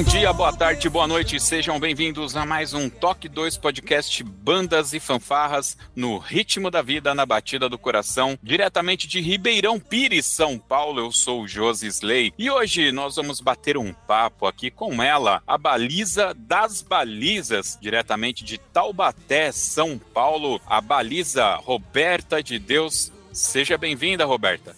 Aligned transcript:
Bom 0.00 0.04
dia, 0.04 0.32
boa 0.32 0.50
tarde, 0.50 0.88
boa 0.88 1.06
noite, 1.06 1.38
sejam 1.38 1.78
bem-vindos 1.78 2.34
a 2.34 2.46
mais 2.46 2.72
um 2.72 2.88
Toque 2.88 3.28
2 3.28 3.58
Podcast 3.58 4.24
Bandas 4.24 4.94
e 4.94 4.98
Fanfarras 4.98 5.76
no 5.94 6.16
ritmo 6.16 6.70
da 6.70 6.80
vida, 6.80 7.14
na 7.14 7.26
batida 7.26 7.68
do 7.68 7.76
coração, 7.76 8.38
diretamente 8.42 9.06
de 9.06 9.20
Ribeirão 9.20 9.78
Pires, 9.78 10.24
São 10.24 10.58
Paulo. 10.58 11.00
Eu 11.00 11.12
sou 11.12 11.42
o 11.42 11.46
Josi 11.46 11.86
Slay 11.88 12.32
e 12.38 12.50
hoje 12.50 12.90
nós 12.92 13.16
vamos 13.16 13.42
bater 13.42 13.76
um 13.76 13.92
papo 13.92 14.46
aqui 14.46 14.70
com 14.70 15.02
ela, 15.02 15.42
a 15.46 15.58
baliza 15.58 16.32
das 16.34 16.80
balizas, 16.80 17.76
diretamente 17.78 18.42
de 18.42 18.56
Taubaté, 18.56 19.52
São 19.52 19.98
Paulo, 19.98 20.58
a 20.66 20.80
baliza 20.80 21.56
Roberta 21.56 22.42
de 22.42 22.58
Deus. 22.58 23.12
Seja 23.34 23.76
bem-vinda, 23.76 24.24
Roberta. 24.24 24.74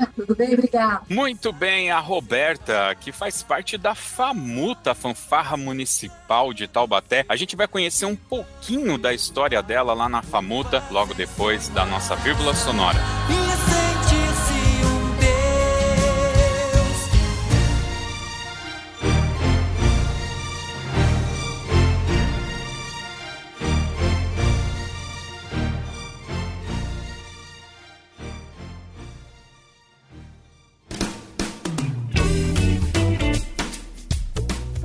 Oi, 0.00 0.06
tudo 0.16 0.34
bem? 0.34 0.54
Obrigado. 0.54 1.06
Muito 1.08 1.52
bem, 1.52 1.90
a 1.90 1.98
Roberta, 1.98 2.94
que 3.00 3.12
faz 3.12 3.42
parte 3.42 3.78
da 3.78 3.94
FAMUTA, 3.94 4.94
Fanfarra 4.94 5.56
Municipal 5.56 6.52
de 6.52 6.66
Taubaté. 6.66 7.24
A 7.28 7.36
gente 7.36 7.54
vai 7.54 7.68
conhecer 7.68 8.06
um 8.06 8.16
pouquinho 8.16 8.98
da 8.98 9.12
história 9.12 9.62
dela 9.62 9.94
lá 9.94 10.08
na 10.08 10.22
FAMUTA, 10.22 10.82
logo 10.90 11.14
depois 11.14 11.68
da 11.68 11.84
nossa 11.84 12.16
vírgula 12.16 12.54
sonora. 12.54 12.98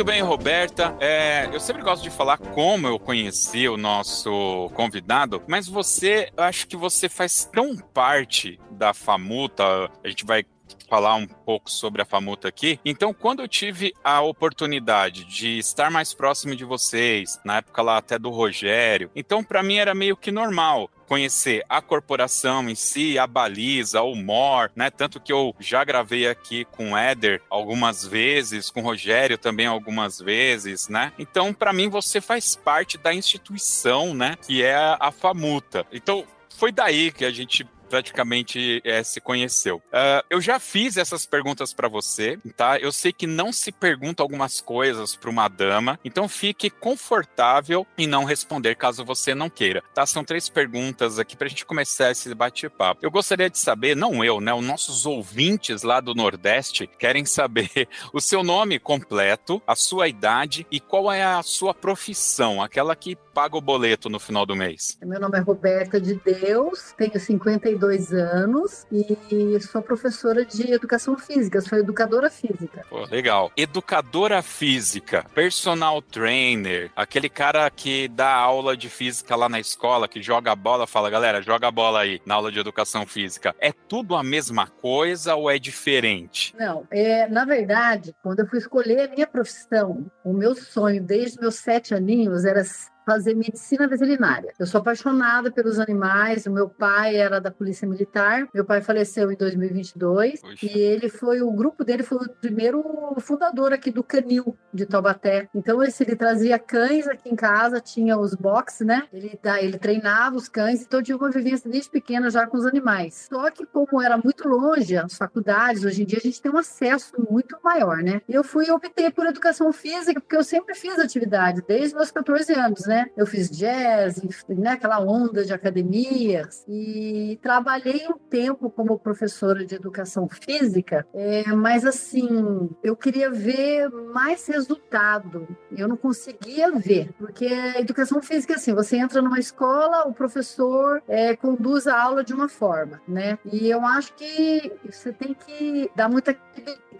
Muito 0.00 0.12
bem, 0.12 0.22
Roberta. 0.22 0.96
É, 0.98 1.46
eu 1.52 1.60
sempre 1.60 1.82
gosto 1.82 2.02
de 2.02 2.08
falar 2.08 2.38
como 2.38 2.86
eu 2.86 2.98
conheci 2.98 3.68
o 3.68 3.76
nosso 3.76 4.70
convidado, 4.72 5.42
mas 5.46 5.68
você, 5.68 6.32
acho 6.38 6.66
que 6.66 6.74
você 6.74 7.06
faz 7.06 7.44
tão 7.44 7.76
parte 7.76 8.58
da 8.70 8.94
Famuta, 8.94 9.90
a 10.02 10.08
gente 10.08 10.24
vai 10.24 10.42
falar 10.88 11.16
um 11.16 11.26
pouco 11.26 11.70
sobre 11.70 12.00
a 12.00 12.06
Famuta 12.06 12.48
aqui. 12.48 12.80
Então, 12.82 13.12
quando 13.12 13.42
eu 13.42 13.48
tive 13.48 13.92
a 14.02 14.22
oportunidade 14.22 15.26
de 15.26 15.58
estar 15.58 15.90
mais 15.90 16.14
próximo 16.14 16.56
de 16.56 16.64
vocês, 16.64 17.38
na 17.44 17.58
época 17.58 17.82
lá 17.82 17.98
até 17.98 18.18
do 18.18 18.30
Rogério, 18.30 19.10
então 19.14 19.44
para 19.44 19.62
mim 19.62 19.76
era 19.76 19.94
meio 19.94 20.16
que 20.16 20.32
normal 20.32 20.88
conhecer 21.10 21.64
a 21.68 21.82
corporação 21.82 22.70
em 22.70 22.76
si, 22.76 23.18
a 23.18 23.26
baliza, 23.26 24.00
o 24.00 24.14
MOR, 24.14 24.70
né? 24.76 24.90
Tanto 24.90 25.18
que 25.18 25.32
eu 25.32 25.52
já 25.58 25.82
gravei 25.82 26.28
aqui 26.28 26.64
com 26.66 26.92
o 26.92 26.96
Éder 26.96 27.42
algumas 27.50 28.06
vezes, 28.06 28.70
com 28.70 28.80
o 28.80 28.84
Rogério 28.84 29.36
também 29.36 29.66
algumas 29.66 30.20
vezes, 30.20 30.86
né? 30.86 31.12
Então, 31.18 31.52
para 31.52 31.72
mim, 31.72 31.88
você 31.88 32.20
faz 32.20 32.54
parte 32.54 32.96
da 32.96 33.12
instituição, 33.12 34.14
né? 34.14 34.36
Que 34.46 34.62
é 34.62 34.76
a 34.76 35.10
FAMUTA. 35.10 35.84
Então, 35.90 36.24
foi 36.56 36.70
daí 36.70 37.10
que 37.10 37.24
a 37.24 37.32
gente 37.32 37.66
praticamente 37.90 38.80
é, 38.84 39.02
se 39.02 39.20
conheceu. 39.20 39.78
Uh, 39.88 40.24
eu 40.30 40.40
já 40.40 40.60
fiz 40.60 40.96
essas 40.96 41.26
perguntas 41.26 41.74
para 41.74 41.88
você, 41.88 42.38
tá? 42.56 42.78
Eu 42.78 42.92
sei 42.92 43.12
que 43.12 43.26
não 43.26 43.52
se 43.52 43.72
pergunta 43.72 44.22
algumas 44.22 44.60
coisas 44.60 45.16
para 45.16 45.28
uma 45.28 45.48
dama, 45.48 45.98
então 46.04 46.28
fique 46.28 46.70
confortável 46.70 47.84
em 47.98 48.06
não 48.06 48.24
responder 48.24 48.76
caso 48.76 49.04
você 49.04 49.34
não 49.34 49.50
queira, 49.50 49.82
tá? 49.92 50.06
São 50.06 50.22
três 50.22 50.48
perguntas 50.48 51.18
aqui 51.18 51.36
para 51.36 51.46
a 51.46 51.50
gente 51.50 51.66
começar 51.66 52.12
esse 52.12 52.32
bate-papo. 52.32 53.00
Eu 53.02 53.10
gostaria 53.10 53.50
de 53.50 53.58
saber, 53.58 53.96
não 53.96 54.24
eu, 54.24 54.40
né? 54.40 54.54
Os 54.54 54.64
nossos 54.64 55.04
ouvintes 55.04 55.82
lá 55.82 56.00
do 56.00 56.14
Nordeste 56.14 56.86
querem 56.86 57.24
saber 57.24 57.88
o 58.14 58.20
seu 58.20 58.44
nome 58.44 58.78
completo, 58.78 59.60
a 59.66 59.74
sua 59.74 60.06
idade 60.06 60.64
e 60.70 60.78
qual 60.78 61.10
é 61.10 61.24
a 61.24 61.42
sua 61.42 61.74
profissão, 61.74 62.62
aquela 62.62 62.94
que 62.94 63.16
paga 63.34 63.56
o 63.56 63.60
boleto 63.60 64.08
no 64.08 64.20
final 64.20 64.46
do 64.46 64.54
mês. 64.54 64.98
Meu 65.02 65.20
nome 65.20 65.38
é 65.38 65.40
Roberta 65.40 66.00
de 66.00 66.14
Deus, 66.14 66.94
tenho 66.96 67.18
52 67.18 67.79
32 67.80 68.12
anos 68.12 68.86
e 68.92 69.58
sou 69.60 69.80
professora 69.80 70.44
de 70.44 70.72
educação 70.72 71.16
física, 71.16 71.60
sou 71.60 71.78
educadora 71.78 72.30
física. 72.30 72.84
Pô, 72.88 73.04
legal. 73.06 73.50
Educadora 73.56 74.42
física, 74.42 75.24
personal 75.34 76.02
trainer, 76.02 76.90
aquele 76.94 77.28
cara 77.28 77.68
que 77.70 78.08
dá 78.08 78.34
aula 78.34 78.76
de 78.76 78.88
física 78.88 79.34
lá 79.34 79.48
na 79.48 79.58
escola, 79.58 80.06
que 80.06 80.22
joga 80.22 80.52
a 80.52 80.56
bola, 80.56 80.86
fala, 80.86 81.08
galera, 81.08 81.40
joga 81.40 81.68
a 81.68 81.70
bola 81.70 82.00
aí 82.00 82.20
na 82.26 82.34
aula 82.34 82.52
de 82.52 82.58
educação 82.58 83.06
física. 83.06 83.54
É 83.58 83.72
tudo 83.72 84.14
a 84.14 84.22
mesma 84.22 84.66
coisa 84.66 85.34
ou 85.34 85.50
é 85.50 85.58
diferente? 85.58 86.54
Não, 86.58 86.86
é, 86.90 87.26
na 87.28 87.44
verdade, 87.44 88.14
quando 88.22 88.40
eu 88.40 88.46
fui 88.46 88.58
escolher 88.58 89.08
a 89.08 89.08
minha 89.08 89.26
profissão, 89.26 90.10
o 90.22 90.32
meu 90.32 90.54
sonho 90.54 91.02
desde 91.02 91.40
meus 91.40 91.56
sete 91.56 91.94
aninhos 91.94 92.44
era 92.44 92.62
fazer 93.10 93.34
medicina 93.34 93.88
veterinária. 93.88 94.54
Eu 94.56 94.66
sou 94.66 94.80
apaixonada 94.80 95.50
pelos 95.50 95.80
animais. 95.80 96.46
O 96.46 96.52
meu 96.52 96.68
pai 96.68 97.16
era 97.16 97.40
da 97.40 97.50
Polícia 97.50 97.88
Militar. 97.88 98.46
Meu 98.54 98.64
pai 98.64 98.80
faleceu 98.80 99.32
em 99.32 99.36
2022 99.36 100.40
Oxe. 100.44 100.66
e 100.66 100.78
ele 100.78 101.08
foi 101.08 101.42
o 101.42 101.50
grupo 101.50 101.82
dele 101.82 102.04
foi 102.04 102.18
o 102.18 102.30
primeiro 102.40 102.84
fundador 103.18 103.72
aqui 103.72 103.90
do 103.90 104.04
Canil 104.04 104.56
de 104.72 104.86
Taubaté. 104.86 105.48
Então 105.52 105.82
esse, 105.82 106.04
ele 106.04 106.14
trazia 106.14 106.56
cães 106.56 107.08
aqui 107.08 107.28
em 107.28 107.34
casa, 107.34 107.80
tinha 107.80 108.16
os 108.16 108.32
boxes, 108.36 108.86
né? 108.86 109.02
Ele 109.12 109.36
ele 109.60 109.78
treinava 109.78 110.36
os 110.36 110.48
cães, 110.48 110.82
então 110.82 111.02
tinha 111.02 111.16
uma 111.16 111.30
vivência 111.30 111.68
desde 111.68 111.90
pequena 111.90 112.30
já 112.30 112.46
com 112.46 112.56
os 112.56 112.64
animais. 112.64 113.28
Só 113.28 113.50
que 113.50 113.66
como 113.66 114.00
era 114.00 114.16
muito 114.16 114.46
longe 114.46 114.96
as 114.96 115.16
faculdades, 115.16 115.84
hoje 115.84 116.02
em 116.02 116.06
dia 116.06 116.18
a 116.18 116.22
gente 116.22 116.40
tem 116.40 116.52
um 116.52 116.58
acesso 116.58 117.12
muito 117.28 117.58
maior, 117.64 117.96
né? 117.96 118.20
Eu 118.28 118.44
fui 118.44 118.70
optei 118.70 119.10
por 119.10 119.26
educação 119.26 119.72
física 119.72 120.20
porque 120.20 120.36
eu 120.36 120.44
sempre 120.44 120.76
fiz 120.76 120.96
atividade 120.96 121.60
desde 121.66 121.96
meus 121.96 122.12
14 122.12 122.52
anos, 122.52 122.86
né? 122.86 122.99
Né? 123.00 123.10
Eu 123.16 123.26
fiz 123.26 123.50
jazz, 123.50 124.22
né? 124.48 124.72
aquela 124.72 125.00
onda 125.00 125.44
de 125.44 125.52
academias, 125.52 126.64
e 126.68 127.38
trabalhei 127.42 128.06
um 128.08 128.18
tempo 128.18 128.70
como 128.70 128.98
professora 128.98 129.64
de 129.64 129.74
educação 129.74 130.28
física, 130.28 131.06
é, 131.14 131.44
mas 131.52 131.84
assim, 131.84 132.70
eu 132.82 132.96
queria 132.96 133.30
ver 133.30 133.88
mais 134.12 134.46
resultado. 134.46 135.48
Eu 135.76 135.88
não 135.88 135.96
conseguia 135.96 136.70
ver, 136.72 137.12
porque 137.18 137.46
a 137.46 137.80
educação 137.80 138.20
física, 138.20 138.54
assim, 138.54 138.74
você 138.74 138.96
entra 138.96 139.22
numa 139.22 139.38
escola, 139.38 140.06
o 140.06 140.12
professor 140.12 141.02
é, 141.08 141.34
conduz 141.36 141.86
a 141.86 142.00
aula 142.00 142.22
de 142.22 142.34
uma 142.34 142.48
forma, 142.48 143.00
né? 143.06 143.38
E 143.50 143.68
eu 143.68 143.84
acho 143.84 144.12
que 144.14 144.72
você 144.90 145.12
tem 145.12 145.34
que 145.34 145.90
dar 145.94 146.08
muita 146.08 146.36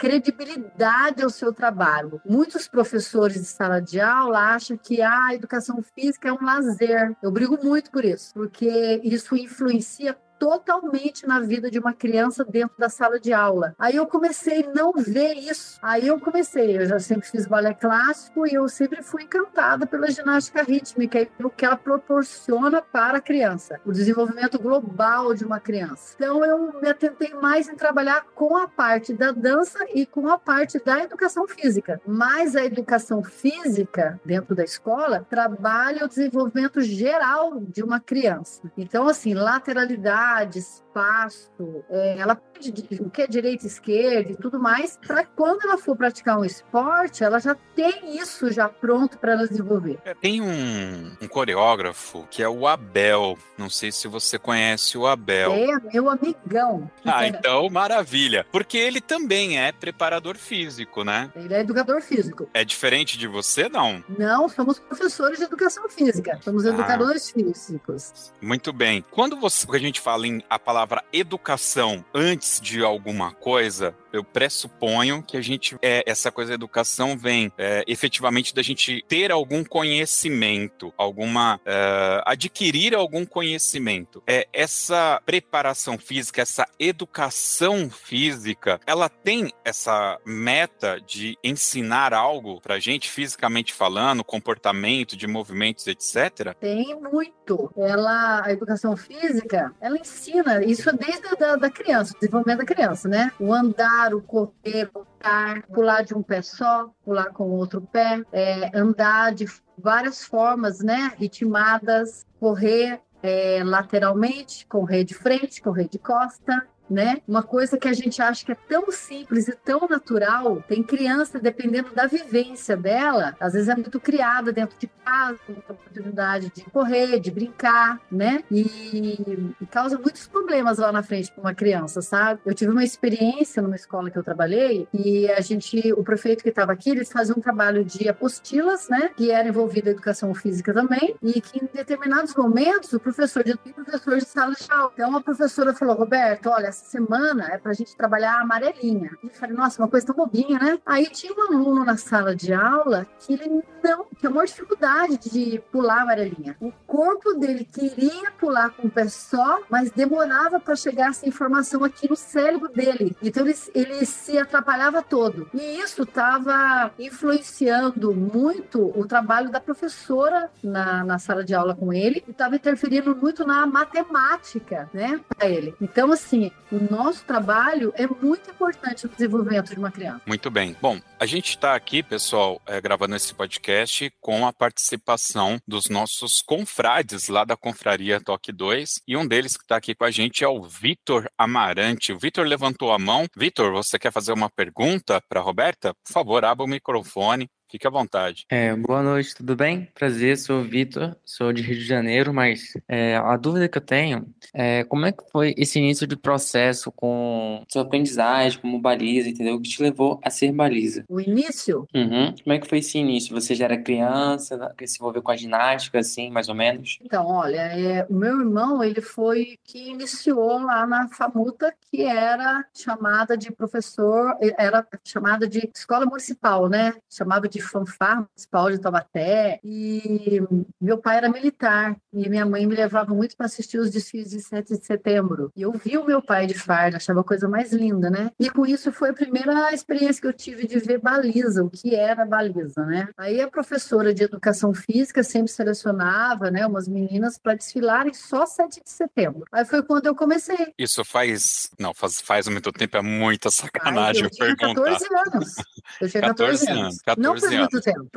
credibilidade 0.00 1.23
ao 1.23 1.29
seu 1.29 1.52
trabalho. 1.52 2.23
Muitos 2.25 2.67
professores 2.67 3.35
de 3.35 3.44
sala 3.44 3.81
de 3.81 4.00
aula 4.00 4.38
acham 4.55 4.76
que 4.76 5.02
a 5.02 5.35
educação 5.35 5.82
física 5.95 6.29
é 6.29 6.33
um 6.33 6.45
lazer. 6.45 7.17
Eu 7.23 7.31
brigo 7.31 7.59
muito 7.63 7.91
por 7.91 8.05
isso, 8.05 8.33
porque 8.35 9.01
isso 9.03 9.37
influencia 9.37 10.17
totalmente 10.41 11.27
na 11.27 11.39
vida 11.39 11.71
de 11.71 11.79
uma 11.79 11.93
criança 11.93 12.43
dentro 12.43 12.75
da 12.79 12.89
sala 12.89 13.21
de 13.21 13.31
aula. 13.31 13.75
Aí 13.79 13.97
eu 13.97 14.07
comecei 14.07 14.65
a 14.65 14.73
não 14.73 14.95
ver 14.95 15.35
isso. 15.35 15.79
Aí 15.83 16.07
eu 16.07 16.19
comecei, 16.19 16.79
eu 16.79 16.87
já 16.87 16.99
sempre 16.99 17.29
fiz 17.29 17.47
balé 17.47 17.75
clássico 17.75 18.47
e 18.47 18.55
eu 18.55 18.67
sempre 18.67 19.03
fui 19.03 19.25
encantada 19.25 19.87
pela 19.87 20.11
ginástica 20.11 20.63
rítmica 20.63 21.21
e 21.21 21.27
pelo 21.27 21.51
que 21.51 21.67
ela 21.67 21.77
proporciona 21.77 22.81
para 22.81 23.19
a 23.19 23.21
criança, 23.21 23.79
o 23.85 23.93
desenvolvimento 23.93 24.59
global 24.59 25.35
de 25.35 25.45
uma 25.45 25.61
criança. 25.61 26.15
Então 26.17 26.43
eu 26.43 26.81
me 26.81 26.89
atentei 26.89 27.35
mais 27.35 27.69
em 27.69 27.77
trabalhar 27.77 28.25
com 28.35 28.57
a 28.57 28.67
parte 28.67 29.13
da 29.13 29.33
dança 29.33 29.87
e 29.95 30.07
com 30.07 30.27
a 30.27 30.39
parte 30.39 30.83
da 30.83 31.05
educação 31.05 31.47
física. 31.47 32.01
Mas 32.07 32.57
a 32.57 32.65
educação 32.65 33.23
física 33.23 34.19
dentro 34.25 34.55
da 34.55 34.65
escola 34.65 35.27
trabalha 35.29 36.07
o 36.07 36.09
desenvolvimento 36.09 36.81
geral 36.81 37.61
de 37.61 37.83
uma 37.83 38.01
criança. 38.01 38.63
Então 38.79 39.07
assim, 39.07 39.35
lateralidade 39.35 40.30
cidades 40.31 40.85
espaço, 40.91 41.85
é, 41.89 42.19
ela 42.19 42.35
pode 42.35 42.75
o 43.01 43.09
que 43.09 43.23
é 43.23 43.27
direita, 43.27 43.67
esquerda 43.67 44.33
e 44.33 44.37
tudo 44.37 44.59
mais, 44.59 44.99
para 45.07 45.25
quando 45.25 45.63
ela 45.63 45.79
for 45.79 45.97
praticar 45.97 46.39
um 46.39 46.45
esporte, 46.45 47.25
ela 47.25 47.39
já 47.39 47.57
tem 47.75 48.17
isso 48.19 48.53
já 48.53 48.69
pronto 48.69 49.19
para 49.19 49.33
ela 49.33 49.47
desenvolver. 49.47 49.99
É, 50.05 50.15
tem 50.15 50.43
um, 50.43 51.17
um, 51.23 51.29
coreógrafo 51.29 52.27
que 52.31 52.43
é 52.43 52.49
o 52.49 52.67
Abel. 52.67 53.39
Não 53.57 53.71
sei 53.71 53.93
se 53.93 54.09
você 54.09 54.39
conhece 54.39 54.99
o 54.99 55.07
Abel. 55.07 55.53
É, 55.53 55.81
meu 55.93 56.11
amigão. 56.11 56.91
Ah, 57.05 57.27
então 57.27 57.71
maravilha. 57.71 58.45
Porque 58.51 58.77
ele 58.77 59.01
também 59.01 59.59
é 59.59 59.73
preparador 59.73 60.37
físico, 60.37 61.05
né? 61.05 61.31
Ele 61.35 61.55
é 61.55 61.61
educador 61.61 62.03
físico. 62.03 62.49
É 62.53 62.65
diferente 62.65 63.17
de 63.17 63.27
você, 63.27 63.69
não? 63.69 64.05
Não, 64.19 64.49
somos 64.49 64.79
professores 64.79 65.39
de 65.39 65.45
educação 65.45 65.89
física. 65.89 66.39
Somos 66.43 66.67
ah. 66.67 66.71
educadores 66.71 67.31
ah. 67.31 67.33
físicos. 67.39 68.33
Muito 68.43 68.73
bem. 68.73 69.05
Quando 69.11 69.37
você, 69.37 69.67
a 69.71 69.79
gente 69.79 70.01
fala 70.01 70.27
em 70.27 70.43
a 70.49 70.59
palavra 70.59 70.80
educação 71.12 72.05
antes 72.15 72.61
de 72.61 72.85
alguma 72.85 73.32
coisa, 73.32 73.94
eu 74.12 74.25
pressuponho 74.25 75.23
que 75.23 75.37
a 75.37 75.41
gente 75.41 75.77
é, 75.83 76.03
essa 76.07 76.31
coisa 76.31 76.51
da 76.51 76.55
educação 76.55 77.17
vem 77.17 77.53
é, 77.57 77.85
efetivamente 77.87 78.55
da 78.55 78.62
gente 78.62 79.05
ter 79.09 79.31
algum 79.31 79.65
conhecimento, 79.65 80.93
alguma 80.97 81.61
é, 81.65 82.23
adquirir 82.27 82.95
algum 82.95 83.25
conhecimento. 83.25 84.23
É 84.27 84.47
essa 84.53 85.21
preparação 85.25 85.99
física, 85.99 86.43
essa 86.43 86.67
educação 86.79 87.91
física, 87.91 88.81
ela 88.87 89.09
tem 89.09 89.53
essa 89.65 90.19
meta 90.25 91.01
de 91.01 91.39
ensinar 91.43 92.12
algo 92.12 92.61
para 92.61 92.79
gente 92.79 93.11
fisicamente 93.11 93.73
falando, 93.73 94.25
comportamento, 94.25 95.17
de 95.17 95.27
movimentos, 95.27 95.87
etc. 95.87 96.55
Tem 96.59 96.95
muito. 96.95 97.71
Ela, 97.77 98.43
a 98.45 98.53
educação 98.53 98.97
física, 98.97 99.73
ela 99.81 99.99
ensina 99.99 100.65
isso 100.65 100.91
desde 100.97 101.37
da, 101.37 101.57
da 101.57 101.71
criança, 101.71 102.15
o 102.15 102.21
desenvolvimento 102.21 102.59
da 102.59 102.65
criança, 102.65 103.09
né? 103.09 103.33
O 103.39 103.53
andar 103.53 104.00
o 104.14 104.23
correr, 104.23 104.91
voltar, 104.93 105.62
pular 105.67 106.02
de 106.02 106.14
um 106.14 106.23
pé 106.23 106.43
só, 106.43 106.91
pular 107.05 107.31
com 107.32 107.44
o 107.44 107.52
outro 107.52 107.81
pé, 107.81 108.23
é, 108.32 108.70
andar 108.75 109.35
de 109.35 109.47
várias 109.76 110.25
formas, 110.25 110.81
né? 110.81 111.12
Ritmadas, 111.19 112.26
correr 112.38 113.00
é, 113.23 113.62
lateralmente, 113.62 114.67
correr 114.67 115.05
de 115.05 115.14
frente, 115.14 115.61
correr 115.61 115.88
de 115.88 115.99
costa, 115.99 116.67
né? 116.91 117.19
Uma 117.27 117.43
coisa 117.43 117.79
que 117.79 117.89
a 117.89 117.93
gente 117.93 118.21
acha 118.21 118.45
que 118.45 118.53
é 118.53 118.57
tão 118.69 118.91
simples 118.91 119.49
e 119.49 119.53
tão 119.53 119.87
natural, 119.89 120.63
tem 120.67 120.83
criança, 120.83 121.39
dependendo 121.39 121.95
da 121.95 122.07
vivência 122.07 122.77
dela, 122.77 123.37
às 123.39 123.53
vezes 123.53 123.69
é 123.69 123.75
muito 123.75 124.01
criada 124.01 124.53
dentro 124.53 124.77
de 124.79 124.89
casa, 125.05 125.39
com 125.47 125.53
a 125.53 125.73
oportunidade 125.73 126.51
de 126.55 126.65
correr, 126.65 127.21
de 127.21 127.31
brincar, 127.31 128.01
né? 128.11 128.43
E, 128.51 129.55
e 129.61 129.67
causa 129.67 129.99
muitos 129.99 130.27
problemas 130.27 130.79
lá 130.79 130.91
na 130.91 131.03
frente 131.03 131.31
para 131.31 131.41
uma 131.41 131.55
criança, 131.55 132.03
sabe? 132.03 132.41
Eu 132.45 132.55
tive 132.55 132.73
uma 132.73 132.85
experiência 132.85 133.63
numa 133.63 133.77
escola 133.77 134.11
que 134.11 134.19
eu 134.19 134.25
trabalhei 134.25 134.89
e 134.93 135.29
a 135.31 135.41
gente, 135.41 135.93
o 135.93 136.03
prefeito 136.03 136.43
que 136.43 136.49
estava 136.49 136.73
aqui, 136.73 136.91
eles 136.91 137.11
faziam 137.13 137.39
um 137.39 137.41
trabalho 137.41 137.85
de 137.85 138.09
apostilas, 138.09 138.89
né? 138.89 139.11
Que 139.17 139.31
era 139.31 139.49
envolvido 139.49 139.89
a 139.89 139.93
educação 139.93 140.35
física 140.35 140.73
também 140.73 141.15
e 141.23 141.41
que 141.41 141.59
em 141.59 141.69
determinados 141.73 142.35
momentos 142.35 142.93
o 142.93 143.01
professor 143.01 143.45
de 143.45 143.53
o 143.53 143.59
professor 143.59 144.19
de 144.19 144.25
sala 144.25 144.55
de 144.55 144.67
aula. 144.71 144.91
Então 144.95 145.17
a 145.17 145.21
professora 145.21 145.75
falou, 145.75 145.95
Roberto, 145.95 146.49
olha, 146.49 146.71
essa 146.81 146.91
semana 146.91 147.49
é 147.53 147.59
para 147.59 147.71
a 147.71 147.75
gente 147.75 147.94
trabalhar 147.94 148.41
amarelinha. 148.41 149.11
E 149.23 149.27
eu 149.27 149.32
falei, 149.32 149.55
nossa, 149.55 149.81
uma 149.81 149.88
coisa 149.88 150.06
tão 150.06 150.17
bobinha, 150.17 150.59
né? 150.59 150.79
Aí 150.85 151.06
tinha 151.06 151.32
um 151.32 151.43
aluno 151.43 151.85
na 151.85 151.97
sala 151.97 152.35
de 152.35 152.53
aula 152.53 153.06
que 153.19 153.35
ele 153.35 153.62
não, 153.82 154.06
tinha 154.19 154.31
uma 154.31 154.44
dificuldade 154.44 155.19
de 155.19 155.61
pular 155.71 156.03
amarelinha. 156.03 156.56
O 156.61 156.73
corpo 156.87 157.35
dele 157.35 157.65
queria 157.65 158.31
pular 158.32 158.71
com 158.71 158.87
o 158.87 158.91
pé 158.91 159.09
só, 159.09 159.61
mas 159.69 159.91
demorava 159.91 160.59
para 160.59 160.75
chegar 160.75 161.11
essa 161.11 161.29
informação 161.29 161.85
aqui 161.85 162.09
no 162.09 162.17
cérebro 162.17 162.69
dele. 162.69 163.17
Então 163.23 163.47
ele, 163.47 163.56
ele 163.75 164.06
se 164.06 164.38
atrapalhava 164.38 165.03
todo. 165.03 165.49
E 165.53 165.79
isso 165.81 166.03
estava 166.03 166.91
influenciando 166.99 168.15
muito 168.15 168.93
o 168.99 169.06
trabalho 169.06 169.50
da 169.50 169.61
professora 169.61 170.50
na, 170.62 171.05
na 171.05 171.19
sala 171.19 171.44
de 171.44 171.55
aula 171.55 171.75
com 171.75 171.93
ele 171.93 172.23
e 172.26 172.31
estava 172.31 172.56
interferindo 172.56 173.15
muito 173.15 173.47
na 173.47 173.67
matemática, 173.67 174.88
né, 174.93 175.21
para 175.29 175.49
ele. 175.49 175.75
Então, 175.81 176.12
assim, 176.12 176.50
o 176.71 176.79
nosso 176.91 177.25
trabalho 177.25 177.93
é 177.97 178.07
muito 178.07 178.51
importante 178.51 179.05
no 179.07 179.13
desenvolvimento 179.13 179.73
de 179.73 179.79
uma 179.79 179.91
criança. 179.91 180.23
Muito 180.27 180.51
bem. 180.51 180.77
Bom, 180.81 181.01
a 181.19 181.27
gente 181.27 181.51
está 181.51 181.75
aqui, 181.75 182.03
pessoal, 182.03 182.61
é, 182.67 182.81
gravando 182.81 183.17
esse 183.17 183.35
podcast 183.35 184.13
com 184.21 184.47
a 184.47 184.53
participação 184.53 185.59
dos 185.67 185.89
nossos 185.89 186.41
confrades 186.41 187.29
lá 187.29 187.45
da 187.45 187.57
Confraria 187.57 188.21
Toque 188.21 188.53
2 188.53 189.03
e 189.07 189.17
um 189.17 189.27
deles 189.27 189.57
que 189.57 189.65
está 189.65 189.77
aqui 189.77 189.95
com 189.95 190.05
a 190.05 190.11
gente 190.11 190.45
é 190.45 190.49
o 190.49 190.63
Vitor 190.63 191.29
Amarante. 191.37 192.13
O 192.13 192.19
Vitor 192.19 192.47
levantou 192.47 192.93
a 192.93 192.99
mão. 192.99 193.27
Vitor, 193.37 193.73
você 193.73 193.99
quer 193.99 194.13
fazer 194.13 194.33
uma 194.33 194.51
pergunta 194.51 195.21
para 195.29 195.41
Roberta? 195.41 195.95
Por 196.05 196.13
favor, 196.13 196.45
abra 196.45 196.65
o 196.65 196.69
microfone. 196.69 197.49
Fique 197.71 197.87
à 197.87 197.91
vontade. 197.91 198.47
É, 198.49 198.75
boa 198.75 199.00
noite, 199.00 199.33
tudo 199.33 199.55
bem? 199.55 199.89
Prazer, 199.95 200.37
sou 200.37 200.61
o 200.61 200.65
Vitor, 200.65 201.17
sou 201.25 201.53
de 201.53 201.62
Rio 201.62 201.77
de 201.77 201.85
Janeiro, 201.85 202.35
mas 202.35 202.77
é, 202.89 203.15
a 203.17 203.37
dúvida 203.37 203.69
que 203.69 203.79
eu 203.79 203.83
tenho 203.83 204.27
é 204.53 204.83
como 204.83 205.07
é 205.07 205.12
que 205.12 205.23
foi 205.31 205.55
esse 205.57 205.79
início 205.79 206.05
de 206.05 206.17
processo 206.17 206.91
com 206.91 207.62
sua 207.69 207.83
aprendizagem 207.83 208.61
como 208.61 208.81
baliza, 208.81 209.29
entendeu? 209.29 209.55
O 209.55 209.61
que 209.61 209.71
te 209.71 209.81
levou 209.81 210.19
a 210.25 210.31
ser 210.31 210.50
baliza? 210.50 211.05
O 211.09 211.21
início? 211.21 211.87
Uhum. 211.95 212.35
Como 212.43 212.53
é 212.53 212.59
que 212.59 212.67
foi 212.67 212.79
esse 212.79 212.99
início? 212.99 213.41
Você 213.41 213.55
já 213.55 213.67
era 213.67 213.79
criança, 213.81 214.75
que 214.77 214.85
se 214.89 214.99
envolveu 214.99 215.23
com 215.23 215.31
a 215.31 215.37
ginástica, 215.37 216.00
assim, 216.00 216.29
mais 216.29 216.49
ou 216.49 216.57
menos? 216.57 216.99
Então, 217.00 217.25
olha, 217.25 217.61
é, 217.61 218.05
o 218.11 218.15
meu 218.15 218.41
irmão, 218.41 218.83
ele 218.83 219.00
foi 219.00 219.57
que 219.62 219.91
iniciou 219.91 220.59
lá 220.59 220.85
na 220.89 221.09
FAMUTA, 221.09 221.73
que 221.89 222.03
era 222.03 222.65
chamada 222.75 223.37
de 223.37 223.53
professor, 223.53 224.37
era 224.59 224.85
chamada 225.05 225.47
de 225.47 225.71
escola 225.73 226.05
municipal, 226.05 226.69
né? 226.69 226.95
Chamava 227.09 227.49
de 227.49 227.60
de 227.61 227.67
fanfarra 227.67 228.26
municipal 228.31 228.71
de 228.71 228.79
Taubaté. 228.79 229.61
E 229.62 230.40
meu 230.81 230.99
pai 230.99 231.19
era 231.19 231.29
militar 231.29 231.97
e 232.12 232.29
minha 232.29 232.47
mãe 232.47 232.67
me 232.67 232.75
levava 232.75 233.14
muito 233.14 233.37
para 233.37 233.47
assistir 233.47 233.79
os 233.79 233.90
desfiles 233.90 234.31
de 234.31 234.40
7 234.40 234.79
de 234.79 234.85
setembro. 234.85 235.52
E 235.55 235.62
eu 235.62 235.73
vi 235.73 235.99
o 235.99 236.05
meu 236.05 236.23
pai 236.23 236.47
de 236.47 236.55
farda, 236.55 236.97
achava 236.97 237.21
a 237.21 237.25
coisa 237.25 237.49
mais 237.49 237.73
linda, 237.73 238.11
né? 238.11 238.31
E 238.38 238.49
com 238.49 238.67
isso 238.67 238.90
foi 238.90 239.11
a 239.11 239.14
primeira 239.14 239.73
experiência 239.73 240.21
que 240.21 240.26
eu 240.26 240.33
tive 240.33 240.67
de 240.67 240.79
ver 240.79 240.99
baliza, 240.99 241.62
o 241.62 241.71
que 241.71 241.95
era 241.95 242.25
baliza, 242.25 242.85
né? 242.87 243.09
Aí 243.17 243.40
a 243.40 243.49
professora 243.49 244.14
de 244.14 244.25
educação 244.25 244.73
física 244.73 245.23
sempre 245.23 245.52
selecionava, 245.52 246.50
né, 246.50 246.67
umas 246.67 246.88
meninas 246.88 247.38
para 247.38 247.55
desfilarem 247.55 248.14
só 248.14 248.47
7 248.47 248.83
de 248.83 248.90
setembro. 248.90 249.45
Aí 249.52 249.64
foi 249.64 249.83
quando 249.83 250.07
eu 250.07 250.14
comecei. 250.14 250.73
Isso 250.79 251.05
faz, 251.05 251.71
não, 251.79 251.93
faz, 251.93 252.21
faz 252.21 252.49
muito 252.49 252.73
tempo, 252.73 252.97
é 252.97 253.02
muita 253.02 253.50
sacanagem 253.50 254.23
Ai, 254.23 254.26
eu 254.26 254.31
tinha 254.31 254.57
14 254.57 255.07
anos. 255.26 255.55
Eu 256.00 256.09
tinha 256.09 256.23
14, 256.23 256.67
14 256.67 256.71
anos. 256.71 256.81
anos. 256.81 257.02
14 257.02 257.50
12 257.57 257.71
muito 257.73 257.80
tempo. 257.80 258.11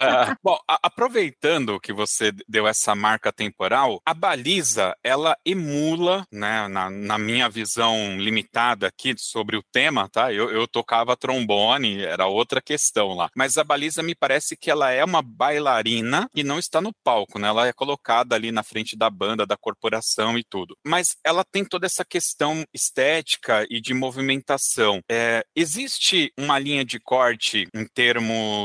Ah, 0.00 0.36
bom, 0.42 0.58
a- 0.68 0.78
aproveitando 0.82 1.80
que 1.80 1.92
você 1.92 2.32
deu 2.48 2.66
essa 2.66 2.94
marca 2.94 3.32
temporal, 3.32 4.00
a 4.04 4.14
baliza, 4.14 4.94
ela 5.02 5.36
emula, 5.44 6.24
né, 6.32 6.68
na, 6.68 6.90
na 6.90 7.18
minha 7.18 7.48
visão 7.48 8.16
limitada 8.18 8.86
aqui 8.86 9.14
sobre 9.16 9.56
o 9.56 9.62
tema, 9.72 10.08
tá? 10.08 10.32
Eu, 10.32 10.50
eu 10.50 10.66
tocava 10.68 11.16
trombone, 11.16 12.02
era 12.02 12.26
outra 12.26 12.60
questão 12.60 13.14
lá. 13.14 13.28
Mas 13.36 13.58
a 13.58 13.64
baliza 13.64 14.02
me 14.02 14.14
parece 14.14 14.56
que 14.56 14.70
ela 14.70 14.90
é 14.90 15.04
uma 15.04 15.22
bailarina 15.22 16.28
que 16.34 16.44
não 16.44 16.58
está 16.58 16.80
no 16.80 16.92
palco, 17.04 17.38
né? 17.38 17.48
Ela 17.48 17.66
é 17.68 17.72
colocada 17.72 18.34
ali 18.34 18.50
na 18.52 18.62
frente 18.62 18.96
da 18.96 19.10
banda, 19.10 19.46
da 19.46 19.56
corporação 19.56 20.38
e 20.38 20.44
tudo. 20.44 20.76
Mas 20.86 21.16
ela 21.24 21.44
tem 21.44 21.64
toda 21.64 21.86
essa 21.86 22.04
questão 22.04 22.64
estética 22.72 23.66
e 23.70 23.80
de 23.80 23.94
movimentação. 23.94 25.00
É, 25.10 25.44
existe 25.56 26.32
uma 26.38 26.58
linha 26.58 26.84
de 26.84 26.98
corte 27.00 27.66
em 27.74 27.86
termos 27.86 28.57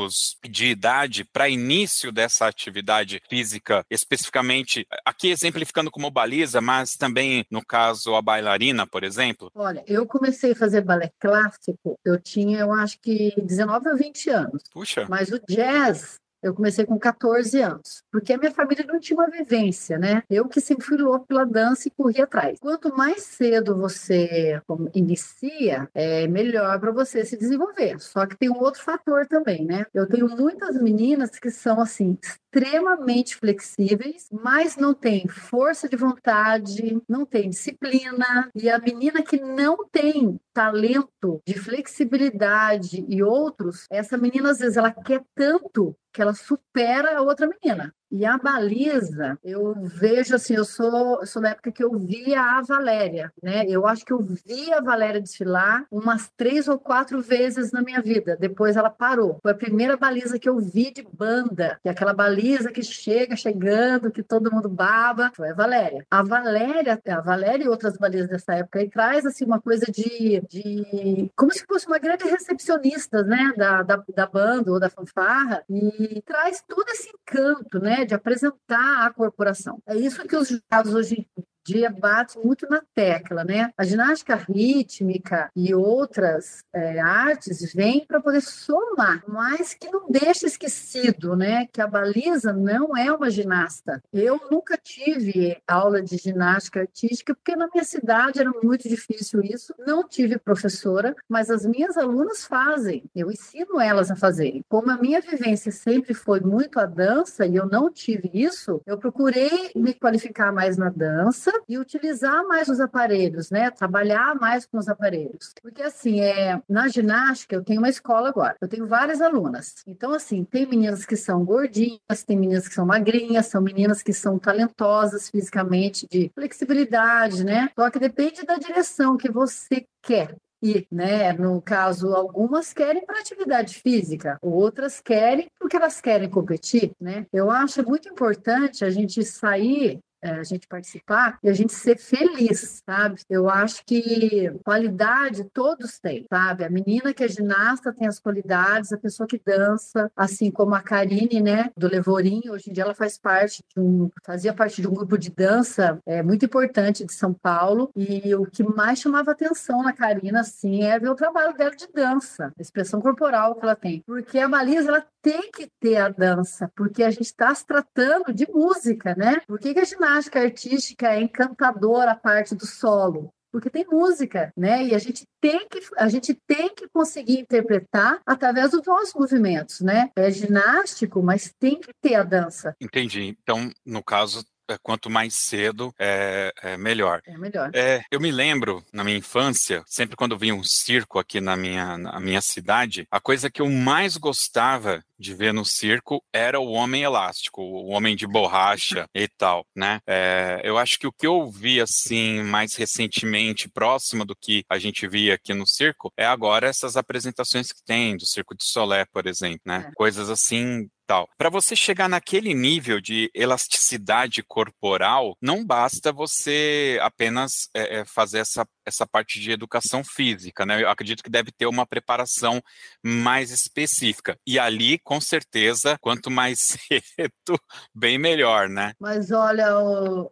de 0.50 0.68
idade 0.68 1.24
para 1.24 1.50
início 1.50 2.12
dessa 2.12 2.48
atividade 2.48 3.22
física, 3.30 3.86
especificamente, 3.90 4.88
aqui 5.06 5.30
exemplificando 5.30 5.92
como 5.92 6.12
baliza, 6.12 6.62
mas 6.62 6.94
também 6.94 7.46
no 7.50 7.66
caso 7.66 8.16
a 8.16 8.22
bailarina, 8.22 8.86
por 8.88 9.04
exemplo? 9.04 9.52
Olha, 9.56 9.84
eu 9.88 10.06
comecei 10.06 10.52
a 10.52 10.56
fazer 10.56 10.82
balé 10.82 11.12
clássico, 11.20 12.00
eu 12.04 12.20
tinha, 12.20 12.60
eu 12.60 12.74
acho 12.74 13.00
que 13.00 13.34
19 13.38 13.90
ou 13.90 13.98
20 13.98 14.30
anos. 14.30 14.64
Puxa. 14.72 15.06
Mas 15.10 15.30
o 15.32 15.40
jazz, 15.48 16.20
eu 16.44 16.54
comecei 16.54 16.86
com 16.86 17.00
14 17.00 17.62
anos, 17.62 18.04
porque 18.12 18.34
a 18.34 18.38
minha 18.38 18.52
família 18.52 18.86
não 18.86 19.00
tinha 19.00 19.18
uma 19.18 19.30
vivência, 19.30 19.98
né? 19.98 20.24
Eu 20.30 20.48
que 20.48 20.62
sempre 20.62 20.86
fui 20.86 20.98
louco 20.98 21.26
pela 21.26 21.46
dança 21.46 21.88
e 21.88 21.92
corri 21.92 22.22
atrás. 22.22 22.60
Quanto 22.60 22.96
mais 22.96 23.24
cedo 23.24 23.76
você 23.76 24.62
inicia, 24.94 25.90
é 25.94 26.28
melhor 26.28 26.80
para 26.80 26.92
você 26.92 27.26
se 27.26 27.38
desenvolver. 27.38 28.00
Só 28.00 28.26
que 28.26 28.38
tem 28.38 28.50
um 28.50 28.60
outro 28.60 28.82
fator 28.84 29.26
também, 29.28 29.66
né? 29.66 29.86
Eu 29.94 30.08
tenho 30.08 30.28
muitas 30.28 30.80
meninas 30.82 31.32
que 31.32 31.50
são 31.50 31.80
assim 31.80 32.18
extremamente 32.22 33.36
flexíveis, 33.36 34.28
mas 34.32 34.78
não 34.78 34.94
tem 34.94 35.28
força 35.28 35.90
de 35.90 35.96
vontade, 35.96 37.02
não 37.08 37.26
tem 37.26 37.50
disciplina, 37.50 38.50
e 38.54 38.70
a 38.70 38.78
menina 38.78 39.24
que 39.24 39.40
não 39.40 39.78
tem 39.92 40.40
talento 40.54 41.42
de 41.46 41.58
flexibilidade 41.58 43.04
e 43.08 43.24
outros, 43.24 43.86
essa 43.90 44.18
menina 44.18 44.52
às 44.52 44.60
vezes 44.60 44.78
ela 44.78 44.92
quer 44.92 45.24
tanto 45.36 45.96
que 46.14 46.22
ela 46.22 46.34
supera 46.34 47.18
a 47.18 47.22
outra 47.22 47.48
menina. 47.48 47.94
E 48.16 48.28
a 48.28 48.38
baliza, 48.38 49.40
eu 49.44 49.74
vejo 49.74 50.36
assim, 50.36 50.54
eu 50.54 50.64
sou, 50.64 51.26
sou 51.26 51.42
da 51.42 51.50
época 51.50 51.72
que 51.72 51.84
eu 51.84 51.98
via 51.98 52.40
a 52.40 52.62
Valéria, 52.62 53.34
né? 53.42 53.66
Eu 53.68 53.88
acho 53.88 54.06
que 54.06 54.14
eu 54.14 54.20
vi 54.20 54.72
a 54.72 54.80
Valéria 54.80 55.20
desfilar 55.20 55.88
umas 55.90 56.30
três 56.38 56.68
ou 56.68 56.78
quatro 56.78 57.24
vezes 57.24 57.72
na 57.72 57.82
minha 57.82 58.00
vida. 58.00 58.38
Depois 58.40 58.76
ela 58.76 58.92
parou. 58.92 59.40
Foi 59.42 59.52
a 59.52 59.56
primeira 59.56 59.98
baliza 59.98 60.38
que 60.38 60.48
eu 60.48 60.60
vi 60.60 60.94
de 60.94 61.02
banda, 61.12 61.80
que 61.82 61.90
é 61.90 61.92
aquela 61.92 62.14
baliza 62.14 62.72
que 62.72 62.84
chega 62.84 63.36
chegando, 63.36 64.12
que 64.12 64.22
todo 64.22 64.52
mundo 64.52 64.70
baba. 64.70 65.32
Foi 65.36 65.50
a 65.50 65.56
Valéria. 65.56 66.06
A 66.12 66.22
Valéria, 66.22 67.02
a 67.08 67.20
Valéria 67.20 67.64
e 67.64 67.68
outras 67.68 67.98
balizas 67.98 68.30
dessa 68.30 68.54
época 68.54 68.78
aí 68.78 68.92
traz 68.92 69.26
assim 69.26 69.44
uma 69.44 69.60
coisa 69.60 69.88
de, 69.92 70.40
de 70.48 71.32
como 71.36 71.52
se 71.52 71.66
fosse 71.66 71.88
uma 71.88 71.98
grande 71.98 72.26
recepcionista, 72.26 73.24
né? 73.24 73.54
Da, 73.58 73.82
da, 73.82 74.04
da 74.16 74.28
banda 74.28 74.72
ou 74.72 74.80
da 74.80 74.88
fanfarra 74.88 75.64
e 75.68 76.22
traz 76.22 76.64
todo 76.68 76.88
esse 76.90 77.10
encanto, 77.10 77.80
né? 77.80 78.03
De 78.06 78.14
apresentar 78.14 79.06
a 79.06 79.14
corporação. 79.14 79.82
É 79.86 79.96
isso 79.96 80.26
que 80.28 80.36
os 80.36 80.50
jurados 80.50 80.94
hoje 80.94 81.28
dia 81.66 81.90
batem 81.90 82.44
muito 82.44 82.68
na 82.70 82.82
tecla, 82.94 83.44
né? 83.44 83.72
A 83.78 83.84
ginástica 83.84 84.36
rítmica 84.36 85.50
e 85.56 85.74
outras 85.74 86.64
é, 86.74 87.00
artes 87.00 87.74
vêm 87.74 88.06
para 88.06 88.22
poder 88.22 88.42
somar, 88.42 89.24
mas 89.28 89.74
que 89.74 89.90
não 89.90 90.10
deixa 90.10 90.46
esquecido, 90.46 91.36
né? 91.36 91.68
Que 91.72 91.82
a 91.82 91.88
baliza 91.88 92.52
não 92.52 92.96
é 92.96 93.12
uma 93.12 93.30
ginasta. 93.30 94.02
Eu 94.12 94.40
nunca 94.52 94.78
tive 94.78 95.58
aula 95.68 96.02
de 96.02 96.18
ginástica 96.18 96.82
artística 96.82 97.34
porque 97.34 97.56
na 97.56 97.70
minha 97.74 97.84
cidade 97.84 98.40
era 98.40 98.52
muito 98.62 98.90
difícil 98.90 99.42
isso. 99.42 99.74
Não 99.80 100.08
tive 100.08 100.38
professora, 100.38 101.16
mas 101.30 101.50
as 101.50 101.66
minhas 101.66 101.98
alunas 101.98 102.46
fazem. 102.46 103.06
Eu 103.16 103.32
ensino 103.32 103.80
elas 103.80 104.12
a 104.12 104.16
fazerem. 104.16 104.64
Como 104.68 104.92
a 104.92 104.98
minha 104.98 105.22
vivência 105.22 105.72
sempre 105.72 106.14
foi 106.14 106.40
muito 106.42 106.80
a 106.80 106.86
dança 106.86 107.46
e 107.46 107.56
eu 107.56 107.66
não 107.68 107.92
tive 107.92 108.30
isso, 108.34 108.82
eu 108.86 108.98
procurei 108.98 109.72
me 109.76 109.94
qualificar 109.94 110.52
mais 110.52 110.78
na 110.78 110.90
dança 110.90 111.53
e 111.68 111.78
utilizar 111.78 112.46
mais 112.48 112.68
os 112.68 112.80
aparelhos, 112.80 113.50
né? 113.50 113.70
Trabalhar 113.72 114.36
mais 114.36 114.66
com 114.66 114.78
os 114.78 114.88
aparelhos. 114.88 115.54
Porque 115.62 115.82
assim, 115.82 116.22
é, 116.22 116.62
na 116.68 116.88
ginástica 116.88 117.56
eu 117.56 117.64
tenho 117.64 117.80
uma 117.80 117.90
escola 117.90 118.30
agora. 118.30 118.56
Eu 118.62 118.68
tenho 118.68 118.88
várias 118.88 119.22
alunas. 119.22 119.76
Então 119.88 120.14
assim, 120.14 120.44
tem 120.44 120.66
meninas 120.66 121.06
que 121.06 121.16
são 121.16 121.44
gordinhas, 121.44 122.24
tem 122.26 122.38
meninas 122.38 122.68
que 122.68 122.74
são 122.74 122.86
magrinhas, 122.86 123.48
são 123.48 123.62
meninas 123.62 124.02
que 124.02 124.14
são 124.14 124.38
talentosas 124.40 125.30
fisicamente, 125.30 126.08
de 126.10 126.32
flexibilidade, 126.34 127.44
né? 127.44 127.70
Só 127.78 127.90
que 127.90 128.00
depende 128.00 128.44
da 128.44 128.56
direção 128.56 129.18
que 129.18 129.32
você 129.32 129.86
quer 130.02 130.36
ir, 130.64 130.88
né? 130.90 131.34
No 131.34 131.62
caso, 131.62 132.14
algumas 132.14 132.72
querem 132.72 133.06
para 133.06 133.20
atividade 133.20 133.76
física, 133.76 134.38
outras 134.42 135.02
querem 135.02 135.48
porque 135.60 135.76
elas 135.76 136.00
querem 136.00 136.30
competir, 136.30 136.92
né? 137.00 137.26
Eu 137.34 137.52
acho 137.52 137.84
muito 137.84 138.08
importante 138.08 138.86
a 138.86 138.90
gente 138.90 139.24
sair 139.24 140.00
a 140.32 140.44
gente 140.44 140.68
participar 140.68 141.38
e 141.44 141.50
a 141.50 141.54
gente 141.54 141.74
ser 141.74 141.98
feliz, 141.98 142.82
sabe? 142.86 143.22
Eu 143.30 143.50
acho 143.50 143.84
que 143.86 144.52
qualidade 144.64 145.44
todos 145.54 146.00
têm, 146.00 146.26
sabe? 146.30 146.64
A 146.64 146.70
menina 146.70 147.14
que 147.14 147.24
é 147.24 147.28
ginasta 147.28 147.94
tem 147.94 148.08
as 148.08 148.20
qualidades, 148.20 148.92
a 148.92 148.98
pessoa 148.98 149.28
que 149.28 149.42
dança, 149.44 150.12
assim 150.16 150.50
como 150.52 150.76
a 150.76 150.82
Karine, 150.82 151.42
né, 151.42 151.70
do 151.78 151.88
Levorim, 151.88 152.42
hoje 152.50 152.70
em 152.70 152.74
dia 152.74 152.84
ela 152.84 152.96
faz 152.96 153.18
parte 153.18 153.64
de 153.76 153.80
um, 153.80 154.10
fazia 154.24 154.54
parte 154.54 154.82
de 154.82 154.88
um 154.88 154.94
grupo 154.94 155.18
de 155.18 155.30
dança 155.30 156.00
é, 156.06 156.22
muito 156.24 156.46
importante 156.46 157.06
de 157.06 157.14
São 157.14 157.34
Paulo 157.34 157.90
e 157.96 158.34
o 158.36 158.46
que 158.46 158.64
mais 158.64 159.00
chamava 159.00 159.32
atenção 159.32 159.84
na 159.84 159.94
Karina, 159.94 160.42
assim, 160.42 160.84
é 160.84 161.00
ver 161.00 161.10
o 161.10 161.16
trabalho 161.16 161.56
dela 161.56 161.76
de 161.76 161.88
dança, 161.94 162.52
a 162.58 162.62
expressão 162.62 163.02
corporal 163.02 163.56
que 163.56 163.64
ela 163.64 163.76
tem, 163.76 164.04
porque 164.06 164.40
a 164.40 164.48
Malisa, 164.48 164.90
ela 164.90 165.06
tem 165.22 165.50
que 165.52 165.70
ter 165.80 165.98
a 165.98 166.10
dança, 166.10 166.70
porque 166.76 167.02
a 167.02 167.10
gente 167.10 167.22
está 167.22 167.54
se 167.56 167.66
tratando 167.66 168.34
de 168.34 168.46
música, 168.52 169.16
né? 169.16 169.42
Por 169.48 169.58
que, 169.58 169.74
que 169.74 169.80
a 169.80 169.86
ginástica 169.86 170.13
artística 170.40 171.10
é 171.10 171.22
encantadora 171.22 172.12
a 172.12 172.16
parte 172.16 172.56
do 172.56 172.66
solo? 172.66 173.30
Porque 173.52 173.70
tem 173.70 173.86
música, 173.86 174.52
né? 174.58 174.84
E 174.84 174.96
a 174.96 174.98
gente 174.98 175.26
tem 175.40 175.68
que 175.70 175.80
a 175.96 176.10
gente 176.10 176.34
tem 176.48 176.74
que 176.74 176.88
conseguir 176.92 177.40
interpretar 177.40 178.20
através 178.26 178.72
dos 178.72 178.84
nossos 178.84 179.14
movimentos, 179.14 179.80
né? 179.80 180.10
É 180.16 180.32
ginástico, 180.32 181.22
mas 181.22 181.54
tem 181.60 181.80
que 181.80 181.92
ter 182.02 182.16
a 182.16 182.24
dança. 182.24 182.76
Entendi. 182.82 183.38
Então, 183.44 183.70
no 183.86 184.04
caso, 184.04 184.44
quanto 184.82 185.10
mais 185.10 185.36
cedo, 185.36 185.94
é, 186.00 186.54
é 186.62 186.78
melhor. 186.78 187.22
É 187.26 187.38
melhor. 187.38 187.72
É, 187.74 188.04
eu 188.12 188.20
me 188.20 188.32
lembro, 188.32 188.84
na 188.92 189.04
minha 189.04 189.18
infância, 189.18 189.84
sempre 189.86 190.16
quando 190.16 190.38
vinha 190.38 190.56
um 190.56 190.64
circo 190.64 191.20
aqui 191.20 191.40
na 191.40 191.56
minha, 191.56 191.98
na 191.98 192.20
minha 192.20 192.42
cidade, 192.42 193.08
a 193.12 193.20
coisa 193.20 193.50
que 193.50 193.62
eu 193.62 193.70
mais 193.70 194.18
gostava 194.18 195.04
de 195.18 195.34
ver 195.34 195.54
no 195.54 195.64
circo 195.64 196.24
era 196.34 196.60
o 196.60 196.72
homem 196.72 197.04
elástico, 197.04 197.62
o 197.62 197.90
homem 197.90 198.16
de 198.16 198.28
borracha 198.28 199.08
e 199.16 199.28
tal, 199.28 199.66
né? 199.76 200.00
É, 200.06 200.62
eu 200.64 200.78
acho 200.78 201.00
que 201.00 201.08
o 201.08 201.12
que 201.12 201.26
eu 201.26 201.50
vi, 201.50 201.80
assim, 201.80 202.44
mais 202.44 202.76
recentemente, 202.76 203.70
próximo 203.70 204.26
do 204.26 204.36
que 204.36 204.66
a 204.70 204.78
gente 204.78 205.08
via 205.08 205.36
aqui 205.36 205.54
no 205.54 205.66
circo, 205.66 206.12
é 206.18 206.26
agora 206.26 206.68
essas 206.68 206.98
apresentações 206.98 207.72
que 207.72 207.84
tem, 207.86 208.18
do 208.18 208.26
Circo 208.26 208.56
de 208.56 208.66
Solé, 208.66 209.06
por 209.06 209.26
exemplo, 209.26 209.62
né? 209.66 209.86
É. 209.88 209.92
Coisas 209.96 210.30
assim 210.30 210.90
tal. 211.06 211.30
Para 211.38 211.50
você 211.50 211.76
chegar 211.76 212.10
naquele 212.10 212.54
nível 212.54 213.00
de 213.00 213.30
elasticidade 213.34 214.44
corporal, 214.44 215.36
não 215.42 215.66
basta 215.66 216.12
você 216.12 216.98
apenas 217.02 217.70
é, 217.74 218.04
fazer 218.06 218.40
essa, 218.40 218.68
essa 218.86 219.06
parte 219.06 219.40
de 219.40 219.52
educação 219.52 220.04
física, 220.04 220.66
né? 220.66 220.82
Eu 220.82 220.90
acredito 220.90 221.24
que 221.24 221.30
deve 221.30 221.52
ter 221.52 221.66
uma 221.66 221.86
preparação 221.86 222.62
mais 223.04 223.52
específica. 223.52 224.38
E 224.46 224.58
ali, 224.60 225.00
com 225.00 225.20
certeza, 225.20 225.98
quanto 226.02 226.30
mais 226.32 226.60
cedo, 226.98 227.60
bem 227.94 228.18
melhor, 228.18 228.70
né? 228.70 228.94
Mas 229.00 229.32
olha, 229.32 229.68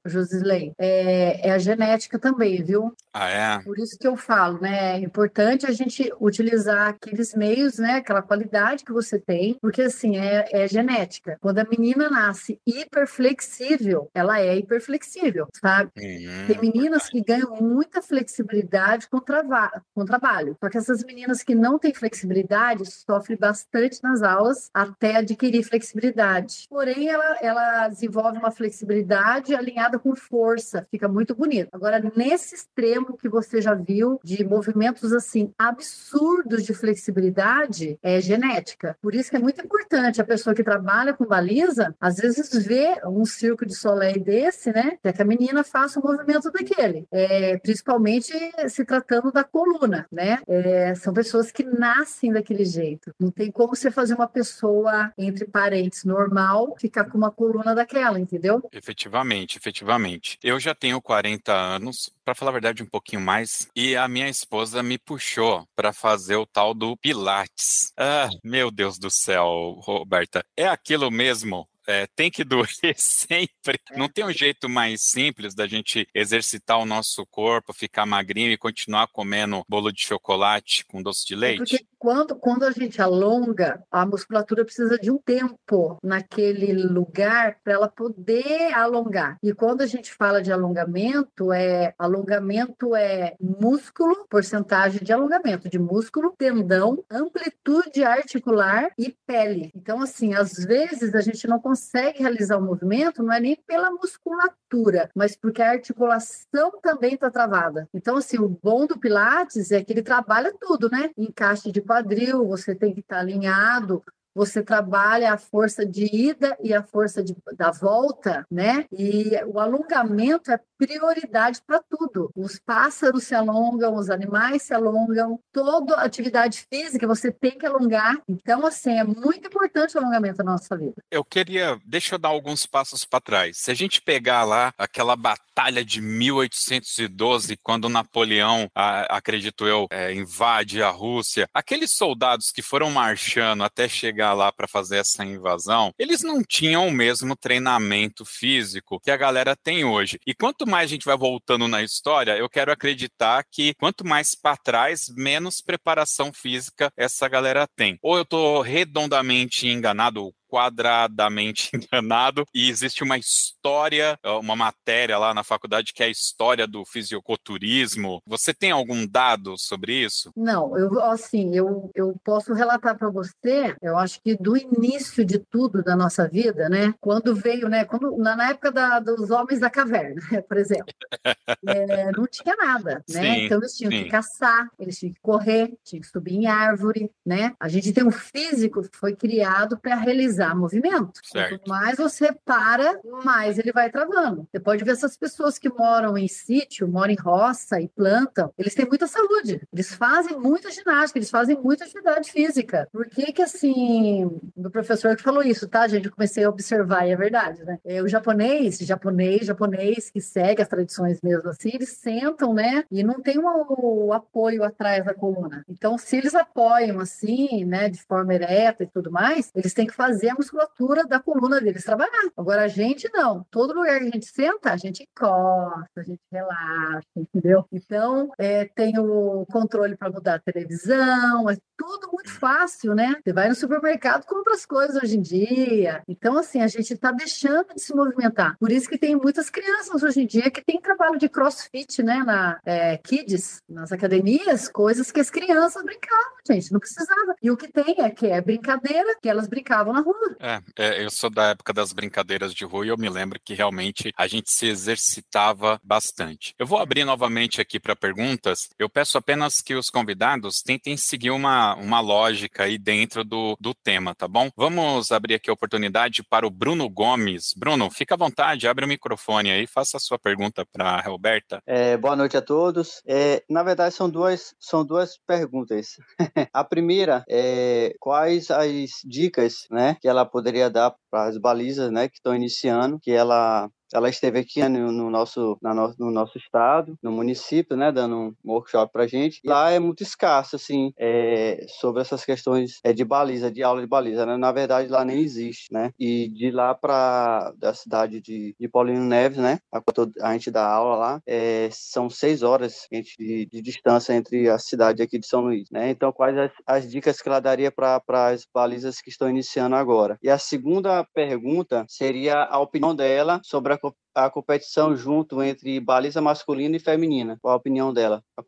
Josilei, 0.05 0.73
é, 0.79 1.49
é 1.49 1.51
a 1.51 1.57
genética 1.59 2.17
também, 2.19 2.63
viu? 2.63 2.93
Ah, 3.13 3.29
é? 3.29 3.59
Por 3.63 3.77
isso 3.79 3.97
que 3.97 4.07
eu 4.07 4.15
falo, 4.15 4.59
né? 4.59 4.95
É 4.95 4.99
importante 4.99 5.65
a 5.65 5.71
gente 5.71 6.11
utilizar 6.19 6.89
aqueles 6.89 7.33
meios, 7.33 7.77
né? 7.77 7.95
Aquela 7.95 8.21
qualidade 8.21 8.83
que 8.83 8.93
você 8.93 9.19
tem, 9.19 9.57
porque 9.61 9.81
assim, 9.81 10.17
é, 10.17 10.47
é 10.51 10.60
genética. 10.67 11.37
Quando 11.41 11.59
a 11.59 11.63
menina 11.65 12.09
nasce 12.09 12.59
hiperflexível, 12.65 14.09
ela 14.13 14.39
é 14.39 14.57
hiperflexível, 14.57 15.47
sabe? 15.61 15.91
Uhum. 15.97 16.47
Tem 16.47 16.59
meninas 16.61 17.09
que 17.09 17.21
ganham 17.21 17.55
muita 17.61 18.01
flexibilidade 18.01 19.07
com, 19.09 19.19
trava- 19.19 19.83
com 19.93 20.05
trabalho. 20.05 20.55
Só 20.59 20.69
que 20.69 20.77
essas 20.77 21.03
meninas 21.03 21.43
que 21.43 21.55
não 21.55 21.77
têm 21.77 21.93
flexibilidade 21.93 22.83
sofrem 22.91 23.37
bastante 23.37 24.01
nas 24.03 24.21
aulas 24.21 24.69
até 24.73 25.17
adquirir 25.17 25.63
flexibilidade. 25.63 26.65
Porém, 26.69 27.09
ela, 27.09 27.37
ela 27.41 27.87
desenvolve 27.87 28.37
uma 28.37 28.51
flexibilidade 28.51 29.55
alinhada 29.55 29.99
com 29.99 30.15
força. 30.15 30.87
Fica 30.89 31.07
muito 31.07 31.35
bonito. 31.35 31.69
Agora, 31.71 32.01
nesse 32.15 32.55
extremo 32.55 33.17
que 33.17 33.29
você 33.29 33.61
já 33.61 33.73
viu, 33.73 34.19
de 34.23 34.43
movimentos 34.43 35.13
assim 35.13 35.53
absurdos 35.57 36.63
de 36.63 36.73
flexibilidade, 36.73 37.97
é 38.01 38.19
genética. 38.21 38.97
Por 39.01 39.15
isso 39.15 39.29
que 39.29 39.35
é 39.35 39.39
muito 39.39 39.63
importante 39.63 40.21
a 40.21 40.25
pessoa 40.25 40.50
que 40.53 40.63
trabalha 40.63 41.13
com 41.13 41.25
baliza, 41.25 41.95
às 41.99 42.17
vezes 42.17 42.65
vê 42.65 42.99
um 43.05 43.25
circo 43.25 43.65
de 43.65 43.75
soleil 43.75 44.23
desse, 44.23 44.71
né? 44.71 44.97
Quer 45.01 45.13
que 45.13 45.21
a 45.21 45.25
menina 45.25 45.63
faça 45.63 45.99
um 45.99 46.03
movimento 46.03 46.51
daquele. 46.51 47.05
É, 47.11 47.57
principalmente 47.57 48.33
se 48.67 48.85
tratando 48.85 49.31
da 49.31 49.43
coluna, 49.43 50.07
né? 50.11 50.39
É, 50.47 50.95
são 50.95 51.13
pessoas 51.13 51.51
que 51.51 51.63
nascem 51.63 52.31
daquele 52.31 52.65
jeito. 52.65 53.13
Não 53.19 53.31
tem 53.31 53.51
como 53.51 53.75
você 53.75 53.89
fazer 53.91 54.13
uma 54.13 54.27
pessoa, 54.27 55.11
entre 55.17 55.45
parentes, 55.45 56.03
normal, 56.03 56.75
ficar 56.79 57.05
com 57.05 57.17
uma 57.17 57.31
coluna 57.31 57.73
daquela, 57.73 58.19
entendeu? 58.19 58.61
Efetivamente, 58.71 59.57
efetivamente. 59.57 60.37
Eu 60.43 60.59
já 60.59 60.75
tenho 60.75 61.01
40 61.01 61.53
anos, 61.53 62.11
para 62.23 62.35
falar 62.35 62.51
a 62.51 62.53
verdade, 62.53 62.83
um 62.83 62.89
pouquinho 62.89 63.21
mais, 63.21 63.67
e 63.75 63.95
a 63.95 64.07
minha 64.07 64.29
esposa 64.29 64.83
me 64.83 64.97
puxou 64.97 65.67
para 65.75 65.93
fazer 65.93 66.35
o 66.35 66.45
tal 66.45 66.73
do 66.73 66.95
Pilates. 66.97 67.91
Ah, 67.97 68.29
meu 68.43 68.71
Deus 68.71 68.97
do 68.97 69.09
céu, 69.09 69.79
Roberta, 69.83 70.45
é 70.55 70.67
aquilo 70.67 71.09
mesmo? 71.11 71.67
É, 71.87 72.07
tem 72.15 72.29
que 72.29 72.43
doer 72.45 72.95
sempre. 72.95 73.79
Não 73.95 74.07
tem 74.07 74.23
um 74.23 74.31
jeito 74.31 74.69
mais 74.69 75.01
simples 75.03 75.55
da 75.55 75.67
gente 75.67 76.07
exercitar 76.13 76.77
o 76.79 76.85
nosso 76.85 77.25
corpo, 77.27 77.73
ficar 77.73 78.05
magrinho 78.05 78.51
e 78.51 78.57
continuar 78.57 79.07
comendo 79.07 79.63
bolo 79.67 79.91
de 79.91 80.01
chocolate 80.01 80.85
com 80.85 81.01
doce 81.01 81.25
de 81.25 81.33
É 81.33 81.37
leite? 81.37 81.77
Porque 81.77 81.90
quando, 82.01 82.35
quando 82.35 82.63
a 82.63 82.71
gente 82.71 82.99
alonga, 82.99 83.83
a 83.91 84.03
musculatura 84.07 84.65
precisa 84.65 84.97
de 84.97 85.11
um 85.11 85.19
tempo 85.19 85.99
naquele 86.03 86.73
lugar 86.73 87.57
para 87.63 87.73
ela 87.73 87.87
poder 87.87 88.73
alongar. 88.73 89.37
E 89.43 89.53
quando 89.53 89.81
a 89.81 89.85
gente 89.85 90.11
fala 90.11 90.41
de 90.41 90.51
alongamento, 90.51 91.53
é 91.53 91.93
alongamento 91.99 92.95
é 92.95 93.35
músculo, 93.39 94.25
porcentagem 94.27 95.03
de 95.03 95.13
alongamento 95.13 95.69
de 95.69 95.77
músculo, 95.77 96.33
tendão, 96.35 97.05
amplitude 97.07 98.03
articular 98.03 98.89
e 98.97 99.15
pele. 99.27 99.69
Então, 99.75 100.01
assim, 100.01 100.33
às 100.33 100.53
vezes 100.53 101.13
a 101.13 101.21
gente 101.21 101.47
não 101.47 101.59
consegue 101.59 102.17
realizar 102.17 102.57
o 102.57 102.63
movimento, 102.63 103.21
não 103.21 103.31
é 103.31 103.39
nem 103.39 103.55
pela 103.67 103.91
musculatura, 103.91 105.11
mas 105.15 105.35
porque 105.35 105.61
a 105.61 105.69
articulação 105.69 106.71
também 106.81 107.13
está 107.13 107.29
travada. 107.29 107.87
Então, 107.93 108.17
assim, 108.17 108.39
o 108.39 108.49
bom 108.49 108.87
do 108.87 108.97
Pilates 108.97 109.71
é 109.71 109.83
que 109.83 109.93
ele 109.93 110.01
trabalha 110.01 110.51
tudo, 110.59 110.89
né? 110.89 111.11
Encaixe 111.15 111.71
de 111.71 111.90
quadril, 111.91 112.47
você 112.47 112.73
tem 112.73 112.93
que 112.93 113.01
estar 113.01 113.19
alinhado, 113.19 114.01
você 114.33 114.63
trabalha 114.63 115.33
a 115.33 115.37
força 115.37 115.85
de 115.85 116.05
ida 116.05 116.57
e 116.63 116.73
a 116.73 116.83
força 116.83 117.23
de, 117.23 117.35
da 117.55 117.71
volta, 117.71 118.45
né? 118.49 118.85
E 118.91 119.31
o 119.45 119.59
alongamento 119.59 120.51
é 120.51 120.59
prioridade 120.77 121.61
para 121.65 121.81
tudo. 121.81 122.31
Os 122.35 122.59
pássaros 122.59 123.25
se 123.25 123.35
alongam, 123.35 123.95
os 123.95 124.09
animais 124.09 124.63
se 124.63 124.73
alongam, 124.73 125.39
toda 125.51 125.95
atividade 125.95 126.65
física 126.71 127.05
você 127.05 127.31
tem 127.31 127.57
que 127.57 127.65
alongar. 127.65 128.17
Então, 128.27 128.65
assim, 128.65 128.97
é 128.97 129.03
muito 129.03 129.47
importante 129.47 129.95
o 129.95 129.99
alongamento 129.99 130.43
na 130.43 130.53
nossa 130.53 130.75
vida. 130.75 130.95
Eu 131.11 131.23
queria, 131.23 131.79
deixa 131.85 132.15
eu 132.15 132.19
dar 132.19 132.29
alguns 132.29 132.65
passos 132.65 133.05
para 133.05 133.21
trás. 133.21 133.57
Se 133.57 133.69
a 133.69 133.73
gente 133.73 134.01
pegar 134.01 134.43
lá 134.43 134.73
aquela 134.77 135.15
batalha 135.15 135.83
de 135.85 136.01
1812, 136.01 137.57
quando 137.57 137.89
Napoleão, 137.89 138.67
a, 138.73 139.17
acredito 139.17 139.67
eu, 139.67 139.87
é, 139.91 140.13
invade 140.13 140.81
a 140.81 140.89
Rússia, 140.89 141.47
aqueles 141.53 141.91
soldados 141.91 142.51
que 142.51 142.61
foram 142.61 142.89
marchando 142.89 143.63
até 143.63 143.87
chegar 143.87 144.20
lá 144.33 144.51
para 144.51 144.67
fazer 144.67 144.97
essa 144.97 145.23
invasão, 145.25 145.93
eles 145.97 146.21
não 146.21 146.43
tinham 146.43 146.87
o 146.87 146.91
mesmo 146.91 147.35
treinamento 147.35 148.25
físico 148.25 148.99
que 148.99 149.11
a 149.11 149.17
galera 149.17 149.55
tem 149.55 149.83
hoje. 149.83 150.19
E 150.25 150.33
quanto 150.33 150.67
mais 150.67 150.85
a 150.85 150.93
gente 150.93 151.05
vai 151.05 151.17
voltando 151.17 151.67
na 151.67 151.81
história, 151.81 152.37
eu 152.37 152.49
quero 152.49 152.71
acreditar 152.71 153.43
que 153.51 153.73
quanto 153.75 154.05
mais 154.05 154.35
para 154.35 154.57
trás, 154.57 155.05
menos 155.15 155.61
preparação 155.61 156.31
física 156.33 156.91
essa 156.95 157.27
galera 157.27 157.67
tem. 157.75 157.97
Ou 158.01 158.15
eu 158.17 158.23
estou 158.23 158.61
redondamente 158.61 159.67
enganado, 159.67 160.33
quadradamente 160.51 161.71
enganado 161.73 162.43
e 162.53 162.69
existe 162.69 163.03
uma 163.03 163.17
história, 163.17 164.19
uma 164.41 164.55
matéria 164.55 165.17
lá 165.17 165.33
na 165.33 165.43
faculdade 165.43 165.93
que 165.93 166.03
é 166.03 166.07
a 166.07 166.09
história 166.09 166.67
do 166.67 166.83
fisiculturismo. 166.85 168.21
Você 168.27 168.53
tem 168.53 168.71
algum 168.71 169.07
dado 169.07 169.57
sobre 169.57 169.93
isso? 169.93 170.29
Não, 170.35 170.77
eu 170.77 171.01
assim, 171.05 171.55
eu, 171.55 171.89
eu 171.95 172.13
posso 172.23 172.53
relatar 172.53 172.97
para 172.97 173.09
você, 173.09 173.75
eu 173.81 173.97
acho 173.97 174.19
que 174.21 174.35
do 174.35 174.57
início 174.57 175.23
de 175.23 175.39
tudo 175.39 175.81
da 175.81 175.95
nossa 175.95 176.27
vida, 176.27 176.67
né? 176.67 176.93
Quando 176.99 177.33
veio, 177.33 177.69
né? 177.69 177.85
Quando, 177.85 178.17
na, 178.17 178.49
época 178.49 178.71
da, 178.71 178.99
dos 178.99 179.31
homens 179.31 179.59
da 179.59 179.69
caverna, 179.69 180.19
por 180.47 180.57
exemplo, 180.57 180.93
é, 181.67 182.11
não 182.11 182.27
tinha 182.27 182.55
nada, 182.57 183.03
né? 183.09 183.21
Sim, 183.21 183.45
então 183.45 183.57
eles 183.59 183.77
tinham 183.77 183.91
sim. 183.91 184.03
que 184.03 184.09
caçar, 184.09 184.69
eles 184.77 184.97
tinham 184.97 185.13
que 185.13 185.21
correr, 185.21 185.73
tinham 185.83 186.01
que 186.01 186.07
subir 186.07 186.35
em 186.35 186.47
árvore, 186.47 187.09
né? 187.25 187.53
A 187.59 187.69
gente 187.69 187.93
tem 187.93 188.03
um 188.03 188.11
físico 188.11 188.81
que 188.81 188.97
foi 188.97 189.15
criado 189.15 189.79
para 189.79 189.95
realizar 189.95 190.40
movimento. 190.55 191.19
Certo. 191.23 191.59
Quanto 191.59 191.69
mais 191.69 191.97
você 191.97 192.31
para, 192.45 192.99
mais 193.23 193.57
ele 193.57 193.71
vai 193.71 193.89
travando. 193.89 194.47
Você 194.51 194.59
pode 194.59 194.83
ver 194.83 194.91
essas 194.91 195.17
pessoas 195.17 195.57
que 195.57 195.69
moram 195.69 196.17
em 196.17 196.27
sítio, 196.27 196.87
moram 196.87 197.11
em 197.11 197.15
roça 197.15 197.79
e 197.79 197.87
plantam, 197.87 198.53
eles 198.57 198.73
têm 198.73 198.85
muita 198.85 199.07
saúde. 199.07 199.61
Eles 199.71 199.93
fazem 199.93 200.37
muita 200.37 200.71
ginástica, 200.71 201.19
eles 201.19 201.29
fazem 201.29 201.57
muita 201.57 201.85
atividade 201.85 202.31
física. 202.31 202.87
Por 202.91 203.07
que 203.07 203.31
que 203.31 203.41
assim, 203.41 204.25
o 204.55 204.69
professor 204.69 205.15
que 205.15 205.23
falou 205.23 205.43
isso, 205.43 205.67
tá, 205.67 205.87
gente? 205.87 206.05
Eu 206.05 206.11
comecei 206.11 206.43
a 206.43 206.49
observar 206.49 207.07
e 207.07 207.11
é 207.11 207.15
verdade, 207.15 207.63
né? 207.63 207.79
É, 207.85 208.01
o 208.01 208.07
japonês, 208.07 208.77
japonês, 208.79 209.45
japonês 209.45 210.09
que 210.09 210.21
segue 210.21 210.61
as 210.61 210.67
tradições 210.67 211.19
mesmo 211.21 211.49
assim, 211.49 211.71
eles 211.73 211.89
sentam, 211.89 212.53
né? 212.53 212.83
E 212.91 213.03
não 213.03 213.21
tem 213.21 213.37
um, 213.39 213.45
o 213.45 214.13
apoio 214.13 214.63
atrás 214.63 215.05
da 215.05 215.13
coluna. 215.13 215.63
Então, 215.69 215.97
se 215.97 216.17
eles 216.17 216.35
apoiam 216.35 216.99
assim, 216.99 217.65
né, 217.65 217.89
de 217.89 218.01
forma 218.01 218.33
ereta 218.33 218.83
e 218.83 218.87
tudo 218.87 219.11
mais, 219.11 219.51
eles 219.55 219.73
têm 219.73 219.87
que 219.87 219.93
fazer 219.93 220.30
a 220.31 220.35
musculatura 220.35 221.05
da 221.05 221.19
coluna 221.19 221.59
deles 221.59 221.83
trabalhar. 221.83 222.29
Agora, 222.35 222.63
a 222.63 222.67
gente 222.67 223.09
não. 223.13 223.45
Todo 223.51 223.73
lugar 223.73 223.99
que 223.99 224.07
a 224.07 224.11
gente 224.11 224.25
senta, 224.25 224.71
a 224.71 224.77
gente 224.77 225.03
encosta, 225.03 226.01
a 226.01 226.03
gente 226.03 226.21
relaxa, 226.31 227.07
entendeu? 227.15 227.65
Então, 227.71 228.31
é, 228.37 228.65
tem 228.65 228.97
o 228.99 229.45
controle 229.51 229.95
para 229.95 230.11
mudar 230.11 230.35
a 230.35 230.39
televisão, 230.39 231.49
é 231.49 231.57
tudo 231.77 232.09
muito 232.11 232.31
fácil, 232.31 232.93
né? 232.93 233.15
Você 233.23 233.33
vai 233.33 233.49
no 233.49 233.55
supermercado, 233.55 234.25
compra 234.25 234.53
as 234.53 234.65
coisas 234.65 235.01
hoje 235.01 235.17
em 235.17 235.21
dia. 235.21 236.03
Então, 236.07 236.37
assim, 236.37 236.61
a 236.61 236.67
gente 236.67 236.93
está 236.93 237.11
deixando 237.11 237.73
de 237.73 237.81
se 237.81 237.95
movimentar. 237.95 238.55
Por 238.59 238.71
isso 238.71 238.87
que 238.87 238.97
tem 238.97 239.15
muitas 239.15 239.49
crianças 239.49 240.03
hoje 240.03 240.21
em 240.21 240.27
dia 240.27 240.51
que 240.51 240.63
tem 240.63 240.79
trabalho 240.79 241.17
de 241.17 241.27
crossfit, 241.27 242.03
né? 242.03 242.23
Na 242.23 242.59
é, 242.65 242.97
Kids, 242.97 243.61
nas 243.67 243.91
academias, 243.91 244.69
coisas 244.69 245.11
que 245.11 245.19
as 245.19 245.29
crianças 245.29 245.83
brincavam, 245.83 246.33
gente, 246.47 246.71
não 246.71 246.79
precisava. 246.79 247.35
E 247.41 247.49
o 247.49 247.57
que 247.57 247.71
tem 247.71 247.95
é 247.99 248.09
que 248.09 248.27
é 248.27 248.39
brincadeira, 248.41 249.17
que 249.21 249.29
elas 249.29 249.47
brincavam 249.47 249.93
na 249.93 250.01
rua. 250.01 250.20
É, 250.39 250.61
é, 250.75 251.05
eu 251.05 251.11
sou 251.11 251.29
da 251.29 251.49
época 251.49 251.71
das 251.71 251.93
brincadeiras 251.93 252.53
de 252.53 252.65
rua 252.65 252.85
e 252.85 252.89
eu 252.89 252.97
me 252.97 253.09
lembro 253.09 253.39
que 253.43 253.53
realmente 253.53 254.11
a 254.17 254.27
gente 254.27 254.51
se 254.51 254.67
exercitava 254.67 255.79
bastante. 255.83 256.55
Eu 256.57 256.65
vou 256.65 256.79
abrir 256.79 257.05
novamente 257.05 257.61
aqui 257.61 257.79
para 257.79 257.95
perguntas. 257.95 258.69
Eu 258.77 258.89
peço 258.89 259.17
apenas 259.17 259.61
que 259.61 259.75
os 259.75 259.89
convidados 259.89 260.61
tentem 260.61 260.97
seguir 260.97 261.31
uma, 261.31 261.75
uma 261.75 261.99
lógica 261.99 262.63
aí 262.63 262.77
dentro 262.77 263.23
do, 263.23 263.55
do 263.59 263.73
tema, 263.73 264.15
tá 264.15 264.27
bom? 264.27 264.49
Vamos 264.55 265.11
abrir 265.11 265.35
aqui 265.35 265.49
a 265.49 265.53
oportunidade 265.53 266.23
para 266.23 266.47
o 266.47 266.49
Bruno 266.49 266.89
Gomes. 266.89 267.53
Bruno, 267.55 267.89
fica 267.91 268.15
à 268.15 268.17
vontade, 268.17 268.67
abre 268.67 268.85
o 268.85 268.87
microfone 268.87 269.51
aí, 269.51 269.67
faça 269.67 269.97
a 269.97 269.99
sua 269.99 270.17
pergunta 270.17 270.65
para 270.65 270.89
a 270.89 271.01
Roberta. 271.01 271.61
É, 271.65 271.97
boa 271.97 272.15
noite 272.15 272.35
a 272.35 272.41
todos. 272.41 273.01
É, 273.05 273.43
na 273.49 273.63
verdade, 273.63 273.93
são 273.93 274.09
duas, 274.09 274.55
são 274.59 274.83
duas 274.83 275.17
perguntas. 275.27 275.97
a 276.51 276.63
primeira 276.63 277.23
é 277.29 277.93
quais 277.99 278.49
as 278.49 279.01
dicas 279.05 279.67
né, 279.69 279.97
que 280.01 280.07
ela 280.11 280.25
poderia 280.25 280.69
dar 280.69 280.95
para 281.09 281.25
as 281.25 281.37
balizas 281.37 281.91
né, 281.91 282.07
que 282.07 282.15
estão 282.15 282.35
iniciando, 282.35 282.99
que 282.99 283.11
ela 283.11 283.69
ela 283.93 284.09
esteve 284.09 284.39
aqui 284.39 284.61
no, 284.67 284.91
no 284.91 285.09
nosso, 285.09 285.57
no, 285.61 285.95
no, 285.97 286.11
nosso 286.11 286.37
estado, 286.37 286.97
no 287.01 287.11
município, 287.11 287.75
né, 287.75 287.91
dando 287.91 288.15
um 288.15 288.35
workshop 288.45 288.91
pra 288.91 289.07
gente. 289.07 289.41
Lá 289.45 289.71
é 289.71 289.79
muito 289.79 290.03
escasso, 290.03 290.55
assim, 290.55 290.93
é, 290.97 291.65
sobre 291.79 292.01
essas 292.01 292.23
questões 292.25 292.79
é, 292.83 292.93
de 292.93 293.03
baliza, 293.03 293.51
de 293.51 293.63
aula 293.63 293.81
de 293.81 293.87
baliza, 293.87 294.25
né? 294.25 294.37
Na 294.37 294.51
verdade, 294.51 294.89
lá 294.89 295.03
nem 295.03 295.19
existe, 295.19 295.71
né? 295.73 295.91
E 295.99 296.27
de 296.29 296.51
lá 296.51 296.73
para 296.73 297.53
da 297.57 297.73
cidade 297.73 298.21
de, 298.21 298.55
de 298.59 298.67
Paulino 298.67 299.03
Neves, 299.03 299.37
né, 299.37 299.59
a, 299.71 299.81
a 300.21 300.33
gente 300.33 300.51
dá 300.51 300.65
aula 300.65 300.95
lá, 300.95 301.21
é, 301.25 301.69
são 301.71 302.09
seis 302.09 302.43
horas 302.43 302.87
de, 302.91 303.45
de, 303.45 303.61
distância 303.61 304.13
entre 304.13 304.49
a 304.49 304.57
cidade 304.57 305.01
aqui 305.01 305.19
de 305.19 305.27
São 305.27 305.41
Luís, 305.41 305.69
né? 305.71 305.89
Então, 305.89 306.11
quais 306.11 306.37
as, 306.37 306.51
as 306.65 306.89
dicas 306.89 307.21
que 307.21 307.29
ela 307.29 307.39
daria 307.39 307.71
para 307.71 308.01
as 308.07 308.45
balizas 308.53 309.01
que 309.01 309.09
estão 309.09 309.29
iniciando 309.29 309.75
agora? 309.75 310.17
E 310.21 310.29
a 310.29 310.37
segunda 310.37 311.03
pergunta 311.13 311.85
seria 311.87 312.43
a 312.43 312.59
opinião 312.59 312.95
dela 312.95 313.39
sobre 313.43 313.73
a 313.73 313.77
a 314.13 314.29
competição 314.29 314.95
junto 314.95 315.41
entre 315.41 315.79
baliza 315.79 316.21
masculina 316.21 316.75
e 316.75 316.79
feminina. 316.79 317.37
Qual 317.41 317.53
a 317.53 317.57
opinião 317.57 317.93
dela? 317.93 318.23
A 318.37 318.43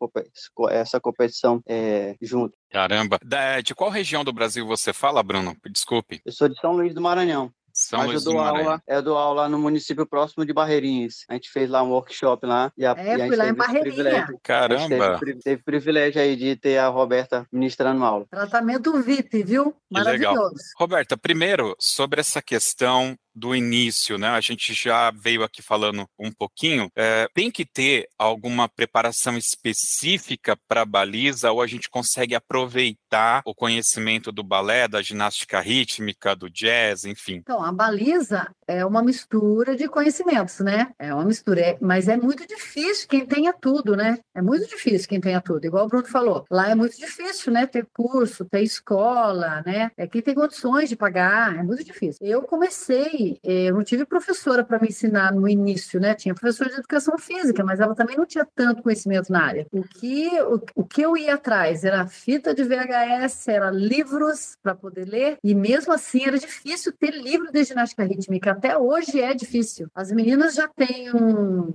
essa 0.70 1.00
competição 1.00 1.62
é, 1.66 2.16
junto. 2.20 2.56
Caramba. 2.70 3.18
de 3.62 3.74
qual 3.74 3.90
região 3.90 4.24
do 4.24 4.32
Brasil 4.32 4.66
você 4.66 4.92
fala, 4.92 5.22
Bruno? 5.22 5.56
Desculpe. 5.70 6.20
Eu 6.24 6.32
sou 6.32 6.48
de 6.48 6.58
São 6.60 6.72
Luís 6.72 6.94
do 6.94 7.00
Maranhão. 7.00 7.52
São 7.84 8.06
Mas 8.06 8.24
eu 8.24 8.32
dou 8.32 8.40
aula, 8.40 8.82
eu 8.86 9.02
dou 9.02 9.18
aula 9.18 9.48
no 9.48 9.58
município 9.58 10.06
próximo 10.06 10.44
de 10.44 10.52
Barreirinhas. 10.52 11.24
A 11.28 11.34
gente 11.34 11.50
fez 11.50 11.68
lá 11.68 11.82
um 11.82 11.90
workshop 11.90 12.46
lá. 12.46 12.72
E 12.76 12.84
a, 12.84 12.94
é, 12.96 13.18
e 13.18 13.22
a 13.22 13.26
fui 13.26 13.36
lá 13.36 13.48
em 13.48 13.54
Barreirinha. 13.54 14.26
Caramba! 14.42 15.18
Teve, 15.18 15.38
teve, 15.38 15.62
privilégio 15.62 16.20
aí 16.20 16.36
de 16.36 16.56
ter 16.56 16.78
a 16.78 16.88
Roberta 16.88 17.46
ministrando 17.52 18.04
aula. 18.04 18.26
Tratamento 18.30 19.02
VIP, 19.02 19.42
viu? 19.42 19.76
Maravilhoso. 19.90 20.54
Roberta, 20.78 21.16
primeiro, 21.16 21.76
sobre 21.78 22.20
essa 22.20 22.40
questão 22.40 23.16
do 23.34 23.54
início, 23.54 24.16
né? 24.16 24.28
A 24.28 24.40
gente 24.40 24.72
já 24.72 25.10
veio 25.10 25.42
aqui 25.42 25.60
falando 25.60 26.06
um 26.18 26.30
pouquinho. 26.30 26.88
É, 26.94 27.26
tem 27.34 27.50
que 27.50 27.64
ter 27.64 28.08
alguma 28.16 28.68
preparação 28.68 29.36
específica 29.36 30.56
para 30.68 30.82
a 30.82 30.86
baliza 30.86 31.50
ou 31.50 31.60
a 31.60 31.66
gente 31.66 31.90
consegue 31.90 32.34
aproveitar 32.34 33.42
o 33.44 33.54
conhecimento 33.54 34.30
do 34.30 34.44
balé, 34.44 34.86
da 34.86 35.02
ginástica 35.02 35.60
rítmica, 35.60 36.36
do 36.36 36.48
jazz, 36.48 37.04
enfim? 37.04 37.36
Então, 37.36 37.62
a 37.62 37.72
baliza 37.74 38.48
é 38.66 38.84
uma 38.84 39.02
mistura 39.02 39.76
de 39.76 39.86
conhecimentos, 39.88 40.60
né? 40.60 40.92
É 40.98 41.12
uma 41.12 41.24
mistura, 41.24 41.60
é, 41.60 41.78
mas 41.80 42.08
é 42.08 42.16
muito 42.16 42.46
difícil 42.46 43.06
quem 43.08 43.26
tenha 43.26 43.52
tudo, 43.52 43.94
né? 43.94 44.18
É 44.34 44.40
muito 44.40 44.66
difícil 44.66 45.08
quem 45.08 45.20
tenha 45.20 45.40
tudo. 45.40 45.66
Igual 45.66 45.84
o 45.84 45.88
Bruno 45.88 46.06
falou, 46.06 46.46
lá 46.50 46.70
é 46.70 46.74
muito 46.74 46.96
difícil, 46.96 47.52
né? 47.52 47.66
Ter 47.66 47.86
curso, 47.92 48.44
ter 48.44 48.62
escola, 48.62 49.62
né? 49.66 49.90
É 49.96 50.06
quem 50.06 50.22
tem 50.22 50.34
condições 50.34 50.88
de 50.88 50.96
pagar, 50.96 51.58
é 51.58 51.62
muito 51.62 51.84
difícil. 51.84 52.26
Eu 52.26 52.42
comecei 52.42 53.38
eh, 53.42 53.66
eu 53.66 53.74
não 53.74 53.84
tive 53.84 54.04
professora 54.04 54.64
para 54.64 54.78
me 54.78 54.88
ensinar 54.88 55.32
no 55.32 55.48
início, 55.48 56.00
né? 56.00 56.14
Tinha 56.14 56.34
professora 56.34 56.70
de 56.70 56.76
educação 56.76 57.16
física, 57.18 57.64
mas 57.64 57.80
ela 57.80 57.94
também 57.94 58.16
não 58.16 58.26
tinha 58.26 58.46
tanto 58.54 58.82
conhecimento 58.82 59.30
na 59.32 59.42
área. 59.42 59.66
O 59.72 59.82
que, 59.82 60.28
o, 60.42 60.60
o 60.74 60.84
que 60.84 61.02
eu 61.02 61.16
ia 61.16 61.34
atrás 61.34 61.84
era 61.84 62.06
fita 62.06 62.54
de 62.54 62.62
VHS, 62.64 63.48
era 63.48 63.70
livros 63.70 64.56
para 64.62 64.74
poder 64.74 65.06
ler, 65.06 65.38
e 65.42 65.54
mesmo 65.54 65.92
assim 65.92 66.24
era 66.26 66.38
difícil 66.38 66.92
ter 66.92 67.10
livro 67.10 67.50
de 67.50 67.63
ginástica 67.64 68.04
rítmica. 68.04 68.52
Até 68.52 68.76
hoje 68.76 69.20
é 69.20 69.34
difícil. 69.34 69.88
As 69.94 70.10
meninas 70.12 70.54
já 70.54 70.68
têm 70.68 71.14
um, 71.14 71.72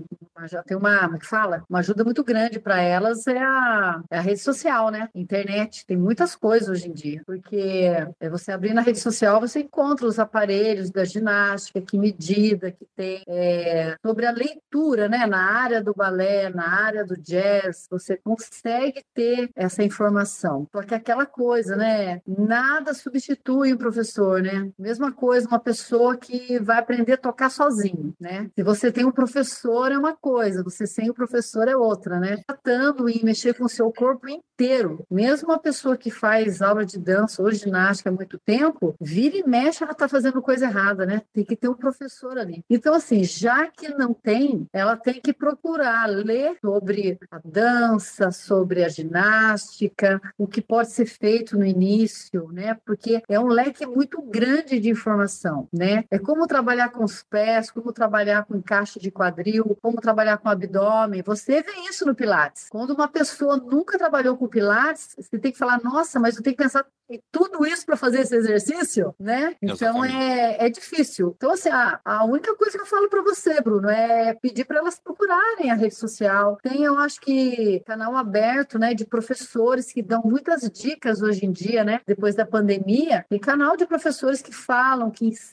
já 0.48 0.64
tem 0.64 0.78
uma, 0.78 1.02
como 1.02 1.16
é 1.16 1.20
que 1.20 1.26
fala? 1.26 1.64
Uma 1.70 1.80
ajuda 1.80 2.04
muito 2.04 2.24
grande 2.24 2.60
para 2.60 2.82
elas 2.82 3.28
é 3.28 3.38
a, 3.38 4.02
é 4.10 4.18
a, 4.18 4.22
rede 4.22 4.40
social, 4.40 4.90
né? 4.90 5.10
Internet. 5.14 5.86
Tem 5.86 5.98
muitas 5.98 6.36
coisas 6.36 6.70
hoje 6.70 6.88
em 6.88 6.94
dia, 6.94 7.22
porque 7.26 7.92
é 8.20 8.30
você 8.30 8.52
abrir 8.52 8.74
na 8.74 8.82
rede 8.82 9.00
social, 9.00 9.40
você 9.40 9.62
encontra 9.62 10.06
os 10.06 10.20
aparelhos 10.20 10.90
da 10.90 11.04
ginástica 11.04 11.82
que 11.82 11.98
medida 11.98 12.72
que 12.72 12.86
tem, 12.96 13.24
é, 13.28 13.96
sobre 14.06 14.26
a 14.26 14.32
leitura, 14.32 15.10
né? 15.10 15.26
Na 15.26 15.62
área 15.62 15.84
do 15.84 15.94
balé, 15.94 16.50
na 16.50 16.68
área 16.68 17.06
do 17.06 17.18
jazz, 17.18 17.88
você 17.90 18.18
consegue 18.18 19.04
ter 19.14 19.50
essa 19.56 19.84
informação. 19.84 20.68
Porque 20.72 20.94
aquela 20.94 21.26
coisa, 21.26 21.76
né? 21.76 22.22
Nada 22.28 22.94
substitui 22.94 23.74
o 23.74 23.78
professor, 23.78 24.42
né? 24.42 24.70
Mesma 24.78 25.12
coisa, 25.12 25.48
uma 25.48 25.60
pessoa 25.60 25.79
que 26.20 26.60
vai 26.60 26.78
aprender 26.78 27.14
a 27.14 27.18
tocar 27.18 27.50
sozinho, 27.50 28.14
né? 28.20 28.50
Se 28.56 28.64
você 28.64 28.92
tem 28.92 29.06
um 29.06 29.12
professor 29.12 29.92
é 29.92 29.98
uma 29.98 30.16
coisa, 30.16 30.64
você 30.64 30.86
sem 30.86 31.10
o 31.10 31.14
professor 31.14 31.68
é 31.68 31.76
outra, 31.76 32.20
né? 32.20 32.38
Tratando 32.48 33.10
em 33.10 33.24
mexer 33.24 33.54
com 33.54 33.66
o 33.66 33.70
seu 33.70 33.92
corpo 33.92 34.28
inteiro. 34.28 35.06
Mesmo 35.10 35.50
uma 35.50 35.60
pessoa 35.60 35.98
que 35.98 36.12
faz 36.12 36.62
aula 36.62 36.86
de 36.86 37.00
dança 37.00 37.42
ou 37.42 37.52
ginástica 37.52 38.10
há 38.10 38.14
muito 38.14 38.38
tempo, 38.40 38.96
vira 39.00 39.38
e 39.38 39.48
mexe, 39.48 39.84
ela 39.84 39.94
está 39.94 40.08
fazendo 40.08 40.42
coisa 40.42 40.66
errada, 40.66 41.06
né? 41.06 41.22
Tem 41.34 41.46
que 41.46 41.56
ter 41.56 41.70
um 41.70 41.74
professor 41.76 42.38
ali. 42.38 42.64
Então, 42.70 42.94
assim, 42.94 43.24
já 43.24 43.68
que 43.68 43.90
não 43.90 44.14
tem, 44.14 44.68
ela 44.74 44.96
tem 44.96 45.22
que 45.22 45.34
procurar 45.34 46.08
ler 46.08 46.58
sobre 46.62 47.18
a 47.32 47.40
dança, 47.44 48.32
sobre 48.32 48.84
a 48.84 48.90
ginástica, 48.90 50.22
o 50.38 50.48
que 50.48 50.62
pode 50.62 50.92
ser 50.92 51.06
feito 51.06 51.58
no 51.58 51.66
início, 51.66 52.50
né? 52.52 52.78
Porque 52.86 53.22
é 53.28 53.40
um 53.40 53.48
leque 53.48 53.86
muito 53.86 54.22
grande 54.22 54.80
de 54.80 54.90
informação, 54.90 55.59
né? 55.74 56.04
É 56.12 56.20
como 56.20 56.48
trabalhar 56.48 56.90
com 56.90 57.04
os 57.04 57.24
pés, 57.24 57.72
como 57.72 57.92
trabalhar 57.92 58.46
com 58.46 58.56
encaixe 58.56 59.00
de 59.00 59.12
quadril, 59.12 59.78
como 59.82 60.02
trabalhar 60.02 60.38
com 60.38 60.50
abdômen. 60.50 61.22
Você 61.24 61.62
vê 61.62 61.72
isso 61.90 62.06
no 62.06 62.16
Pilates. 62.16 62.68
Quando 62.70 62.92
uma 62.92 63.08
pessoa 63.08 63.58
nunca 63.58 63.98
trabalhou 63.98 64.38
com 64.38 64.48
Pilates, 64.48 65.16
você 65.18 65.38
tem 65.38 65.52
que 65.52 65.58
falar, 65.58 65.82
nossa, 65.84 66.20
mas 66.20 66.36
eu 66.36 66.44
tenho 66.44 66.56
que 66.56 66.64
pensar 66.64 66.86
em 67.10 67.20
tudo 67.32 67.66
isso 67.66 67.86
para 67.86 67.98
fazer 67.98 68.22
esse 68.22 68.36
exercício, 68.36 69.16
né? 69.20 69.56
Então 69.62 70.06
é, 70.06 70.58
é 70.60 70.70
difícil 70.70 70.90
difícil. 70.90 71.34
Então, 71.36 71.52
assim, 71.52 71.70
a, 71.70 72.00
a 72.04 72.26
única 72.26 72.56
coisa 72.56 72.78
que 72.78 72.82
eu 72.82 72.88
falo 72.88 73.10
para 73.10 73.22
você, 73.22 73.62
Bruno, 73.62 73.90
é 73.90 74.34
pedir 74.34 74.66
para 74.66 74.80
elas 74.80 75.00
procurarem 75.00 75.72
a 75.72 75.76
rede 75.76 75.96
social. 75.96 76.58
Tem, 76.62 76.84
eu 76.84 76.98
acho 76.98 77.20
que, 77.22 77.82
canal 77.86 78.16
aberto, 78.16 78.78
né, 78.78 78.94
de 78.94 79.06
professores 79.06 79.92
que 79.92 80.02
dão 80.02 80.22
muitas 80.24 80.70
dicas 80.70 81.22
hoje 81.22 81.46
em 81.46 81.52
dia, 81.52 81.84
né, 81.84 82.02
depois 82.06 82.36
da 82.36 82.46
pandemia. 82.46 83.26
Tem 83.30 83.40
canal 83.40 83.78
de 83.78 83.86
professores 83.86 84.42
que 84.42 84.54
falam, 84.54 85.12
que 85.12 85.26
ensinam, 85.26 85.49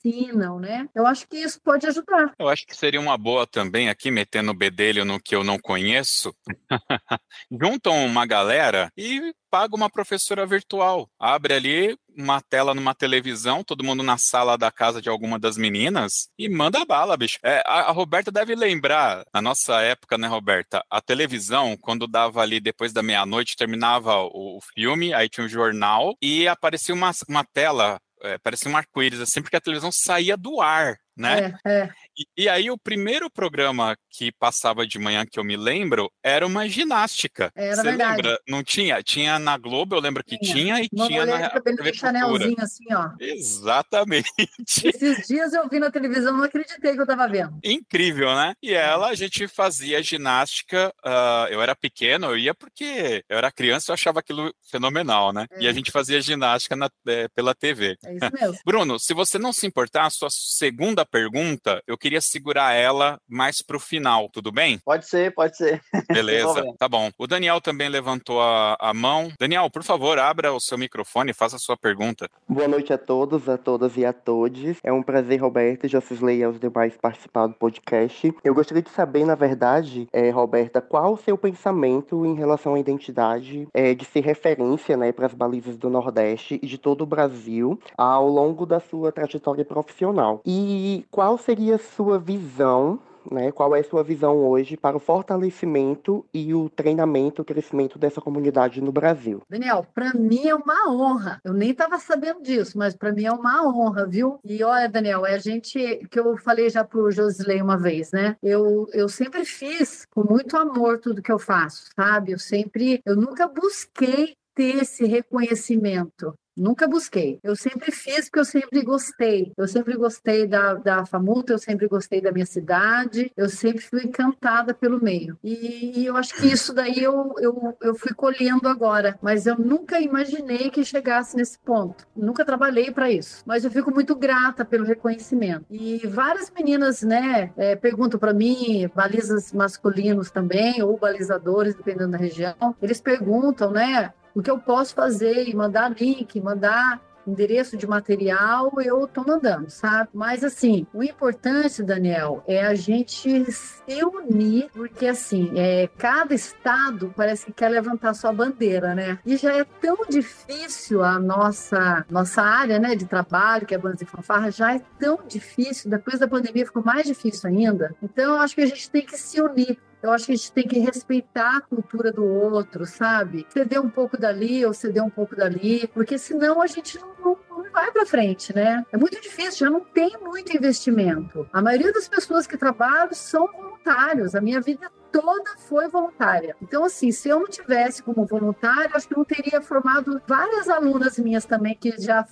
né? 0.59 0.89
Eu 0.95 1.07
acho 1.07 1.27
que 1.29 1.37
isso 1.37 1.61
pode 1.63 1.87
ajudar. 1.87 2.33
Eu 2.39 2.49
acho 2.49 2.67
que 2.67 2.77
seria 2.77 3.01
uma 3.01 3.17
boa 3.17 3.47
também, 3.47 3.89
aqui 3.89 4.11
metendo 4.11 4.51
o 4.51 4.55
bedelho 4.55 5.05
no 5.05 5.21
que 5.21 5.35
eu 5.35 5.43
não 5.43 5.59
conheço, 5.59 6.35
juntam 7.51 8.07
uma 8.07 8.27
galera 8.27 8.91
e 8.97 9.35
paga 9.51 9.75
uma 9.75 9.89
professora 9.89 10.45
virtual. 10.45 11.09
Abre 11.19 11.55
ali 11.55 11.99
uma 12.17 12.41
tela 12.41 12.75
numa 12.75 12.95
televisão, 12.95 13.63
todo 13.63 13.85
mundo 13.85 14.03
na 14.03 14.17
sala 14.17 14.57
da 14.57 14.71
casa 14.71 15.03
de 15.03 15.09
alguma 15.09 15.39
das 15.39 15.57
meninas 15.57 16.29
e 16.39 16.49
manda 16.49 16.85
bala, 16.85 17.17
bicho. 17.17 17.39
É, 17.43 17.63
a, 17.67 17.83
a, 17.83 17.91
Roberta 17.91 18.31
deve 18.31 18.55
lembrar, 18.55 19.25
na 19.33 19.43
nossa 19.43 19.81
época, 19.83 20.17
né, 20.17 20.27
Roberta? 20.27 20.83
A 20.91 21.01
televisão, 21.01 21.77
quando 21.81 22.07
dava 22.07 22.41
ali 22.41 22.59
depois 22.59 22.93
da 22.93 23.03
meia-noite, 23.03 23.57
terminava 23.57 24.17
o, 24.17 24.59
o, 24.59 24.61
filme, 24.75 25.13
aí 25.13 25.29
tinha 25.29 25.45
um 25.45 25.49
jornal 25.49 26.15
e 26.23 26.49
aparecia 26.49 26.95
uma, 26.95 27.11
uma 27.29 27.45
tela, 27.45 28.01
é, 28.23 28.39
parecia 28.39 28.71
um 28.71 28.77
arco-íris, 28.77 29.21
assim, 29.21 29.43
porque 29.43 29.57
a 29.57 29.61
televisão 29.61 29.93
saía 29.93 30.37
do 30.37 30.61
ar 30.61 30.99
né? 31.17 31.59
É, 31.65 31.73
é. 31.73 31.91
E, 32.19 32.45
e, 32.45 32.49
aí 32.49 32.71
o 32.71 32.79
primeiro 32.79 33.31
programa 33.31 33.97
que 34.11 34.31
passava 34.33 34.87
de 34.87 34.99
manhã 34.99 35.25
que 35.25 35.39
eu 35.39 35.45
me 35.45 35.57
lembro 35.57 36.11
era 36.23 36.47
uma 36.47 36.69
ginástica. 36.69 37.51
Era 37.55 37.77
Você 37.77 37.83
verdade. 37.83 38.23
lembra? 38.23 38.41
Não 38.49 38.63
tinha? 38.63 39.03
Tinha 39.03 39.39
na 39.39 39.57
Globo, 39.57 39.97
eu 39.97 40.01
lembro 40.01 40.25
que 40.25 40.39
tinha, 40.39 40.77
tinha 40.77 40.83
e 40.83 40.89
uma 40.93 41.07
tinha 41.07 41.27
na 41.27 41.51
TV 41.51 41.95
Chanelzinho 41.95 42.57
assim, 42.59 42.85
ó. 42.93 43.11
Exatamente. 43.21 44.31
Esses 44.85 45.27
dias 45.27 45.53
eu 45.53 45.69
vi 45.69 45.79
na 45.79 45.91
televisão, 45.91 46.37
não 46.37 46.45
acreditei 46.45 46.95
que 46.95 47.01
eu 47.01 47.07
tava 47.07 47.29
vendo. 47.29 47.59
Incrível, 47.65 48.35
né? 48.35 48.55
E 48.63 48.73
é. 48.73 48.77
ela, 48.77 49.09
a 49.09 49.15
gente 49.15 49.47
fazia 49.49 50.03
ginástica, 50.03 50.93
uh, 51.05 51.49
eu 51.51 51.63
era 51.63 51.75
pequeno, 51.75 52.27
eu 52.27 52.39
ia 52.39 52.55
porque 52.55 53.25
eu 53.29 53.39
era 53.39 53.53
criança, 53.53 53.91
eu 53.91 53.95
achava 53.95 54.21
aquilo 54.21 54.53
fenomenal, 54.71 55.33
né? 55.33 55.47
É. 55.53 55.63
E 55.63 55.67
a 55.67 55.71
é. 55.71 55.75
gente 55.75 55.91
fazia 55.91 56.21
ginástica 56.21 56.77
na, 56.77 56.91
é, 57.07 57.29
pela 57.29 57.55
TV. 57.55 57.97
É 58.05 58.15
isso 58.15 58.33
mesmo. 58.33 58.59
Bruno, 58.65 58.99
se 58.99 59.15
você 59.15 59.39
não 59.39 59.53
se 59.53 59.67
importar, 59.67 60.07
a 60.07 60.11
sua 60.11 60.29
segunda 60.31 61.06
pergunta, 61.07 61.83
eu 61.87 61.97
queria 61.97 62.21
segurar 62.21 62.73
ela 62.73 63.19
mais 63.29 63.63
para 63.63 63.77
o 63.77 63.81
final, 63.81 64.29
tudo 64.31 64.53
bem? 64.53 64.79
Pode 64.85 65.09
ser, 65.09 65.35
pode 65.35 65.57
ser. 65.57 65.81
Beleza, 66.13 66.63
tá 66.79 66.89
bom. 66.89 67.11
O 67.19 67.27
Daniel 67.27 67.61
também 67.61 67.89
levantou 67.89 68.41
a, 68.41 68.77
a 68.79 68.93
mão. 68.93 69.33
Daniel, 69.39 69.71
por 69.71 69.83
favor, 69.83 70.19
abra 70.19 70.53
o 70.53 70.61
seu 70.61 70.77
microfone 70.77 71.31
e 71.31 71.35
faça 71.35 71.57
a 71.57 71.59
sua 71.59 71.77
pergunta. 71.77 72.29
Boa 72.49 72.69
noite 72.69 72.93
a 72.93 72.99
todos, 72.99 73.49
a 73.49 73.57
todas 73.57 73.97
e 73.97 74.05
a 74.05 74.13
todos. 74.13 74.77
É 74.83 74.93
um 74.93 75.03
prazer, 75.03 75.41
Roberto, 75.41 75.87
e 75.87 75.89
Jocelyn 75.89 76.39
e 76.39 76.45
aos 76.45 76.59
demais 76.59 76.97
participar 76.97 77.47
do 77.47 77.55
podcast. 77.55 78.35
Eu 78.43 78.55
gostaria 78.55 78.83
de 78.83 78.91
saber, 78.91 79.25
na 79.25 79.35
verdade, 79.35 80.09
é, 80.13 80.31
Roberta, 80.31 80.81
qual 80.81 81.15
o 81.15 81.17
seu 81.17 81.37
pensamento 81.39 82.25
em 82.27 82.35
relação 82.35 82.75
à 82.75 82.79
identidade 82.79 83.69
é, 83.73 83.95
de 83.95 84.05
ser 84.05 84.21
referência 84.21 84.97
né, 84.97 85.13
para 85.13 85.27
as 85.27 85.35
balizas 85.35 85.77
do 85.77 85.91
Nordeste 85.91 86.59
e 86.63 86.67
de 86.67 86.79
todo 86.79 87.03
o 87.03 87.07
Brasil 87.07 87.79
ao 87.97 88.29
longo 88.29 88.67
da 88.67 88.81
sua 88.81 89.13
trajetória 89.13 89.65
profissional. 89.65 90.41
E 90.45 90.96
qual 91.11 91.37
seria 91.37 91.77
a 91.77 91.79
sua 91.79 92.19
visão 92.19 93.01
né? 93.31 93.51
Qual 93.53 93.75
é 93.75 93.81
a 93.81 93.85
sua 93.85 94.03
visão 94.03 94.37
hoje 94.37 94.77
para 94.77 94.97
o 94.97 95.01
fortalecimento 95.01 96.25
e 96.33 96.55
o 96.55 96.69
treinamento, 96.69 97.43
o 97.43 97.45
crescimento 97.45 97.99
dessa 97.99 98.21
comunidade 98.21 98.81
no 98.81 98.93
Brasil? 98.93 99.43
Daniel, 99.49 99.87
para 99.95 100.13
mim 100.15 100.47
é 100.47 100.55
uma 100.55 100.91
honra. 100.91 101.41
Eu 101.45 101.53
nem 101.53 101.71
estava 101.71 101.99
sabendo 101.99 102.43
disso, 102.43 102.79
mas 102.79 102.95
para 102.95 103.13
mim 103.13 103.25
é 103.25 103.33
uma 103.33 103.67
honra, 103.67 104.07
viu? 104.07 104.39
E 104.45 104.63
olha, 104.63 104.89
Daniel, 104.89 105.27
é 105.27 105.35
a 105.35 105.39
gente 105.39 106.07
que 106.11 106.19
eu 106.19 106.37
falei 106.37 106.71
já 106.71 106.85
para 106.85 107.01
o 107.01 107.11
Josilei 107.11 107.61
uma 107.61 107.77
vez, 107.77 108.13
né? 108.13 108.37
Eu, 108.43 108.87
eu 108.93 109.09
sempre 109.09 109.45
fiz 109.45 110.07
com 110.07 110.25
muito 110.25 110.57
amor 110.57 110.99
tudo 110.99 111.23
que 111.23 111.33
eu 111.33 111.39
faço, 111.39 111.87
sabe? 111.95 112.33
Eu 112.33 112.39
sempre, 112.39 113.01
eu 113.05 113.17
nunca 113.17 113.49
busquei 113.49 114.35
ter 114.55 114.83
esse 114.83 115.05
reconhecimento. 115.05 116.35
Nunca 116.57 116.89
busquei. 116.89 117.39
Eu 117.43 117.55
sempre 117.55 117.93
fiz 117.93 118.27
porque 118.27 118.41
eu 118.41 118.45
sempre 118.45 118.83
gostei. 118.83 119.53
Eu 119.57 119.69
sempre 119.69 119.97
gostei 119.97 120.47
da, 120.47 120.75
da 120.75 121.05
Famuta, 121.05 121.53
eu 121.53 121.59
sempre 121.59 121.87
gostei 121.87 122.21
da 122.21 122.33
minha 122.33 122.47
cidade, 122.47 123.31
eu 123.37 123.49
sempre 123.49 123.83
fui 123.83 124.03
encantada 124.05 124.73
pelo 124.73 125.03
meio. 125.03 125.39
E, 125.45 126.01
e 126.01 126.07
eu 126.07 126.17
acho 126.17 126.35
que 126.35 126.47
isso 126.47 126.73
daí 126.73 127.03
eu, 127.03 127.35
eu, 127.39 127.77
eu 127.83 127.95
fui 127.95 128.15
colhendo 128.15 128.69
agora, 128.69 129.19
mas 129.21 129.47
eu 129.47 129.59
nunca 129.59 130.01
imaginei 130.01 130.71
que 130.71 130.85
chegasse 130.85 131.37
nesse 131.37 131.59
ponto. 131.59 132.07
Nunca 132.17 132.45
trabalhei 132.45 132.91
para 132.91 133.11
isso. 133.11 133.43
Mas 133.47 133.65
eu 133.65 133.71
fico 133.71 133.93
muito 133.93 134.15
grata 134.15 134.65
pelo 134.65 134.85
reconhecimento. 134.85 135.67
E 135.71 136.07
várias 136.07 136.51
meninas, 136.51 137.03
né, 137.03 137.53
é, 137.57 137.77
perguntam 137.77 138.19
para 138.19 138.33
mim, 138.33 138.89
balizas 138.95 139.53
masculinos 139.53 140.31
também, 140.31 140.83
ou 140.83 140.97
balizadores, 140.97 141.75
dependendo 141.75 142.13
da 142.13 142.19
região, 142.19 142.75
eles 142.81 143.01
perguntam, 143.01 143.71
né, 143.71 144.13
o 144.37 144.43
que 144.43 144.51
eu 144.51 144.59
posso 144.59 144.95
fazer 144.95 145.49
e 145.49 145.57
mandar 145.57 145.99
link, 145.99 146.39
mandar 146.43 147.01
endereço 147.27 147.77
de 147.77 147.87
material, 147.87 148.71
eu 148.81 149.05
estou 149.05 149.27
mandando, 149.27 149.69
sabe? 149.71 150.11
Mas 150.15 150.45
assim, 150.45 150.87
o 150.95 151.03
importante, 151.03 151.83
Daniel, 151.83 152.45
é 152.47 152.65
a 152.65 152.75
gente 152.75 153.51
se 153.51 154.05
unir, 154.05 154.69
porque 154.73 155.07
assim, 155.07 155.51
é, 155.57 155.89
cada 155.99 156.35
estado 156.35 157.13
parece 157.17 157.47
que 157.47 157.53
quer 157.53 157.71
levantar 157.71 158.15
sua 158.15 158.33
bandeira, 158.33 158.95
né? 158.95 159.19
E 159.25 159.37
já 159.39 159.57
é 159.57 159.65
tão 159.65 159.97
difícil 160.09 161.03
a 161.03 161.19
nossa 161.19 162.05
nossa 162.11 162.43
área, 162.43 162.79
né, 162.79 162.95
de 162.95 163.07
trabalho, 163.07 163.67
que 163.67 163.75
é 163.75 163.79
bandas 163.79 164.03
e 164.03 164.07
fanfarra, 164.07 164.51
já 164.51 164.75
é 164.75 164.83
tão 164.99 165.19
difícil. 165.27 165.91
Depois 165.91 166.21
da 166.21 166.29
pandemia 166.29 166.67
ficou 166.67 166.85
mais 166.85 167.07
difícil 167.07 167.49
ainda. 167.49 167.95
Então, 168.03 168.35
eu 168.35 168.41
acho 168.41 168.55
que 168.55 168.61
a 168.61 168.67
gente 168.67 168.89
tem 168.91 169.05
que 169.05 169.17
se 169.17 169.41
unir. 169.41 169.79
Eu 170.07 170.13
acho 170.13 170.27
que 170.27 170.33
a 170.33 170.37
gente 170.37 170.53
tem 170.53 170.69
que 170.69 170.79
respeitar 170.79 171.57
a 171.57 171.61
cultura 171.61 172.13
do 172.13 172.25
outro, 172.25 172.87
sabe? 172.87 173.45
Ceder 173.49 173.81
um 173.81 173.91
pouco 173.91 174.17
dali 174.17 174.65
ou 174.65 174.73
ceder 174.73 175.03
um 175.03 175.11
pouco 175.11 175.35
dali, 175.35 175.89
porque 175.89 176.17
senão 176.17 176.63
a 176.63 176.67
gente 176.69 176.97
não, 177.01 177.37
não, 177.51 177.73
vai 177.73 177.91
para 177.91 178.07
frente, 178.07 178.55
né? 178.55 178.85
É 178.93 178.97
muito 178.97 179.21
difícil, 179.21 179.67
já 179.67 179.71
não 179.71 179.81
tem 179.81 180.17
muito 180.23 180.57
investimento. 180.57 181.49
A 181.53 181.61
maioria 181.61 181.93
das 181.93 182.09
pessoas 182.09 182.47
que 182.47 182.57
trabalham 182.57 183.13
são 183.13 183.49
voluntários. 183.49 184.37
A 184.37 184.41
minha 184.41 184.61
vida 184.61 184.89
toda 185.21 185.57
foi 185.57 185.89
voluntária. 185.89 186.55
Então, 186.61 186.85
assim, 186.85 187.11
se 187.11 187.29
eu 187.29 187.41
não 187.41 187.47
tivesse 187.47 188.03
como 188.03 188.27
voluntária, 188.27 188.91
acho 188.95 189.09
que 189.09 189.17
não 189.17 189.25
teria 189.25 189.63
formado 189.63 190.21
várias 190.27 190.69
alunas 190.69 191.19
minhas 191.19 191.45
também 191.45 191.75
que 191.75 191.95
já, 191.99 192.27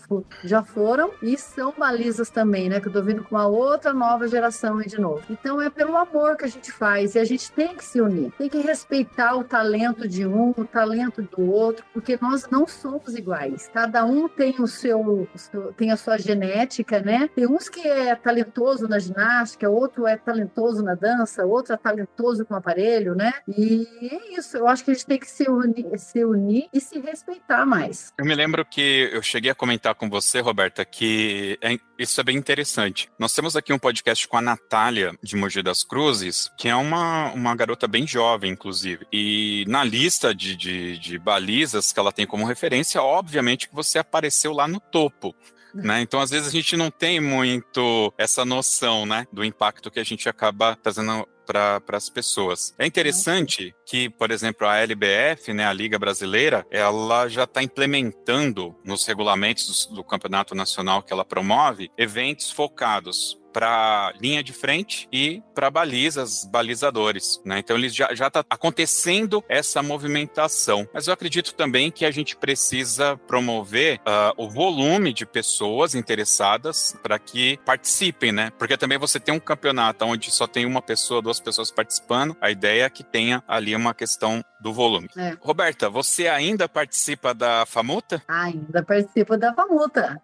já 0.45 0.63
foram 0.63 1.11
e 1.23 1.37
são 1.39 1.73
balizas 1.77 2.29
também, 2.29 2.69
né? 2.69 2.81
Que 2.81 2.89
eu 2.89 2.93
tô 2.93 3.03
vindo 3.03 3.25
com 3.25 3.37
uma 3.37 3.47
outra 3.47 3.93
nova 3.93 4.29
geração 4.29 4.79
aí 4.79 4.87
de 4.87 5.01
novo. 5.01 5.23
Então, 5.31 5.61
é 5.61 5.71
pelo 5.71 5.97
amor 5.97 6.37
que 6.37 6.45
a 6.45 6.49
gente 6.49 6.71
faz 6.71 7.15
e 7.15 7.19
a 7.19 7.25
gente 7.25 7.51
tem 7.53 7.75
que 7.75 7.85
se 7.85 8.01
unir, 8.01 8.33
tem 8.37 8.49
que 8.49 8.59
respeitar 8.59 9.35
o 9.37 9.45
talento 9.45 10.07
de 10.07 10.27
um, 10.27 10.51
o 10.57 10.65
talento 10.65 11.23
do 11.23 11.51
outro, 11.51 11.85
porque 11.93 12.19
nós 12.21 12.49
não 12.51 12.67
somos 12.67 13.15
iguais. 13.15 13.71
Cada 13.73 14.05
um 14.05 14.29
tem 14.29 14.55
o 14.59 14.67
seu, 14.67 15.01
o 15.01 15.39
seu 15.39 15.73
tem 15.73 15.91
a 15.91 15.97
sua 15.97 16.19
genética, 16.19 17.01
né? 17.01 17.31
Tem 17.35 17.47
uns 17.47 17.69
que 17.69 17.87
é 17.87 18.15
talentoso 18.15 18.87
na 18.87 18.99
ginástica, 18.99 19.69
outro 19.69 20.07
é 20.07 20.17
talentoso 20.17 20.83
na 20.83 20.95
dança, 20.95 21.47
outro 21.47 21.73
é 21.73 21.77
talentoso 21.77 22.45
com 22.45 22.55
a 22.55 22.61
aparelho, 22.75 23.15
né? 23.15 23.33
E 23.57 23.87
é 24.03 24.39
isso. 24.39 24.57
Eu 24.57 24.67
acho 24.67 24.85
que 24.85 24.91
a 24.91 24.95
gente 24.95 25.07
tem 25.07 25.19
que 25.19 25.31
se 25.31 25.49
unir, 25.49 25.99
se 25.99 26.25
unir 26.25 26.69
e 26.73 26.81
se 26.81 26.99
respeitar 26.99 27.65
mais. 27.65 28.13
Eu 28.19 28.25
me 28.25 28.35
lembro 28.35 28.65
que 28.65 29.11
eu 29.13 29.23
cheguei 29.23 29.51
a 29.51 29.55
comentar 29.55 29.95
com 29.95 30.11
você, 30.11 30.41
Roberta, 30.41 30.85
que 30.85 31.57
é, 31.63 31.79
isso 31.99 32.21
é 32.21 32.25
bem 32.25 32.37
interessante. 32.37 33.09
Nós 33.19 33.33
temos 33.33 33.57
aqui 33.57 33.73
um 33.73 33.79
podcast 33.79 34.27
com 34.27 34.37
a 34.37 34.43
Natália 34.43 35.17
de 35.23 35.37
Mogi 35.37 35.63
das 35.63 35.85
Cruzes, 35.85 36.51
que 36.59 36.69
é 36.69 36.75
uma, 36.75 37.33
uma 37.33 37.55
garota 37.55 37.87
bem 37.87 38.07
jovem, 38.07 38.53
inclusive. 38.53 39.07
E 39.13 39.65
na 39.69 39.85
lista 39.85 40.35
de, 40.35 40.57
de, 40.57 40.99
de 40.99 41.19
balizas 41.19 41.93
que 41.93 42.01
ela 42.01 42.13
tem 42.13 42.27
como 42.27 42.45
referência, 42.45 43.01
obviamente 43.01 43.69
que 43.69 43.75
você 43.75 43.99
apareceu 43.99 44.53
lá 44.53 44.67
no 44.67 44.81
topo. 44.81 45.35
Né? 45.75 46.03
Então, 46.03 46.21
às 46.21 46.31
vezes, 46.31 46.47
a 46.47 46.53
gente 46.53 46.77
não 46.77 46.89
tem 46.89 47.21
muito 47.21 48.15
essa 48.17 48.45
noção 48.45 49.05
né, 49.05 49.27
do 49.33 49.45
impacto 49.45 49.91
que 49.91 49.99
a 49.99 50.05
gente 50.05 50.29
acaba 50.29 50.79
trazendo 50.81 51.27
para 51.45 51.83
as 51.89 52.09
pessoas. 52.09 52.75
É 52.79 52.87
interessante 52.87 53.75
que, 53.87 54.09
por 54.09 54.31
exemplo, 54.31 54.67
a 54.67 54.79
LBF, 54.79 55.53
né, 55.53 55.67
a 55.67 55.73
Liga 55.73 55.99
Brasileira, 55.99 56.67
ela 56.71 57.29
já 57.29 57.45
está 57.45 57.63
implementando 57.63 58.75
nos 58.85 59.07
regulamentos 59.07 59.87
do, 59.87 59.97
do 59.97 60.05
campeonato 60.05 60.55
nacional 60.55 61.03
que 61.03 61.13
ela 61.13 61.25
promove 61.25 61.91
eventos 61.97 62.51
focados 62.51 63.39
para 63.55 64.13
linha 64.21 64.43
de 64.43 64.53
frente 64.53 65.09
e 65.13 65.41
para 65.55 65.71
balizas, 65.71 66.45
balizadores. 66.45 67.41
Né? 67.45 67.61
Então, 67.61 67.77
eles 67.77 67.95
já 67.95 68.11
está 68.11 68.45
acontecendo 68.51 69.45
essa 69.49 69.81
movimentação. 69.81 70.89
Mas 70.93 71.07
eu 71.07 71.15
acredito 71.15 71.55
também 71.55 71.91
que 71.91 72.05
a 72.05 72.11
gente 72.11 72.37
precisa 72.37 73.17
promover 73.29 73.99
uh, 73.99 74.35
o 74.37 74.51
volume 74.51 75.13
de 75.13 75.25
pessoas 75.25 75.95
interessadas 75.95 76.97
para 77.01 77.17
que 77.17 77.57
participem, 77.65 78.33
né? 78.33 78.51
Porque 78.59 78.77
também 78.77 78.99
você 78.99 79.21
tem 79.21 79.33
um 79.33 79.39
campeonato 79.39 80.05
onde 80.05 80.33
só 80.33 80.49
tem 80.49 80.67
uma 80.67 80.83
pessoa, 80.83 81.23
duas 81.23 81.39
pessoas 81.39 81.71
participando, 81.71 82.37
a 82.41 82.51
ideia 82.51 82.85
é 82.85 82.91
que 82.91 83.05
tenha 83.05 83.43
ali 83.47 83.77
uma 83.77 83.95
questão 83.95 84.45
do 84.61 84.73
volume. 84.73 85.09
É. 85.17 85.37
Roberta, 85.41 85.89
você 85.89 86.27
ainda 86.27 86.69
participa 86.69 87.35
da 87.35 87.67
Famuta? 87.67 88.23
Ainda 88.27 88.83
participo 88.83 89.37
da 89.37 89.55
Famuta. 89.55 90.21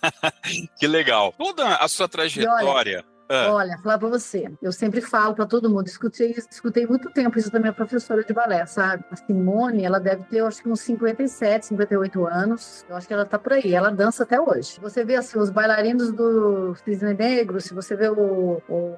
que 0.76 0.86
legal. 0.86 1.34
Toda 1.36 1.76
a 1.76 1.86
sua 1.86 2.08
trajetória 2.08 2.63
história. 2.66 3.04
Ah. 3.28 3.52
Olha, 3.54 3.78
falar 3.78 3.98
para 3.98 4.08
você, 4.08 4.52
eu 4.60 4.70
sempre 4.70 5.00
falo 5.00 5.34
para 5.34 5.46
todo 5.46 5.70
mundo, 5.70 5.86
escutei, 5.86 6.34
escutei 6.50 6.86
muito 6.86 7.10
tempo 7.10 7.38
isso 7.38 7.50
da 7.50 7.58
minha 7.58 7.72
professora 7.72 8.22
de 8.22 8.32
balé, 8.34 8.66
sabe? 8.66 9.02
A 9.10 9.16
Simone, 9.16 9.82
ela 9.82 9.98
deve 9.98 10.24
ter, 10.24 10.38
eu 10.38 10.46
acho 10.46 10.62
que 10.62 10.68
uns 10.68 10.80
57, 10.80 11.66
58 11.66 12.26
anos, 12.26 12.84
eu 12.88 12.94
acho 12.94 13.08
que 13.08 13.14
ela 13.14 13.24
tá 13.24 13.38
por 13.38 13.54
aí, 13.54 13.74
ela 13.74 13.90
dança 13.90 14.24
até 14.24 14.38
hoje. 14.38 14.78
Você 14.82 15.04
vê 15.04 15.16
assim, 15.16 15.38
os 15.38 15.48
bailarinos 15.48 16.12
do 16.12 16.74
Cisne 16.74 17.14
Negro, 17.14 17.60
se 17.62 17.72
você 17.72 17.96
vê 17.96 18.08
o, 18.08 18.60
o, 18.68 18.94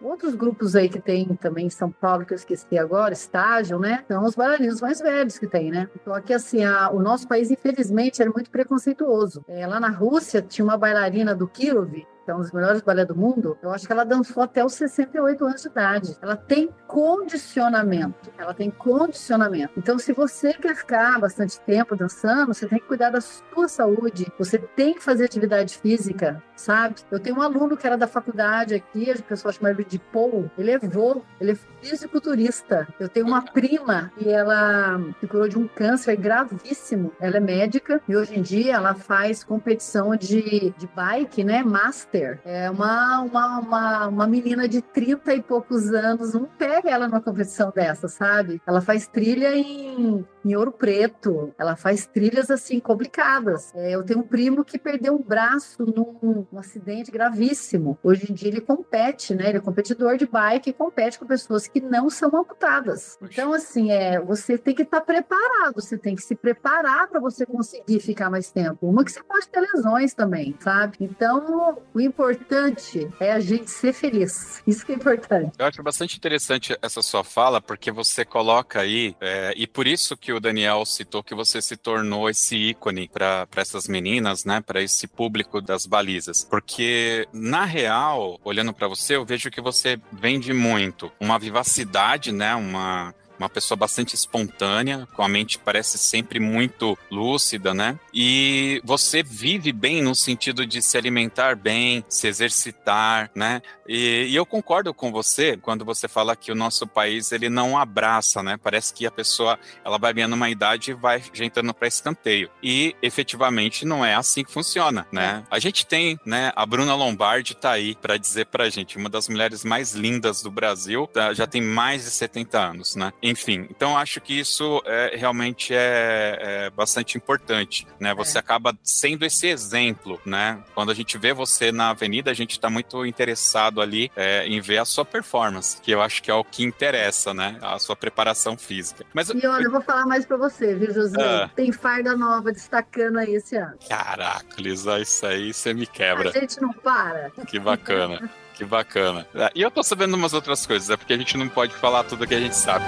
outros 0.00 0.34
grupos 0.34 0.74
aí 0.74 0.88
que 0.88 1.00
tem 1.00 1.26
também 1.36 1.66
em 1.66 1.70
São 1.70 1.90
Paulo, 1.90 2.24
que 2.24 2.32
eu 2.32 2.36
esqueci 2.36 2.78
agora, 2.78 3.12
estágio, 3.12 3.78
né? 3.78 4.04
São 4.08 4.24
os 4.24 4.34
bailarinos 4.34 4.80
mais 4.80 5.00
velhos 5.00 5.38
que 5.38 5.46
tem, 5.46 5.70
né? 5.70 5.86
Então 5.94 6.14
aqui 6.14 6.32
assim, 6.32 6.64
a, 6.64 6.90
o 6.90 6.98
nosso 6.98 7.28
país, 7.28 7.50
infelizmente, 7.50 8.22
era 8.22 8.30
muito 8.30 8.50
preconceituoso. 8.50 9.44
É, 9.48 9.66
lá 9.66 9.78
na 9.78 9.90
Rússia 9.90 10.40
tinha 10.40 10.64
uma 10.64 10.78
bailarina 10.78 11.34
do 11.34 11.46
Kirov, 11.46 11.92
é 12.30 12.34
um 12.34 12.40
dos 12.40 12.52
melhores 12.52 12.82
balé 12.82 13.04
do 13.04 13.14
mundo, 13.14 13.56
eu 13.62 13.70
acho 13.70 13.86
que 13.86 13.92
ela 13.92 14.04
dançou 14.04 14.42
até 14.42 14.64
os 14.64 14.74
68 14.74 15.44
anos 15.44 15.62
de 15.62 15.68
idade. 15.68 16.16
Ela 16.20 16.36
tem 16.36 16.68
condicionamento, 16.86 18.30
ela 18.38 18.54
tem 18.54 18.70
condicionamento. 18.70 19.74
Então, 19.76 19.98
se 19.98 20.12
você 20.12 20.52
quer 20.52 20.74
ficar 20.74 21.20
bastante 21.20 21.60
tempo 21.60 21.96
dançando, 21.96 22.54
você 22.54 22.66
tem 22.66 22.78
que 22.78 22.86
cuidar 22.86 23.10
da 23.10 23.20
sua 23.20 23.68
saúde, 23.68 24.32
você 24.38 24.58
tem 24.58 24.94
que 24.94 25.02
fazer 25.02 25.24
atividade 25.24 25.78
física, 25.78 26.42
sabe? 26.54 26.96
Eu 27.10 27.20
tenho 27.20 27.36
um 27.36 27.42
aluno 27.42 27.76
que 27.76 27.86
era 27.86 27.96
da 27.96 28.06
faculdade 28.06 28.74
aqui, 28.74 29.10
a 29.10 29.16
pessoa 29.22 29.52
chama 29.52 29.70
ele 29.70 29.84
de 29.84 29.98
Paul, 29.98 30.50
ele 30.56 30.70
é 30.70 30.78
vô, 30.78 31.22
ele 31.40 31.52
é 31.52 31.56
fisiculturista. 31.82 32.86
Eu 32.98 33.08
tenho 33.08 33.26
uma 33.26 33.42
prima 33.42 34.10
e 34.18 34.28
ela 34.28 35.00
se 35.20 35.26
curou 35.26 35.48
de 35.48 35.58
um 35.58 35.68
câncer 35.68 36.16
gravíssimo. 36.16 37.12
Ela 37.20 37.36
é 37.36 37.40
médica 37.40 38.00
e 38.08 38.16
hoje 38.16 38.38
em 38.38 38.42
dia 38.42 38.74
ela 38.74 38.94
faz 38.94 39.44
competição 39.44 40.16
de, 40.16 40.74
de 40.76 40.86
bike, 40.94 41.44
né? 41.44 41.62
Master. 41.62 42.15
É 42.44 42.70
uma, 42.70 43.20
uma, 43.20 43.58
uma, 43.58 44.06
uma 44.08 44.26
menina 44.26 44.68
de 44.68 44.80
30 44.80 45.34
e 45.34 45.42
poucos 45.42 45.92
anos, 45.92 46.34
não 46.34 46.44
pega 46.44 46.90
ela 46.90 47.06
numa 47.06 47.20
competição 47.20 47.72
dessa, 47.74 48.08
sabe? 48.08 48.60
Ela 48.66 48.80
faz 48.80 49.06
trilha 49.06 49.56
em 49.56 50.26
em 50.46 50.56
Ouro 50.56 50.70
Preto. 50.70 51.52
Ela 51.58 51.76
faz 51.76 52.06
trilhas 52.06 52.50
assim 52.50 52.78
complicadas. 52.78 53.74
É, 53.74 53.94
eu 53.94 54.04
tenho 54.04 54.20
um 54.20 54.22
primo 54.22 54.64
que 54.64 54.78
perdeu 54.78 55.14
um 55.14 55.22
braço 55.22 55.84
num, 55.84 56.46
num, 56.52 56.58
acidente 56.58 57.10
gravíssimo. 57.10 57.98
Hoje 58.02 58.30
em 58.30 58.34
dia 58.34 58.48
ele 58.48 58.60
compete, 58.60 59.34
né? 59.34 59.48
Ele 59.48 59.58
é 59.58 59.60
competidor 59.60 60.16
de 60.16 60.26
bike 60.26 60.70
e 60.70 60.72
compete 60.72 61.18
com 61.18 61.26
pessoas 61.26 61.66
que 61.66 61.80
não 61.80 62.08
são 62.08 62.30
amputadas. 62.34 63.18
Então, 63.20 63.52
assim, 63.52 63.90
é, 63.90 64.20
você 64.20 64.56
tem 64.56 64.74
que 64.74 64.82
estar 64.82 65.00
tá 65.00 65.06
preparado, 65.06 65.74
você 65.74 65.98
tem 65.98 66.14
que 66.14 66.22
se 66.22 66.34
preparar 66.34 67.08
para 67.08 67.20
você 67.20 67.44
conseguir 67.44 68.00
ficar 68.00 68.30
mais 68.30 68.50
tempo. 68.50 68.86
Uma 68.88 69.04
que 69.04 69.12
você 69.12 69.22
pode 69.22 69.48
ter 69.48 69.60
lesões 69.60 70.14
também, 70.14 70.54
sabe? 70.60 70.98
Então, 71.00 71.78
o 71.92 72.00
importante 72.00 73.10
é 73.18 73.32
a 73.32 73.40
gente 73.40 73.70
ser 73.70 73.92
feliz. 73.92 74.62
Isso 74.66 74.84
que 74.86 74.92
é 74.92 74.94
importante. 74.94 75.52
Eu 75.58 75.66
acho 75.66 75.82
bastante 75.82 76.16
interessante 76.16 76.76
essa 76.80 77.02
sua 77.02 77.24
fala, 77.24 77.60
porque 77.60 77.90
você 77.90 78.24
coloca 78.24 78.80
aí, 78.80 79.16
é, 79.20 79.52
e 79.56 79.66
por 79.66 79.86
isso 79.86 80.16
que 80.16 80.32
o 80.36 80.40
Daniel 80.40 80.84
citou 80.84 81.22
que 81.22 81.34
você 81.34 81.60
se 81.60 81.76
tornou 81.76 82.28
esse 82.28 82.56
ícone 82.56 83.08
para 83.08 83.46
essas 83.56 83.88
meninas, 83.88 84.44
né? 84.44 84.60
Para 84.60 84.82
esse 84.82 85.06
público 85.06 85.60
das 85.60 85.86
balizas. 85.86 86.44
Porque, 86.44 87.26
na 87.32 87.64
real, 87.64 88.40
olhando 88.44 88.72
para 88.72 88.88
você, 88.88 89.16
eu 89.16 89.24
vejo 89.24 89.50
que 89.50 89.60
você 89.60 89.98
vende 90.12 90.52
muito 90.52 91.10
uma 91.20 91.38
vivacidade, 91.38 92.32
né? 92.32 92.54
Uma 92.54 93.14
uma 93.38 93.48
pessoa 93.48 93.76
bastante 93.76 94.14
espontânea, 94.14 95.06
com 95.14 95.22
a 95.22 95.28
mente 95.28 95.58
parece 95.58 95.98
sempre 95.98 96.40
muito 96.40 96.98
lúcida, 97.10 97.74
né? 97.74 97.98
E 98.12 98.80
você 98.84 99.22
vive 99.22 99.72
bem 99.72 100.02
no 100.02 100.14
sentido 100.14 100.66
de 100.66 100.80
se 100.82 100.96
alimentar 100.96 101.56
bem, 101.56 102.04
se 102.08 102.26
exercitar, 102.26 103.30
né? 103.34 103.60
E, 103.88 104.26
e, 104.30 104.36
eu 104.36 104.44
concordo 104.44 104.92
com 104.92 105.12
você 105.12 105.56
quando 105.56 105.84
você 105.84 106.08
fala 106.08 106.34
que 106.34 106.50
o 106.50 106.54
nosso 106.54 106.86
país 106.86 107.30
ele 107.30 107.48
não 107.48 107.78
abraça, 107.78 108.42
né? 108.42 108.58
Parece 108.62 108.92
que 108.92 109.06
a 109.06 109.10
pessoa 109.10 109.58
ela 109.84 109.98
vai 109.98 110.12
ganhando 110.12 110.34
uma 110.34 110.50
idade 110.50 110.90
e 110.90 110.94
vai 110.94 111.22
entrando 111.40 111.72
para 111.72 111.86
escanteio. 111.86 112.50
E 112.62 112.96
efetivamente 113.02 113.84
não 113.84 114.04
é 114.04 114.14
assim 114.14 114.44
que 114.44 114.52
funciona, 114.52 115.06
né? 115.12 115.44
A 115.50 115.58
gente 115.58 115.86
tem, 115.86 116.18
né? 116.24 116.52
A 116.56 116.66
Bruna 116.66 116.94
Lombardi 116.94 117.54
tá 117.54 117.72
aí 117.72 117.94
para 117.94 118.16
dizer 118.16 118.46
para 118.46 118.64
a 118.64 118.70
gente, 118.70 118.96
uma 118.96 119.08
das 119.08 119.28
mulheres 119.28 119.64
mais 119.64 119.92
lindas 119.92 120.42
do 120.42 120.50
Brasil, 120.50 121.06
tá? 121.06 121.32
já 121.32 121.46
tem 121.46 121.60
mais 121.60 122.04
de 122.04 122.10
70 122.10 122.58
anos, 122.58 122.96
né? 122.96 123.12
Enfim, 123.28 123.66
então 123.70 123.98
acho 123.98 124.20
que 124.20 124.38
isso 124.38 124.80
é, 124.86 125.16
realmente 125.16 125.74
é, 125.74 126.38
é, 126.40 126.70
bastante 126.70 127.16
importante, 127.16 127.84
né? 127.98 128.14
Você 128.14 128.38
é. 128.38 128.40
acaba 128.40 128.78
sendo 128.84 129.24
esse 129.24 129.48
exemplo, 129.48 130.20
né? 130.24 130.62
Quando 130.74 130.92
a 130.92 130.94
gente 130.94 131.18
vê 131.18 131.32
você 131.32 131.72
na 131.72 131.90
avenida, 131.90 132.30
a 132.30 132.34
gente 132.34 132.52
está 132.52 132.70
muito 132.70 133.04
interessado 133.04 133.80
ali 133.80 134.12
é, 134.14 134.46
em 134.46 134.60
ver 134.60 134.78
a 134.78 134.84
sua 134.84 135.04
performance, 135.04 135.80
que 135.80 135.90
eu 135.90 136.00
acho 136.00 136.22
que 136.22 136.30
é 136.30 136.34
o 136.34 136.44
que 136.44 136.62
interessa, 136.62 137.34
né? 137.34 137.58
A 137.60 137.80
sua 137.80 137.96
preparação 137.96 138.56
física. 138.56 139.04
Mas 139.12 139.28
e 139.30 139.44
olha, 139.44 139.64
eu 139.64 139.72
vou 139.72 139.82
falar 139.82 140.06
mais 140.06 140.24
para 140.24 140.36
você, 140.36 140.76
viu, 140.76 140.94
José? 140.94 141.20
Ah. 141.20 141.50
Tem 141.54 141.72
farda 141.72 142.16
nova 142.16 142.52
destacando 142.52 143.18
aí 143.18 143.34
esse 143.34 143.56
ano. 143.56 143.76
Caraca, 143.88 144.54
Lisa, 144.56 145.00
isso 145.00 145.26
aí 145.26 145.52
você 145.52 145.74
me 145.74 145.86
quebra. 145.86 146.30
A 146.30 146.32
gente 146.32 146.60
não 146.60 146.72
para. 146.72 147.30
Que 147.48 147.58
bacana. 147.58 148.30
Que 148.56 148.64
bacana. 148.64 149.26
E 149.54 149.60
eu 149.60 149.70
tô 149.70 149.82
sabendo 149.82 150.14
umas 150.14 150.32
outras 150.32 150.66
coisas, 150.66 150.88
é 150.88 150.96
porque 150.96 151.12
a 151.12 151.18
gente 151.18 151.36
não 151.36 151.48
pode 151.48 151.74
falar 151.74 152.04
tudo 152.04 152.26
que 152.26 152.34
a 152.34 152.40
gente 152.40 152.56
sabe. 152.56 152.86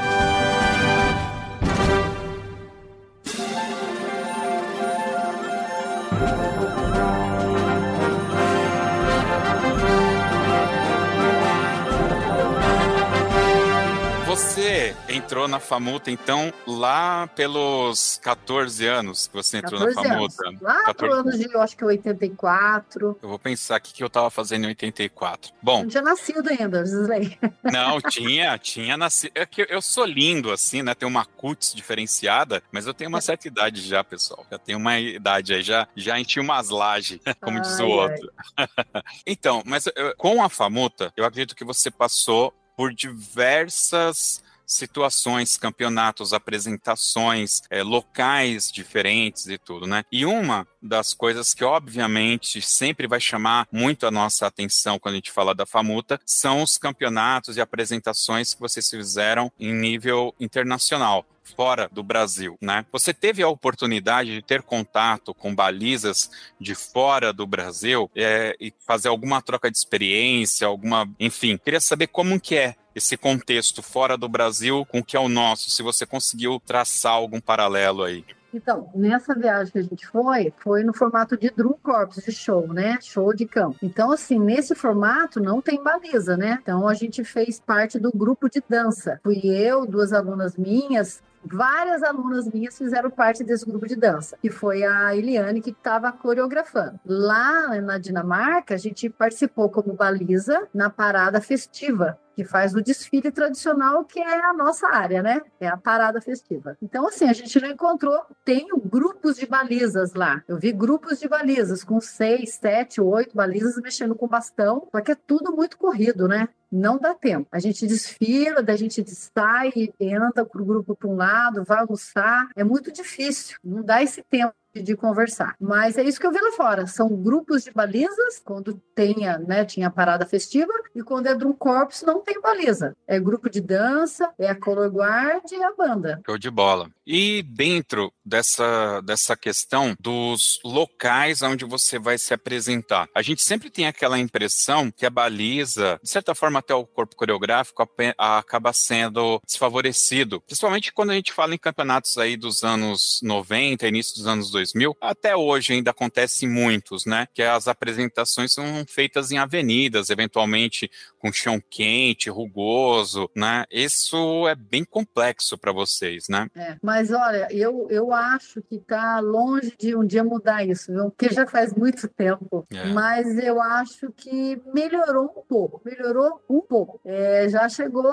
Você 14.38 14.94
entrou 15.08 15.48
na 15.48 15.58
Famuta, 15.58 16.12
então, 16.12 16.54
lá 16.64 17.26
pelos 17.26 18.20
14 18.22 18.86
anos 18.86 19.26
que 19.26 19.34
você 19.34 19.56
entrou 19.58 19.80
na 19.80 19.92
Famuta. 19.92 20.46
Anos. 20.46 20.60
Lá 20.60 20.84
14... 20.84 20.94
pro 20.96 21.12
ano 21.12 21.36
de, 21.36 21.52
eu 21.52 21.60
acho 21.60 21.76
que 21.76 21.84
84. 21.84 23.18
Eu 23.20 23.28
vou 23.28 23.38
pensar 23.38 23.74
aqui 23.74 23.92
que 23.92 24.02
eu 24.02 24.08
tava 24.08 24.30
fazendo 24.30 24.66
em 24.66 24.68
84. 24.68 25.52
Bom. 25.60 25.80
Não 25.80 25.88
tinha 25.88 26.04
nascido 26.04 26.48
ainda, 26.48 26.86
Gisley. 26.86 27.36
Não, 27.64 28.00
tinha, 28.00 28.56
tinha 28.58 28.96
nascido. 28.96 29.32
É 29.34 29.44
que 29.44 29.66
eu 29.68 29.82
sou 29.82 30.04
lindo, 30.04 30.52
assim, 30.52 30.82
né? 30.82 30.94
Tenho 30.94 31.10
uma 31.10 31.24
cutis 31.24 31.74
diferenciada, 31.74 32.62
mas 32.70 32.86
eu 32.86 32.94
tenho 32.94 33.08
uma 33.08 33.20
certa 33.20 33.48
idade 33.48 33.80
já, 33.80 34.04
pessoal. 34.04 34.46
Já 34.48 34.56
tenho 34.56 34.78
uma 34.78 35.00
idade 35.00 35.52
aí, 35.52 35.62
já, 35.62 35.88
já 35.96 36.18
enchi 36.18 36.38
umas 36.38 36.68
lajes, 36.68 37.18
como 37.42 37.56
ai, 37.56 37.62
diz 37.62 37.80
o 37.80 37.88
outro. 37.88 38.32
então, 39.26 39.64
mas 39.66 39.86
eu, 39.96 40.14
com 40.16 40.40
a 40.40 40.48
Famuta, 40.48 41.12
eu 41.16 41.24
acredito 41.24 41.56
que 41.56 41.64
você 41.64 41.90
passou 41.90 42.54
por 42.78 42.94
diversas 42.94 44.40
situações, 44.64 45.56
campeonatos, 45.56 46.32
apresentações, 46.32 47.62
é, 47.68 47.82
locais 47.82 48.70
diferentes 48.70 49.48
e 49.48 49.58
tudo, 49.58 49.84
né? 49.84 50.04
E 50.12 50.24
uma 50.24 50.64
das 50.80 51.12
coisas 51.12 51.54
que, 51.54 51.64
obviamente, 51.64 52.62
sempre 52.62 53.08
vai 53.08 53.18
chamar 53.18 53.66
muito 53.72 54.06
a 54.06 54.12
nossa 54.12 54.46
atenção 54.46 54.96
quando 54.96 55.14
a 55.14 55.16
gente 55.16 55.32
fala 55.32 55.56
da 55.56 55.66
Famuta 55.66 56.20
são 56.24 56.62
os 56.62 56.78
campeonatos 56.78 57.56
e 57.56 57.60
apresentações 57.60 58.54
que 58.54 58.60
vocês 58.60 58.88
fizeram 58.88 59.50
em 59.58 59.74
nível 59.74 60.32
internacional 60.38 61.26
fora 61.54 61.88
do 61.90 62.02
Brasil, 62.02 62.56
né? 62.60 62.84
Você 62.92 63.12
teve 63.12 63.42
a 63.42 63.48
oportunidade 63.48 64.34
de 64.34 64.42
ter 64.42 64.62
contato 64.62 65.34
com 65.34 65.54
balizas 65.54 66.30
de 66.60 66.74
fora 66.74 67.32
do 67.32 67.46
Brasil 67.46 68.10
é, 68.14 68.56
e 68.60 68.72
fazer 68.86 69.08
alguma 69.08 69.42
troca 69.42 69.70
de 69.70 69.76
experiência, 69.76 70.66
alguma, 70.66 71.08
enfim, 71.18 71.56
queria 71.56 71.80
saber 71.80 72.08
como 72.08 72.40
que 72.40 72.56
é 72.56 72.74
esse 72.94 73.16
contexto 73.16 73.82
fora 73.82 74.16
do 74.16 74.28
Brasil 74.28 74.84
com 74.86 74.98
o 74.98 75.04
que 75.04 75.16
é 75.16 75.20
o 75.20 75.28
nosso, 75.28 75.70
se 75.70 75.82
você 75.82 76.04
conseguiu 76.04 76.60
traçar 76.64 77.12
algum 77.12 77.40
paralelo 77.40 78.02
aí. 78.02 78.24
Então, 78.52 78.90
nessa 78.94 79.34
viagem 79.34 79.72
que 79.72 79.78
a 79.78 79.82
gente 79.82 80.06
foi, 80.06 80.52
foi 80.58 80.82
no 80.82 80.94
formato 80.94 81.36
de 81.36 81.50
drum 81.50 81.74
corps, 81.82 82.16
de 82.24 82.32
show, 82.32 82.66
né? 82.72 82.98
Show 83.02 83.34
de 83.34 83.46
campo. 83.46 83.78
Então, 83.82 84.10
assim, 84.10 84.38
nesse 84.38 84.74
formato 84.74 85.38
não 85.38 85.60
tem 85.60 85.82
baliza, 85.82 86.36
né? 86.36 86.58
Então, 86.62 86.88
a 86.88 86.94
gente 86.94 87.22
fez 87.24 87.60
parte 87.60 87.98
do 87.98 88.10
grupo 88.10 88.48
de 88.48 88.62
dança. 88.66 89.20
Fui 89.22 89.40
eu, 89.44 89.86
duas 89.86 90.12
alunas 90.12 90.56
minhas, 90.56 91.22
várias 91.44 92.02
alunas 92.02 92.48
minhas 92.48 92.76
fizeram 92.76 93.10
parte 93.10 93.44
desse 93.44 93.64
grupo 93.64 93.86
de 93.86 93.96
dança, 93.96 94.36
que 94.40 94.50
foi 94.50 94.84
a 94.84 95.14
Eliane 95.16 95.60
que 95.60 95.70
estava 95.70 96.12
coreografando. 96.12 96.98
Lá 97.04 97.80
na 97.80 97.98
Dinamarca, 97.98 98.74
a 98.74 98.78
gente 98.78 99.08
participou 99.08 99.68
como 99.70 99.94
baliza 99.94 100.66
na 100.72 100.90
parada 100.90 101.40
festiva 101.40 102.18
que 102.38 102.44
faz 102.44 102.72
o 102.72 102.80
desfile 102.80 103.32
tradicional, 103.32 104.04
que 104.04 104.20
é 104.20 104.44
a 104.44 104.52
nossa 104.52 104.86
área, 104.86 105.20
né? 105.20 105.42
É 105.58 105.66
a 105.66 105.76
parada 105.76 106.20
festiva. 106.20 106.78
Então, 106.80 107.08
assim, 107.08 107.28
a 107.28 107.32
gente 107.32 107.60
não 107.60 107.68
encontrou, 107.68 108.16
tem 108.44 108.68
grupos 108.84 109.38
de 109.38 109.44
balizas 109.44 110.14
lá. 110.14 110.40
Eu 110.46 110.56
vi 110.56 110.70
grupos 110.70 111.18
de 111.18 111.26
balizas 111.26 111.82
com 111.82 112.00
seis, 112.00 112.54
sete, 112.54 113.00
oito 113.00 113.34
balizas 113.34 113.74
mexendo 113.82 114.14
com 114.14 114.28
bastão, 114.28 114.86
só 114.92 115.00
que 115.00 115.10
é 115.10 115.16
tudo 115.16 115.50
muito 115.50 115.76
corrido, 115.76 116.28
né? 116.28 116.48
Não 116.70 116.96
dá 116.96 117.12
tempo. 117.12 117.48
A 117.50 117.58
gente 117.58 117.88
desfila, 117.88 118.62
da 118.62 118.76
gente 118.76 119.02
sai, 119.10 119.72
entra 119.98 120.44
para 120.44 120.62
o 120.62 120.64
grupo 120.64 120.94
para 120.94 121.08
um 121.08 121.16
lado, 121.16 121.64
vai 121.64 121.80
almoçar. 121.80 122.50
É 122.54 122.62
muito 122.62 122.92
difícil, 122.92 123.58
não 123.64 123.82
dá 123.82 124.00
esse 124.00 124.22
tempo 124.22 124.54
de 124.74 124.96
conversar. 124.96 125.56
Mas 125.60 125.96
é 125.98 126.02
isso 126.02 126.20
que 126.20 126.26
eu 126.26 126.32
vi 126.32 126.40
lá 126.40 126.52
fora. 126.52 126.86
São 126.86 127.08
grupos 127.08 127.64
de 127.64 127.72
balizas, 127.72 128.40
quando 128.44 128.80
tenha, 128.94 129.38
né, 129.38 129.64
tinha 129.64 129.90
parada 129.90 130.26
festiva, 130.26 130.72
e 130.94 131.02
quando 131.02 131.26
é 131.26 131.34
Drum 131.34 131.52
Corps 131.52 132.02
não 132.02 132.20
tem 132.20 132.40
baliza. 132.40 132.96
É 133.06 133.18
grupo 133.18 133.48
de 133.48 133.60
dança, 133.60 134.30
é 134.38 134.48
a 134.48 134.54
Color 134.54 134.90
Guard 134.90 135.50
e 135.50 135.62
a 135.62 135.72
banda. 135.74 136.20
Show 136.26 136.38
de 136.38 136.50
bola. 136.50 136.90
E 137.06 137.42
dentro 137.42 138.12
dessa, 138.24 139.00
dessa 139.00 139.36
questão 139.36 139.96
dos 139.98 140.60
locais 140.64 141.42
onde 141.42 141.64
você 141.64 141.98
vai 141.98 142.18
se 142.18 142.34
apresentar, 142.34 143.08
a 143.14 143.22
gente 143.22 143.42
sempre 143.42 143.70
tem 143.70 143.86
aquela 143.86 144.18
impressão 144.18 144.90
que 144.90 145.06
a 145.06 145.10
baliza, 145.10 145.98
de 146.02 146.10
certa 146.10 146.34
forma 146.34 146.58
até 146.58 146.74
o 146.74 146.86
corpo 146.86 147.16
coreográfico, 147.16 147.86
acaba 148.16 148.72
sendo 148.72 149.40
desfavorecido. 149.46 150.40
Principalmente 150.42 150.92
quando 150.92 151.10
a 151.10 151.14
gente 151.14 151.32
fala 151.32 151.54
em 151.54 151.58
campeonatos 151.58 152.18
aí 152.18 152.36
dos 152.36 152.62
anos 152.62 153.20
90, 153.22 153.86
início 153.88 154.14
dos 154.16 154.26
anos 154.26 154.50
2000, 154.50 154.57
até 155.00 155.36
hoje 155.36 155.72
ainda 155.72 155.90
acontece 155.90 156.46
muitos, 156.46 157.04
né? 157.06 157.26
Que 157.34 157.42
as 157.42 157.68
apresentações 157.68 158.52
são 158.52 158.64
feitas 158.86 159.30
em 159.30 159.38
avenidas, 159.38 160.10
eventualmente 160.10 160.90
com 161.18 161.32
chão 161.32 161.60
quente, 161.70 162.30
rugoso, 162.30 163.28
né? 163.34 163.64
Isso 163.70 164.46
é 164.48 164.54
bem 164.54 164.84
complexo 164.84 165.58
para 165.58 165.72
vocês, 165.72 166.24
né? 166.28 166.48
É, 166.54 166.76
mas 166.82 167.10
olha, 167.10 167.48
eu, 167.50 167.86
eu 167.90 168.12
acho 168.12 168.62
que 168.62 168.76
está 168.76 169.20
longe 169.20 169.74
de 169.78 169.96
um 169.96 170.04
dia 170.04 170.24
mudar 170.24 170.64
isso, 170.64 170.92
viu? 170.92 171.10
Porque 171.10 171.34
já 171.34 171.46
faz 171.46 171.74
muito 171.74 172.08
tempo. 172.08 172.66
É. 172.72 172.86
Mas 172.92 173.36
eu 173.38 173.60
acho 173.60 174.12
que 174.12 174.60
melhorou 174.72 175.24
um 175.24 175.42
pouco, 175.48 175.80
melhorou 175.84 176.40
um 176.48 176.60
pouco. 176.60 177.00
É, 177.04 177.48
já 177.48 177.68
chegou 177.68 178.08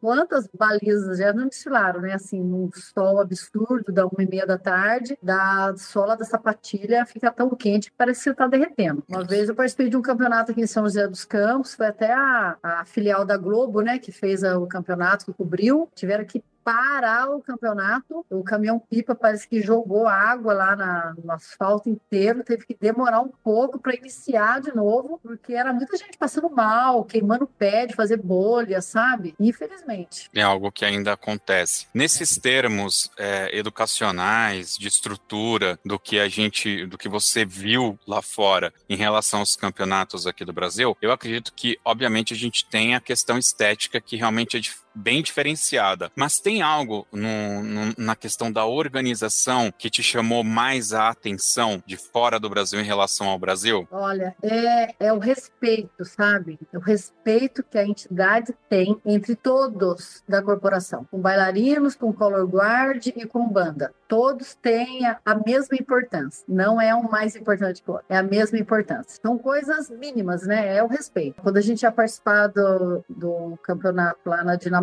quantas 0.00 0.48
balizas 0.52 1.18
já 1.18 1.32
não 1.32 1.48
desfilaram, 1.48 2.00
né? 2.00 2.14
Assim, 2.14 2.40
num 2.40 2.70
sol 2.72 3.20
absurdo 3.20 3.92
da 3.92 4.06
uma 4.06 4.22
e 4.22 4.28
meia 4.28 4.46
da 4.46 4.58
tarde, 4.58 5.16
da 5.22 5.71
sola 5.76 6.16
da 6.16 6.24
sapatilha 6.24 7.04
fica 7.06 7.30
tão 7.30 7.50
quente 7.50 7.90
que 7.90 7.96
parece 7.96 8.20
que 8.20 8.24
você 8.24 8.30
está 8.30 8.46
derretendo. 8.46 9.02
Uma 9.08 9.24
vez 9.24 9.48
eu 9.48 9.54
participei 9.54 9.88
de 9.88 9.96
um 9.96 10.02
campeonato 10.02 10.52
aqui 10.52 10.60
em 10.60 10.66
São 10.66 10.84
José 10.84 11.06
dos 11.06 11.24
Campos, 11.24 11.74
foi 11.74 11.86
até 11.86 12.12
a, 12.12 12.56
a 12.62 12.84
filial 12.84 13.24
da 13.24 13.36
Globo, 13.36 13.80
né, 13.80 13.98
que 13.98 14.12
fez 14.12 14.42
o 14.42 14.66
campeonato, 14.66 15.26
que 15.26 15.32
cobriu. 15.32 15.88
Tiveram 15.94 16.24
que 16.24 16.42
parar 16.64 17.30
o 17.30 17.40
campeonato. 17.40 18.24
O 18.30 18.42
caminhão-pipa 18.42 19.14
parece 19.14 19.48
que 19.48 19.60
jogou 19.60 20.06
água 20.06 20.52
lá 20.52 20.76
na, 20.76 21.14
no 21.22 21.32
asfalto 21.32 21.88
inteiro, 21.88 22.44
teve 22.44 22.66
que 22.66 22.76
demorar 22.78 23.20
um 23.20 23.30
pouco 23.42 23.78
para 23.78 23.94
iniciar 23.94 24.60
de 24.60 24.74
novo, 24.74 25.20
porque 25.22 25.54
era 25.54 25.72
muita 25.72 25.96
gente 25.96 26.16
passando 26.16 26.50
mal, 26.50 27.04
queimando 27.04 27.44
o 27.44 27.48
pé 27.48 27.86
de 27.86 27.94
fazer 27.94 28.16
bolha, 28.16 28.80
sabe? 28.80 29.34
Infelizmente. 29.38 30.30
É 30.34 30.42
algo 30.42 30.72
que 30.72 30.84
ainda 30.84 31.12
acontece. 31.12 31.86
Nesses 31.94 32.38
termos 32.38 33.10
é, 33.18 33.56
educacionais, 33.56 34.76
de 34.76 34.88
estrutura, 34.88 35.78
do 35.84 35.98
que 35.98 36.18
a 36.18 36.28
gente, 36.28 36.86
do 36.86 36.98
que 36.98 37.08
você 37.08 37.44
viu 37.44 37.98
lá 38.06 38.22
fora 38.22 38.72
em 38.88 38.96
relação 38.96 39.40
aos 39.40 39.56
campeonatos 39.56 40.26
aqui 40.26 40.44
do 40.44 40.52
Brasil, 40.52 40.96
eu 41.00 41.12
acredito 41.12 41.52
que, 41.54 41.78
obviamente, 41.84 42.32
a 42.32 42.36
gente 42.36 42.64
tem 42.66 42.94
a 42.94 43.00
questão 43.00 43.38
estética 43.38 44.00
que 44.00 44.16
realmente 44.16 44.56
é 44.56 44.60
bem 44.94 45.22
diferenciada. 45.22 46.10
Mas 46.16 46.40
tem 46.40 46.62
algo 46.62 47.06
no, 47.12 47.62
no, 47.62 47.94
na 47.96 48.16
questão 48.16 48.50
da 48.50 48.64
organização 48.64 49.72
que 49.76 49.90
te 49.90 50.02
chamou 50.02 50.44
mais 50.44 50.92
a 50.92 51.08
atenção 51.08 51.82
de 51.86 51.96
fora 51.96 52.38
do 52.38 52.48
Brasil 52.48 52.80
em 52.80 52.84
relação 52.84 53.28
ao 53.28 53.38
Brasil? 53.38 53.86
Olha, 53.90 54.34
é, 54.42 54.94
é 55.06 55.12
o 55.12 55.18
respeito, 55.18 56.04
sabe? 56.04 56.58
É 56.72 56.78
o 56.78 56.80
respeito 56.80 57.62
que 57.62 57.78
a 57.78 57.86
entidade 57.86 58.54
tem 58.68 59.00
entre 59.04 59.34
todos 59.36 60.22
da 60.28 60.42
corporação, 60.42 61.06
com 61.10 61.20
bailarinos, 61.20 61.94
com 61.94 62.12
color 62.12 62.46
guard 62.46 63.06
e 63.06 63.26
com 63.26 63.48
banda. 63.48 63.92
Todos 64.08 64.54
têm 64.54 65.06
a, 65.06 65.18
a 65.24 65.34
mesma 65.34 65.76
importância. 65.76 66.44
Não 66.46 66.80
é 66.80 66.94
um 66.94 67.08
mais 67.08 67.34
importante 67.34 67.82
o 67.86 68.00
é 68.08 68.16
a 68.16 68.22
mesma 68.22 68.58
importância. 68.58 69.20
São 69.22 69.38
coisas 69.38 69.88
mínimas, 69.90 70.46
né? 70.46 70.76
É 70.76 70.82
o 70.82 70.86
respeito. 70.86 71.40
Quando 71.42 71.56
a 71.56 71.60
gente 71.60 71.82
ia 71.82 71.92
participar 71.92 72.48
do, 72.48 73.04
do 73.08 73.58
campeonato 73.62 74.20
lá 74.26 74.44
na 74.44 74.56
Dinamarca, 74.56 74.81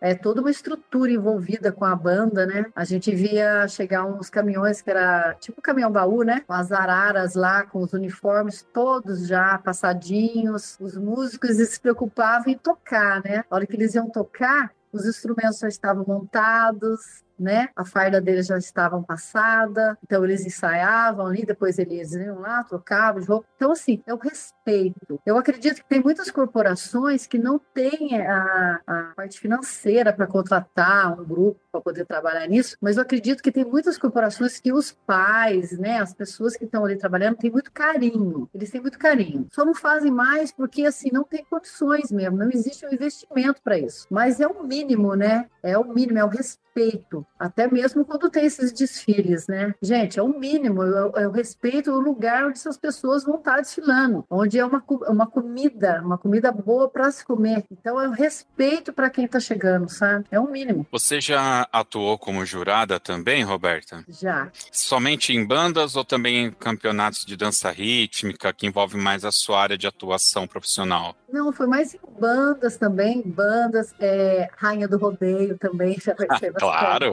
é 0.00 0.14
toda 0.14 0.40
uma 0.40 0.50
estrutura 0.50 1.10
envolvida 1.10 1.72
com 1.72 1.84
a 1.84 1.94
banda, 1.94 2.46
né? 2.46 2.66
A 2.74 2.84
gente 2.84 3.14
via 3.14 3.66
chegar 3.68 4.04
uns 4.04 4.28
caminhões 4.28 4.82
que 4.82 4.90
era 4.90 5.34
tipo 5.34 5.62
caminhão 5.62 5.90
baú, 5.90 6.22
né? 6.22 6.42
Com 6.46 6.52
as 6.52 6.72
araras 6.72 7.34
lá, 7.34 7.64
com 7.64 7.80
os 7.80 7.92
uniformes 7.92 8.66
todos 8.72 9.26
já 9.26 9.58
passadinhos. 9.58 10.76
Os 10.80 10.96
músicos 10.96 11.56
se 11.56 11.80
preocupavam 11.80 12.52
em 12.52 12.58
tocar, 12.58 13.22
né? 13.22 13.44
A 13.50 13.54
hora 13.54 13.66
que 13.66 13.76
eles 13.76 13.94
iam 13.94 14.08
tocar, 14.08 14.72
os 14.92 15.06
instrumentos 15.06 15.58
já 15.58 15.68
estavam 15.68 16.04
montados, 16.06 17.22
né? 17.38 17.68
A 17.76 17.84
farda 17.84 18.20
deles 18.20 18.46
já 18.46 18.58
estavam 18.58 19.02
passada, 19.02 19.96
então 20.02 20.24
eles 20.24 20.44
ensaiavam 20.44 21.26
ali, 21.26 21.44
depois 21.44 21.78
eles 21.78 22.12
iam 22.12 22.40
lá, 22.40 22.64
trocavam 22.64 23.20
de 23.20 23.26
roupa. 23.26 23.46
Então, 23.56 23.72
assim, 23.72 24.02
é 24.06 24.14
o 24.14 24.18
respeito. 24.18 25.20
Eu 25.24 25.36
acredito 25.36 25.76
que 25.76 25.88
tem 25.88 26.02
muitas 26.02 26.30
corporações 26.30 27.26
que 27.26 27.38
não 27.38 27.58
têm 27.58 28.20
a, 28.20 28.80
a 28.86 29.12
parte 29.16 29.38
financeira 29.40 30.12
para 30.12 30.26
contratar 30.26 31.18
um 31.18 31.24
grupo 31.24 31.60
para 31.70 31.80
poder 31.80 32.04
trabalhar 32.04 32.46
nisso, 32.46 32.76
mas 32.80 32.96
eu 32.96 33.02
acredito 33.02 33.42
que 33.42 33.52
tem 33.52 33.64
muitas 33.64 33.98
corporações 33.98 34.58
que 34.58 34.72
os 34.72 34.92
pais, 35.06 35.78
né, 35.78 36.00
as 36.00 36.14
pessoas 36.14 36.56
que 36.56 36.64
estão 36.64 36.84
ali 36.84 36.96
trabalhando, 36.96 37.36
têm 37.36 37.50
muito 37.50 37.70
carinho. 37.72 38.48
Eles 38.54 38.70
têm 38.70 38.80
muito 38.80 38.98
carinho. 38.98 39.46
Só 39.52 39.64
não 39.64 39.74
fazem 39.74 40.10
mais 40.10 40.52
porque, 40.52 40.84
assim, 40.84 41.10
não 41.12 41.24
tem 41.24 41.44
condições 41.44 42.10
mesmo, 42.10 42.36
não 42.36 42.50
existe 42.50 42.84
um 42.86 42.92
investimento 42.92 43.62
para 43.62 43.78
isso. 43.78 44.06
Mas 44.10 44.40
é 44.40 44.46
o 44.46 44.62
mínimo, 44.62 45.14
né? 45.14 45.46
É 45.62 45.76
o 45.78 45.84
mínimo, 45.84 46.18
é 46.18 46.24
o 46.24 46.28
respeito, 46.28 47.26
até 47.38 47.70
mesmo 47.70 48.04
quando 48.04 48.28
tem 48.28 48.44
esses 48.44 48.72
desfiles, 48.72 49.46
né? 49.46 49.74
Gente, 49.80 50.18
é 50.18 50.22
o 50.22 50.28
mínimo, 50.28 50.82
é 50.82 51.26
o 51.26 51.30
respeito 51.30 51.92
o 51.92 52.00
lugar 52.00 52.46
onde 52.46 52.58
essas 52.58 52.76
pessoas 52.76 53.24
vão 53.24 53.36
estar 53.36 53.56
desfilando, 53.56 54.24
onde 54.28 54.58
é 54.58 54.64
uma, 54.64 54.82
uma 55.08 55.26
comida, 55.26 56.02
uma 56.04 56.18
comida 56.18 56.50
boa 56.50 56.88
para 56.88 57.10
se 57.10 57.24
comer. 57.24 57.64
Então 57.70 58.00
é 58.00 58.08
o 58.08 58.12
respeito 58.12 58.92
para 58.92 59.08
quem 59.08 59.24
está 59.24 59.38
chegando, 59.38 59.88
sabe? 59.88 60.26
É 60.30 60.40
o 60.40 60.50
mínimo. 60.50 60.86
Você 60.90 61.20
já 61.20 61.68
atuou 61.72 62.18
como 62.18 62.44
jurada 62.44 62.98
também, 62.98 63.44
Roberta? 63.44 64.04
Já. 64.08 64.50
Somente 64.72 65.32
em 65.32 65.46
bandas 65.46 65.96
ou 65.96 66.04
também 66.04 66.46
em 66.46 66.50
campeonatos 66.50 67.24
de 67.24 67.36
dança 67.36 67.70
rítmica 67.70 68.52
que 68.52 68.66
envolve 68.66 68.96
mais 68.96 69.24
a 69.24 69.30
sua 69.32 69.60
área 69.62 69.78
de 69.78 69.86
atuação 69.86 70.46
profissional? 70.46 71.14
Não, 71.30 71.52
foi 71.52 71.66
mais 71.66 71.94
em 71.94 72.00
bandas 72.18 72.76
também, 72.76 73.22
bandas, 73.22 73.94
é, 74.00 74.48
Rainha 74.56 74.88
do 74.88 74.96
Rodeio 74.98 75.58
também, 75.58 75.96
já 76.02 76.14
participei 76.14 76.52
Claro. 76.52 77.12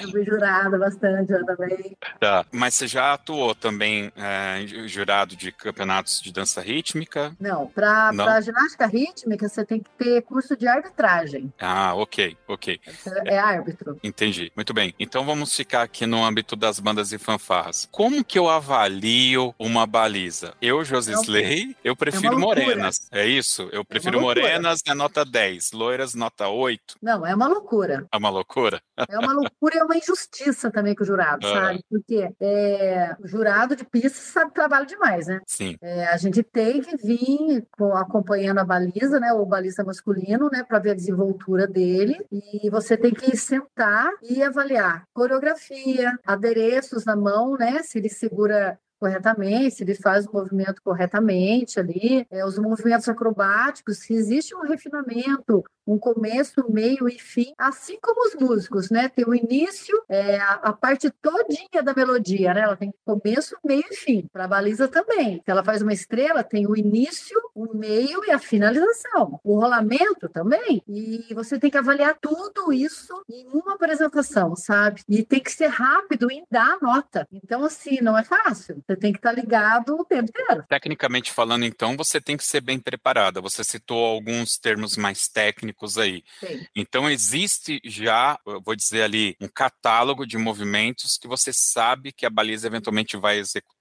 Eu 0.00 0.10
fui 0.10 0.24
jurada 0.24 0.78
bastante 0.78 1.28
já 1.28 1.44
também. 1.44 1.96
Tá. 2.18 2.44
Mas 2.50 2.74
você 2.74 2.86
já 2.86 3.12
atuou 3.12 3.54
também 3.54 4.12
é, 4.16 4.64
jurado 4.86 5.36
de 5.36 5.52
campeonatos 5.52 6.20
de 6.20 6.32
dança 6.32 6.60
rítmica? 6.60 7.34
Não, 7.38 7.66
para 7.66 8.40
ginástica 8.40 8.86
rítmica 8.86 9.48
você 9.48 9.64
tem 9.64 9.80
que 9.80 9.90
ter 9.90 10.22
curso 10.22 10.56
de 10.56 10.66
arbitragem. 10.66 11.52
Ah, 11.60 11.94
ok, 11.94 12.36
ok. 12.48 12.80
É, 13.26 13.34
é 13.34 13.38
árbitro. 13.38 13.98
Entendi. 14.02 14.52
Muito 14.56 14.72
bem. 14.72 14.94
Então 14.98 15.24
vamos 15.24 15.54
ficar 15.54 15.82
aqui 15.82 16.06
no 16.06 16.24
âmbito 16.24 16.56
das 16.56 16.80
bandas 16.80 17.12
e 17.12 17.18
fanfarras. 17.18 17.88
Como 17.90 18.24
que 18.24 18.38
eu 18.38 18.48
avalio 18.48 19.54
uma 19.58 19.86
baliza? 19.86 20.54
Eu, 20.60 20.84
Josisley, 20.84 21.76
eu 21.84 21.94
prefiro 21.96 22.34
é 22.34 22.38
morenas. 22.38 23.08
É 23.10 23.26
isso? 23.26 23.68
Eu 23.72 23.84
prefiro 23.84 24.18
é 24.18 24.20
morenas, 24.20 24.80
é 24.86 24.94
nota 24.94 25.24
10. 25.24 25.72
Loiras, 25.72 26.14
nota 26.14 26.48
8. 26.48 26.96
Não, 27.02 27.26
é 27.26 27.34
uma 27.34 27.48
loucura. 27.48 28.06
É 28.10 28.16
uma 28.16 28.30
loucura? 28.30 28.82
É 29.08 29.18
uma 29.18 29.32
loucura 29.32 29.81
é 29.82 29.84
uma 29.84 29.96
injustiça 29.96 30.70
também 30.70 30.94
com 30.94 31.02
o 31.02 31.06
jurado, 31.06 31.46
uhum. 31.46 31.52
sabe? 31.52 31.84
Porque 31.88 32.28
é, 32.40 33.16
o 33.20 33.26
jurado 33.26 33.76
de 33.76 33.84
pista 33.84 34.10
sabe 34.10 34.52
trabalho 34.52 34.86
demais, 34.86 35.26
né? 35.26 35.40
Sim. 35.46 35.76
É, 35.80 36.06
a 36.06 36.16
gente 36.16 36.42
tem 36.42 36.80
que 36.80 36.96
vir 36.96 37.66
acompanhando 37.94 38.58
a 38.58 38.64
baliza, 38.64 39.20
né? 39.20 39.32
O 39.32 39.44
balista 39.44 39.84
masculino, 39.84 40.48
né? 40.50 40.62
Para 40.62 40.78
ver 40.78 40.90
a 40.90 40.94
desenvoltura 40.94 41.66
dele. 41.66 42.18
E 42.30 42.70
você 42.70 42.96
tem 42.96 43.12
que 43.12 43.36
sentar 43.36 44.10
e 44.22 44.42
avaliar 44.42 45.04
coreografia, 45.12 46.12
adereços 46.26 47.04
na 47.04 47.16
mão, 47.16 47.56
né? 47.56 47.82
Se 47.82 47.98
ele 47.98 48.08
segura 48.08 48.78
corretamente, 49.02 49.74
se 49.74 49.82
ele 49.82 49.96
faz 49.96 50.26
o 50.26 50.32
movimento 50.32 50.80
corretamente 50.80 51.80
ali, 51.80 52.24
é, 52.30 52.46
os 52.46 52.56
movimentos 52.56 53.08
acrobáticos, 53.08 53.98
se 53.98 54.14
existe 54.14 54.54
um 54.54 54.60
refinamento, 54.60 55.64
um 55.86 55.98
começo, 55.98 56.64
meio 56.70 57.08
e 57.08 57.18
fim, 57.18 57.52
assim 57.58 57.98
como 58.00 58.28
os 58.28 58.34
músicos, 58.34 58.90
né? 58.90 59.08
Tem 59.08 59.24
o 59.26 59.34
início, 59.34 60.00
é, 60.08 60.38
a, 60.38 60.52
a, 60.52 60.72
parte 60.72 61.10
todinha 61.20 61.82
da 61.82 61.92
melodia, 61.94 62.54
né? 62.54 62.60
Ela 62.60 62.76
tem 62.76 62.94
começo, 63.04 63.56
meio 63.64 63.84
e 63.90 63.96
fim. 63.96 64.28
Para 64.32 64.44
a 64.44 64.48
baliza 64.48 64.86
também. 64.86 65.42
Se 65.44 65.50
ela 65.50 65.64
faz 65.64 65.82
uma 65.82 65.92
estrela, 65.92 66.44
tem 66.44 66.66
o 66.66 66.76
início, 66.76 67.36
o 67.54 67.76
meio 67.76 68.24
e 68.24 68.30
a 68.30 68.38
finalização. 68.38 69.40
O 69.42 69.58
rolamento 69.58 70.28
também. 70.28 70.82
E 70.86 71.34
você 71.34 71.58
tem 71.58 71.70
que 71.70 71.78
avaliar 71.78 72.16
tudo 72.20 72.72
isso 72.72 73.12
em 73.28 73.48
uma 73.48 73.74
apresentação, 73.74 74.54
sabe? 74.54 75.02
E 75.08 75.24
tem 75.24 75.40
que 75.40 75.50
ser 75.50 75.68
rápido 75.68 76.30
em 76.30 76.44
dar 76.50 76.78
nota. 76.80 77.26
Então, 77.32 77.64
assim, 77.64 78.00
não 78.00 78.16
é 78.16 78.22
fácil. 78.22 78.82
Você 78.92 78.96
tem 78.96 79.12
que 79.12 79.18
estar 79.18 79.32
ligado 79.32 79.96
o 79.98 80.04
tempo 80.04 80.30
inteiro. 80.30 80.64
Tecnicamente 80.68 81.32
falando, 81.32 81.64
então, 81.64 81.96
você 81.96 82.20
tem 82.20 82.36
que 82.36 82.44
ser 82.44 82.60
bem 82.60 82.78
preparada. 82.78 83.40
Você 83.40 83.64
citou 83.64 84.04
alguns 84.04 84.58
termos 84.58 84.96
mais 84.96 85.28
técnicos 85.28 85.96
aí. 85.96 86.22
Sim. 86.40 86.66
Então 86.76 87.08
existe 87.08 87.80
já, 87.84 88.38
vou 88.64 88.76
dizer 88.76 89.02
ali, 89.02 89.36
um 89.40 89.48
catálogo 89.48 90.26
de 90.26 90.36
movimentos 90.36 91.16
que 91.16 91.26
você 91.26 91.52
sabe 91.52 92.12
que 92.12 92.26
a 92.26 92.30
baliza 92.30 92.66
eventualmente 92.66 93.16
vai 93.16 93.38
executar 93.38 93.72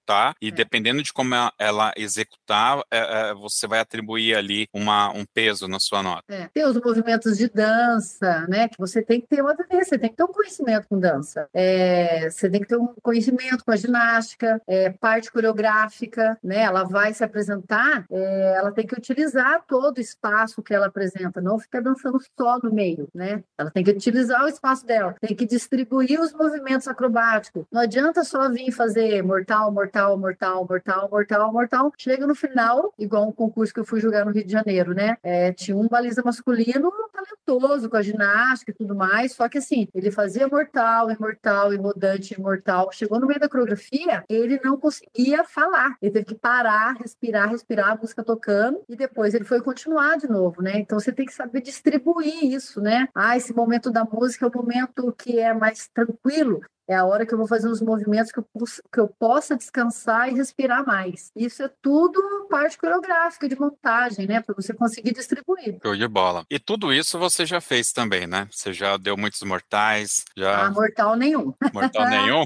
e 0.41 0.47
é. 0.47 0.51
dependendo 0.51 1.01
de 1.01 1.14
como 1.14 1.34
ela 1.57 1.93
executar, 1.95 2.82
é, 2.91 3.30
é, 3.30 3.34
você 3.34 3.68
vai 3.68 3.80
atribuir 3.80 4.36
ali 4.36 4.68
uma, 4.74 5.09
um 5.12 5.26
peso 5.26 5.68
na 5.68 5.80
sua 5.80 6.03
nota. 6.03 6.24
É. 6.28 6.49
Tem 6.53 6.66
os 6.66 6.76
movimentos 6.76 7.38
de 7.38 7.47
dança, 7.49 8.45
né? 8.47 8.68
Que 8.68 8.78
você 8.78 9.01
tem 9.01 9.22
que 9.22 9.28
ter 9.28 9.41
uma 9.41 9.55
você 9.72 9.97
tem 9.97 10.09
que 10.09 10.16
ter 10.16 10.24
um 10.24 10.28
conhecimento 10.28 10.88
com 10.88 10.99
dança. 10.99 11.47
É, 11.53 12.30
você 12.30 12.49
tem 12.49 12.62
que 12.62 12.68
ter 12.68 12.78
um 12.78 12.93
conhecimento 13.01 13.64
com 13.64 13.72
a 13.72 13.76
ginástica, 13.76 14.62
é, 14.68 14.89
parte 15.02 15.32
coreográfica, 15.32 16.38
né? 16.43 16.62
Ela 16.62 16.84
vai 16.84 17.14
se 17.14 17.24
apresentar, 17.24 18.06
ela 18.10 18.72
tem 18.72 18.86
que 18.86 18.95
utilizar 18.95 19.64
todo 19.68 19.97
o 19.97 20.02
espaço 20.02 20.62
que 20.62 20.74
ela 20.74 20.88
apresenta, 20.88 21.41
não 21.41 21.60
ficar 21.60 21.82
dançando 21.82 22.20
só 22.39 22.60
no 22.60 22.72
meio, 22.72 23.08
né? 23.14 23.43
Ela 23.58 23.72
tem 23.72 23.84
que 23.84 23.91
utilizar 23.91 24.45
o 24.45 24.47
espaço 24.47 24.86
dela, 24.86 25.16
tem 25.20 25.36
que 25.36 25.45
distribuir 25.45 26.20
os 26.22 26.34
movimentos 26.34 26.88
acrobáticos. 26.88 27.66
Não 27.72 27.82
adianta 27.82 28.24
só 28.24 28.49
vir 28.49 28.72
fazer 28.72 29.22
mortal, 29.24 29.72
mortal 29.72 29.82
mortal, 29.82 30.18
mortal, 30.18 30.68
mortal, 30.68 31.10
mortal, 31.10 31.54
mortal. 31.54 31.93
Chega 31.97 32.28
no 32.28 32.36
final, 32.36 32.93
igual 32.97 33.28
um 33.28 33.32
concurso 33.32 33.74
que 33.74 33.80
eu 33.80 33.86
fui 33.86 33.99
jogar 33.99 34.26
no 34.26 34.32
Rio 34.32 34.45
de 34.45 34.52
Janeiro, 34.52 34.93
né? 34.93 35.18
É, 35.24 35.52
tinha 35.52 35.76
um 35.76 35.88
baliza 35.88 36.22
masculino 36.24 36.91
talentoso 37.12 37.89
com 37.89 37.97
a 37.97 38.02
ginástica 38.02 38.72
e 38.72 38.74
tudo 38.74 38.95
mais, 38.95 39.34
só 39.34 39.47
que 39.47 39.58
assim, 39.58 39.88
ele 39.93 40.12
fazia 40.12 40.47
mortal, 40.47 41.12
imortal, 41.12 41.74
imodante, 41.74 42.34
imortal. 42.34 42.89
Chegou 42.91 43.20
no 43.20 43.28
meio 43.28 43.39
da 43.39 43.49
coreografia, 43.49 44.24
ele 44.30 44.60
não 44.64 44.78
conseguia 44.82 45.43
falar. 45.43 45.95
Ele 46.01 46.11
teve 46.11 46.25
que 46.25 46.36
parar, 46.36 46.93
respirar, 46.93 47.49
respirar, 47.49 47.91
a 47.91 47.95
música 47.95 48.23
tocando, 48.23 48.84
e 48.89 48.95
depois 48.95 49.34
ele 49.34 49.45
foi 49.45 49.61
continuar 49.61 50.17
de 50.17 50.27
novo, 50.27 50.61
né? 50.61 50.79
Então 50.79 50.99
você 50.99 51.11
tem 51.11 51.25
que 51.25 51.34
saber 51.34 51.61
distribuir 51.61 52.43
isso, 52.43 52.82
né? 52.82 53.07
Ah, 53.15 53.38
esse 53.38 53.53
momento 53.53 53.89
da 53.91 54.03
música 54.03 54.45
é 54.45 54.49
o 54.49 54.57
momento 54.57 55.13
que 55.17 55.39
é 55.39 55.53
mais 55.53 55.88
tranquilo, 55.93 56.61
é 56.92 56.96
a 56.96 57.06
hora 57.06 57.26
que 57.26 57.34
eu 57.34 57.38
vou 57.38 57.48
fazer 57.48 57.70
uns 57.70 57.82
movimentos 57.82 58.32
que 58.32 58.39
eu, 58.39 58.46
que 58.94 59.00
eu 59.00 59.08
possa 59.08 59.56
descansar 59.56 60.30
e 60.30 60.36
respirar 60.36 60.86
mais. 60.86 61.32
Isso 61.34 61.64
é 61.64 61.72
tudo 61.82 62.48
parte 62.50 62.78
coreográfica 62.78 63.48
de 63.48 63.58
montagem, 63.58 64.28
né? 64.28 64.42
Para 64.42 64.54
você 64.54 64.74
conseguir 64.74 65.14
distribuir. 65.14 65.80
Show 65.82 65.96
de 65.96 66.08
bola. 66.08 66.46
E 66.50 66.60
tudo 66.60 66.92
isso 66.92 67.18
você 67.18 67.46
já 67.46 67.62
fez 67.62 67.94
também, 67.94 68.28
né? 68.28 68.46
Você 68.52 68.74
já 68.74 68.98
deu 68.98 69.16
muitos 69.16 69.42
mortais. 69.44 70.26
Já... 70.36 70.66
Ah, 70.66 70.72
mortal 70.72 71.16
nenhum. 71.16 71.54
Mortal 71.74 72.06
nenhum? 72.10 72.46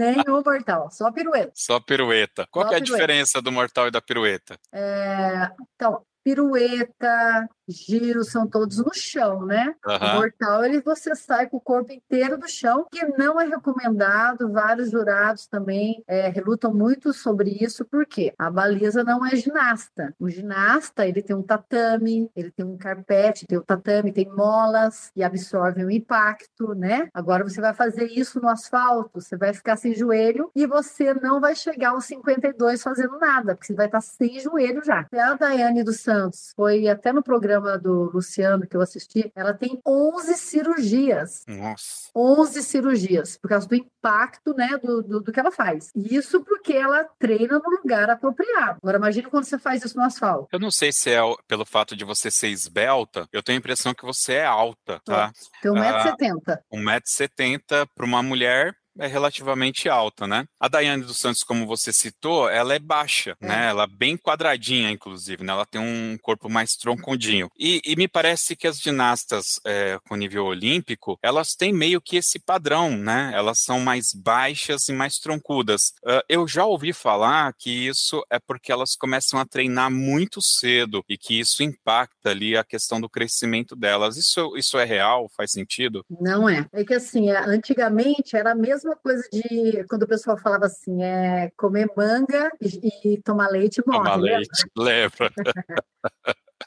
nenhum 0.00 0.42
mortal, 0.44 0.90
só 0.90 1.12
pirueta. 1.12 1.52
Só 1.54 1.78
pirueta. 1.78 2.46
Qual 2.50 2.66
só 2.66 2.72
é 2.72 2.76
a 2.76 2.80
pirueta. 2.80 3.04
diferença 3.04 3.40
do 3.40 3.52
mortal 3.52 3.86
e 3.86 3.90
da 3.92 4.02
pirueta? 4.02 4.58
É... 4.72 5.48
Então, 5.76 6.02
pirueta, 6.24 7.48
giros 7.68 8.30
são 8.30 8.46
todos 8.46 8.78
no 8.78 8.92
chão, 8.94 9.44
né? 9.44 9.74
Uhum. 9.86 9.94
O 9.94 10.14
mortal, 10.14 10.64
ele 10.64 10.80
você 10.80 11.14
sai 11.14 11.46
com 11.48 11.58
o 11.58 11.60
corpo 11.60 11.92
inteiro 11.92 12.38
do 12.38 12.48
chão, 12.48 12.86
que 12.90 13.04
não 13.16 13.40
é 13.40 13.46
recomendado. 13.46 14.50
Vários 14.50 14.90
jurados 14.90 15.46
também 15.46 16.02
é, 16.06 16.28
relutam 16.28 16.72
muito 16.72 17.12
sobre 17.12 17.50
isso, 17.50 17.84
porque 17.84 18.32
a 18.38 18.50
baliza 18.50 19.04
não 19.04 19.24
é 19.24 19.36
ginasta. 19.36 20.14
O 20.18 20.28
ginasta, 20.28 21.06
ele 21.06 21.22
tem 21.22 21.36
um 21.36 21.42
tatame, 21.42 22.30
ele 22.34 22.50
tem 22.50 22.64
um 22.64 22.76
carpete, 22.76 23.46
tem 23.46 23.58
o 23.58 23.62
tatame, 23.62 24.12
tem 24.12 24.28
molas 24.28 25.10
e 25.14 25.22
absorvem 25.22 25.84
o 25.84 25.90
impacto, 25.90 26.74
né? 26.74 27.08
Agora 27.12 27.44
você 27.44 27.60
vai 27.60 27.74
fazer 27.74 28.06
isso 28.06 28.40
no 28.40 28.48
asfalto, 28.48 29.20
você 29.20 29.36
vai 29.36 29.52
ficar 29.52 29.76
sem 29.76 29.94
joelho 29.94 30.50
e 30.54 30.66
você 30.66 31.12
não 31.14 31.40
vai 31.40 31.54
chegar 31.54 31.90
aos 31.90 32.04
52 32.06 32.82
fazendo 32.82 33.18
nada, 33.18 33.54
porque 33.54 33.66
você 33.66 33.74
vai 33.74 33.86
estar 33.86 34.00
sem 34.00 34.38
joelho 34.40 34.84
já. 34.84 35.06
A 35.12 35.34
Daiane 35.34 35.82
dos 35.82 36.00
Santos 36.00 36.52
foi 36.56 36.88
até 36.88 37.12
no 37.12 37.22
programa 37.22 37.57
do 37.60 38.10
Luciano 38.12 38.66
que 38.66 38.76
eu 38.76 38.80
assisti, 38.80 39.30
ela 39.34 39.54
tem 39.54 39.80
11 39.86 40.34
cirurgias. 40.34 41.44
Nossa. 41.46 42.10
11 42.14 42.62
cirurgias, 42.62 43.36
por 43.36 43.48
causa 43.48 43.68
do 43.68 43.74
impacto, 43.74 44.54
né, 44.54 44.78
do, 44.82 45.02
do, 45.02 45.20
do 45.20 45.32
que 45.32 45.40
ela 45.40 45.50
faz. 45.50 45.90
Isso 45.94 46.42
porque 46.44 46.72
ela 46.72 47.04
treina 47.18 47.58
no 47.58 47.70
lugar 47.70 48.08
apropriado. 48.10 48.78
Agora, 48.82 48.98
imagine 48.98 49.28
quando 49.28 49.44
você 49.44 49.58
faz 49.58 49.84
isso 49.84 49.96
no 49.96 50.04
asfalto. 50.04 50.48
Eu 50.52 50.60
não 50.60 50.70
sei 50.70 50.92
se 50.92 51.10
é 51.10 51.20
pelo 51.46 51.64
fato 51.64 51.96
de 51.96 52.04
você 52.04 52.30
ser 52.30 52.48
esbelta, 52.48 53.26
eu 53.32 53.42
tenho 53.42 53.58
a 53.58 53.60
impressão 53.60 53.94
que 53.94 54.04
você 54.04 54.34
é 54.34 54.46
alta, 54.46 55.00
tá? 55.04 55.32
Tem 55.62 55.70
1,70m. 55.70 56.58
1,70m 56.72 57.88
para 57.94 58.06
uma 58.06 58.22
mulher 58.22 58.74
é 58.98 59.06
relativamente 59.06 59.88
alta, 59.88 60.26
né? 60.26 60.46
A 60.60 60.68
Daiane 60.68 61.04
dos 61.04 61.18
Santos, 61.18 61.42
como 61.42 61.66
você 61.66 61.92
citou, 61.92 62.48
ela 62.48 62.74
é 62.74 62.78
baixa, 62.78 63.36
é. 63.40 63.46
né? 63.46 63.68
Ela 63.68 63.84
é 63.84 63.86
bem 63.86 64.16
quadradinha, 64.16 64.90
inclusive, 64.90 65.44
né? 65.44 65.52
Ela 65.52 65.66
tem 65.66 65.80
um 65.80 66.18
corpo 66.20 66.48
mais 66.48 66.72
troncudinho. 66.72 67.48
E, 67.58 67.80
e 67.84 67.96
me 67.96 68.08
parece 68.08 68.56
que 68.56 68.66
as 68.66 68.78
ginastas 68.78 69.60
é, 69.64 69.98
com 70.06 70.16
nível 70.16 70.44
olímpico, 70.44 71.18
elas 71.22 71.54
têm 71.54 71.72
meio 71.72 72.00
que 72.00 72.16
esse 72.16 72.38
padrão, 72.38 72.96
né? 72.96 73.30
Elas 73.34 73.60
são 73.60 73.80
mais 73.80 74.12
baixas 74.12 74.88
e 74.88 74.92
mais 74.92 75.18
troncudas. 75.18 75.92
Uh, 76.04 76.22
eu 76.28 76.46
já 76.46 76.64
ouvi 76.64 76.92
falar 76.92 77.52
que 77.54 77.70
isso 77.70 78.24
é 78.30 78.38
porque 78.38 78.72
elas 78.72 78.96
começam 78.96 79.38
a 79.38 79.46
treinar 79.46 79.90
muito 79.90 80.42
cedo 80.42 81.04
e 81.08 81.16
que 81.16 81.38
isso 81.38 81.62
impacta 81.62 82.30
ali 82.30 82.56
a 82.56 82.64
questão 82.64 83.00
do 83.00 83.08
crescimento 83.08 83.76
delas. 83.76 84.16
Isso, 84.16 84.56
isso 84.56 84.78
é 84.78 84.84
real? 84.84 85.30
Faz 85.36 85.52
sentido? 85.52 86.04
Não 86.20 86.48
é. 86.48 86.66
É 86.72 86.84
que 86.84 86.94
assim, 86.94 87.30
antigamente 87.30 88.36
era 88.36 88.52
a 88.52 88.54
mesma 88.54 88.87
mesma 88.88 88.96
coisa 88.96 89.22
de 89.30 89.84
quando 89.88 90.02
o 90.02 90.08
pessoal 90.08 90.38
falava 90.38 90.66
assim, 90.66 91.02
é 91.02 91.50
comer 91.56 91.90
manga 91.96 92.50
e, 92.60 93.12
e 93.14 93.22
tomar 93.22 93.48
leite 93.48 93.82
morre. 93.86 93.98
Tomar 93.98 94.16
leite, 94.16 94.48
lembra? 94.76 95.30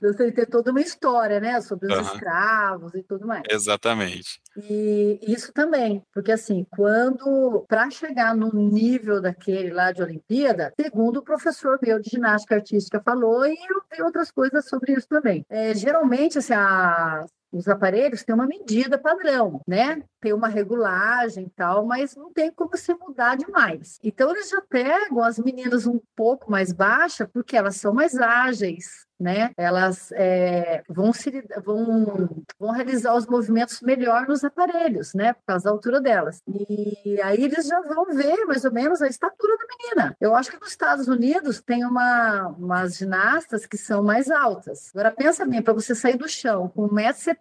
Você 0.01 0.31
ter 0.31 0.47
toda 0.47 0.71
uma 0.71 0.81
história, 0.81 1.39
né, 1.39 1.59
sobre 1.61 1.91
os 1.91 1.97
uhum. 1.97 2.13
escravos 2.13 2.95
e 2.95 3.03
tudo 3.03 3.27
mais. 3.27 3.43
Exatamente. 3.49 4.41
E 4.57 5.19
isso 5.27 5.51
também, 5.53 6.01
porque 6.13 6.31
assim, 6.31 6.65
quando 6.71 7.65
para 7.67 7.89
chegar 7.91 8.35
no 8.35 8.51
nível 8.53 9.21
daquele 9.21 9.71
lá 9.71 9.91
de 9.91 10.01
Olimpíada, 10.01 10.73
segundo 10.79 11.17
o 11.17 11.23
professor 11.23 11.77
meu 11.81 11.99
de 11.99 12.09
ginástica 12.09 12.55
artística 12.55 13.01
falou, 13.03 13.45
e 13.45 13.51
eu 13.51 13.81
vi 13.91 14.01
outras 14.01 14.31
coisas 14.31 14.65
sobre 14.67 14.93
isso 14.93 15.07
também. 15.07 15.45
É, 15.49 15.73
geralmente, 15.75 16.37
assim, 16.37 16.53
a 16.53 17.25
os 17.51 17.67
aparelhos 17.67 18.23
têm 18.23 18.33
uma 18.33 18.47
medida 18.47 18.97
padrão, 18.97 19.61
né? 19.67 20.03
Tem 20.19 20.33
uma 20.33 20.47
regulagem 20.47 21.45
e 21.45 21.49
tal, 21.49 21.85
mas 21.85 22.15
não 22.15 22.31
tem 22.31 22.51
como 22.51 22.75
se 22.77 22.93
mudar 22.93 23.35
demais. 23.35 23.99
Então 24.03 24.31
eles 24.31 24.49
já 24.49 24.61
pegam 24.61 25.23
as 25.23 25.37
meninas 25.39 25.85
um 25.85 25.99
pouco 26.15 26.49
mais 26.49 26.71
baixas 26.71 27.27
porque 27.31 27.57
elas 27.57 27.75
são 27.75 27.93
mais 27.93 28.15
ágeis, 28.17 29.05
né? 29.21 29.51
Elas 29.55 30.11
é, 30.13 30.83
vão, 30.89 31.13
se, 31.13 31.31
vão, 31.63 32.29
vão 32.59 32.71
realizar 32.71 33.15
os 33.15 33.27
movimentos 33.27 33.79
melhor 33.81 34.27
nos 34.27 34.43
aparelhos, 34.43 35.13
né? 35.13 35.33
Por 35.33 35.43
causa 35.45 35.65
da 35.65 35.71
altura 35.71 36.01
delas. 36.01 36.41
E 36.47 37.21
aí 37.21 37.43
eles 37.43 37.67
já 37.67 37.79
vão 37.81 38.05
ver 38.05 38.45
mais 38.45 38.65
ou 38.65 38.71
menos 38.71 39.01
a 39.01 39.07
estatura 39.07 39.55
da 39.57 39.65
menina. 39.77 40.17
Eu 40.19 40.35
acho 40.35 40.51
que 40.51 40.59
nos 40.59 40.69
Estados 40.69 41.07
Unidos 41.07 41.61
tem 41.61 41.85
uma, 41.85 42.47
umas 42.57 42.97
ginastas 42.97 43.65
que 43.65 43.77
são 43.77 44.03
mais 44.03 44.29
altas. 44.29 44.89
Agora 44.93 45.11
pensa 45.11 45.45
bem, 45.45 45.61
para 45.61 45.73
você 45.73 45.93
sair 45.93 46.17
do 46.17 46.27
chão 46.27 46.67
com 46.69 46.89
1,70m, 46.89 47.40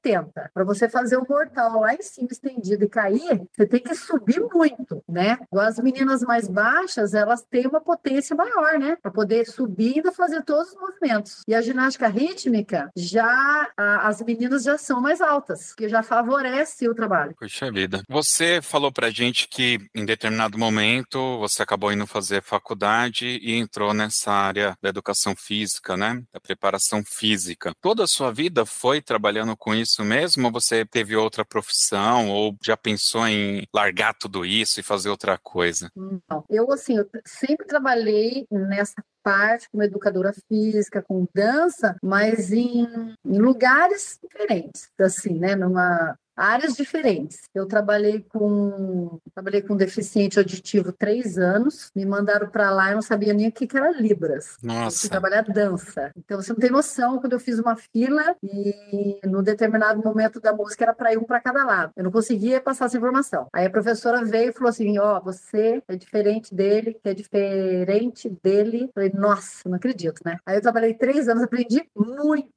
para 0.54 0.64
você 0.64 0.88
fazer 0.88 1.16
o 1.16 1.26
mortal 1.28 1.80
lá 1.80 1.94
em 1.94 2.02
cima 2.02 2.28
estendido 2.30 2.84
e 2.84 2.88
cair, 2.88 3.42
você 3.52 3.66
tem 3.66 3.80
que 3.80 3.94
subir 3.94 4.40
muito, 4.52 5.02
né? 5.08 5.38
As 5.52 5.78
meninas 5.78 6.22
mais 6.22 6.48
baixas, 6.48 7.14
elas 7.14 7.42
têm 7.42 7.66
uma 7.66 7.80
potência 7.80 8.34
maior, 8.34 8.78
né? 8.78 8.96
Para 9.02 9.10
poder 9.10 9.46
subir 9.46 10.02
e 10.04 10.12
fazer 10.12 10.42
todos 10.42 10.68
os 10.68 10.74
movimentos. 10.74 11.42
E 11.46 11.54
a 11.54 11.60
ginástica 11.60 12.08
rítmica, 12.08 12.90
já 12.96 13.68
a, 13.76 14.08
as 14.08 14.20
meninas 14.22 14.62
já 14.62 14.78
são 14.78 15.00
mais 15.00 15.20
altas, 15.20 15.74
que 15.74 15.88
já 15.88 16.02
favorece 16.02 16.88
o 16.88 16.94
trabalho. 16.94 17.34
Puxa 17.38 17.70
vida. 17.70 18.02
Você 18.08 18.60
falou 18.62 18.92
pra 18.92 19.10
gente 19.10 19.48
que 19.48 19.78
em 19.94 20.04
determinado 20.04 20.58
momento 20.58 21.38
você 21.38 21.62
acabou 21.62 21.92
indo 21.92 22.06
fazer 22.06 22.42
faculdade 22.42 23.38
e 23.42 23.54
entrou 23.54 23.92
nessa 23.92 24.32
área 24.32 24.76
da 24.82 24.88
educação 24.88 25.34
física, 25.36 25.96
né? 25.96 26.22
Da 26.32 26.40
preparação 26.40 27.02
física. 27.04 27.72
Toda 27.80 28.04
a 28.04 28.08
sua 28.08 28.32
vida 28.32 28.64
foi 28.64 29.00
trabalhando 29.00 29.56
com 29.56 29.74
isso 29.74 29.89
mesmo? 29.98 30.46
Ou 30.46 30.52
você 30.52 30.84
teve 30.84 31.16
outra 31.16 31.44
profissão 31.44 32.28
ou 32.28 32.56
já 32.62 32.76
pensou 32.76 33.26
em 33.26 33.66
largar 33.74 34.14
tudo 34.14 34.44
isso 34.44 34.80
e 34.80 34.84
fazer 34.84 35.10
outra 35.10 35.38
coisa? 35.38 35.90
Não. 35.94 36.44
Eu, 36.48 36.70
assim, 36.72 36.96
eu 36.96 37.08
sempre 37.26 37.66
trabalhei 37.66 38.46
nessa 38.50 39.02
parte 39.22 39.68
como 39.70 39.82
educadora 39.82 40.32
física, 40.48 41.02
com 41.02 41.26
dança, 41.34 41.96
mas 42.02 42.52
em, 42.52 42.86
em 43.24 43.38
lugares 43.38 44.18
diferentes, 44.22 44.88
assim, 44.98 45.38
né? 45.38 45.54
Numa 45.54 46.16
áreas 46.40 46.74
diferentes. 46.74 47.40
Eu 47.54 47.66
trabalhei 47.66 48.24
com 48.28 49.18
trabalhei 49.34 49.62
com 49.62 49.76
deficiente 49.76 50.38
auditivo 50.38 50.92
três 50.92 51.38
anos, 51.38 51.90
me 51.94 52.06
mandaram 52.06 52.48
para 52.48 52.70
lá, 52.70 52.90
eu 52.90 52.94
não 52.94 53.02
sabia 53.02 53.34
nem 53.34 53.48
o 53.48 53.52
que, 53.52 53.66
que 53.66 53.76
era 53.76 53.90
libras. 53.90 54.56
Nossa. 54.62 55.06
Eu 55.06 55.10
trabalhar 55.10 55.42
dança. 55.42 56.10
Então 56.16 56.40
você 56.40 56.52
não 56.52 56.60
tem 56.60 56.70
noção 56.70 57.18
quando 57.18 57.34
eu 57.34 57.40
fiz 57.40 57.58
uma 57.58 57.76
fila 57.76 58.34
e 58.42 59.20
no 59.24 59.42
determinado 59.42 60.02
momento 60.02 60.40
da 60.40 60.52
música 60.52 60.84
era 60.84 60.94
para 60.94 61.12
ir 61.12 61.18
um 61.18 61.24
para 61.24 61.40
cada 61.40 61.64
lado. 61.64 61.92
Eu 61.96 62.04
não 62.04 62.10
conseguia 62.10 62.60
passar 62.60 62.86
essa 62.86 62.96
informação. 62.96 63.46
Aí 63.52 63.66
a 63.66 63.70
professora 63.70 64.24
veio 64.24 64.50
e 64.50 64.52
falou 64.52 64.70
assim: 64.70 64.98
ó, 64.98 65.18
oh, 65.18 65.22
você 65.22 65.82
é 65.86 65.96
diferente 65.96 66.54
dele, 66.54 66.94
que 66.94 67.08
é 67.08 67.14
diferente 67.14 68.28
dele. 68.42 68.84
Eu 68.84 68.90
falei, 68.94 69.12
nossa, 69.14 69.68
não 69.68 69.76
acredito, 69.76 70.20
né? 70.24 70.38
Aí 70.46 70.56
eu 70.56 70.62
trabalhei 70.62 70.94
três 70.94 71.28
anos, 71.28 71.42
aprendi 71.42 71.84
muito 71.94 72.50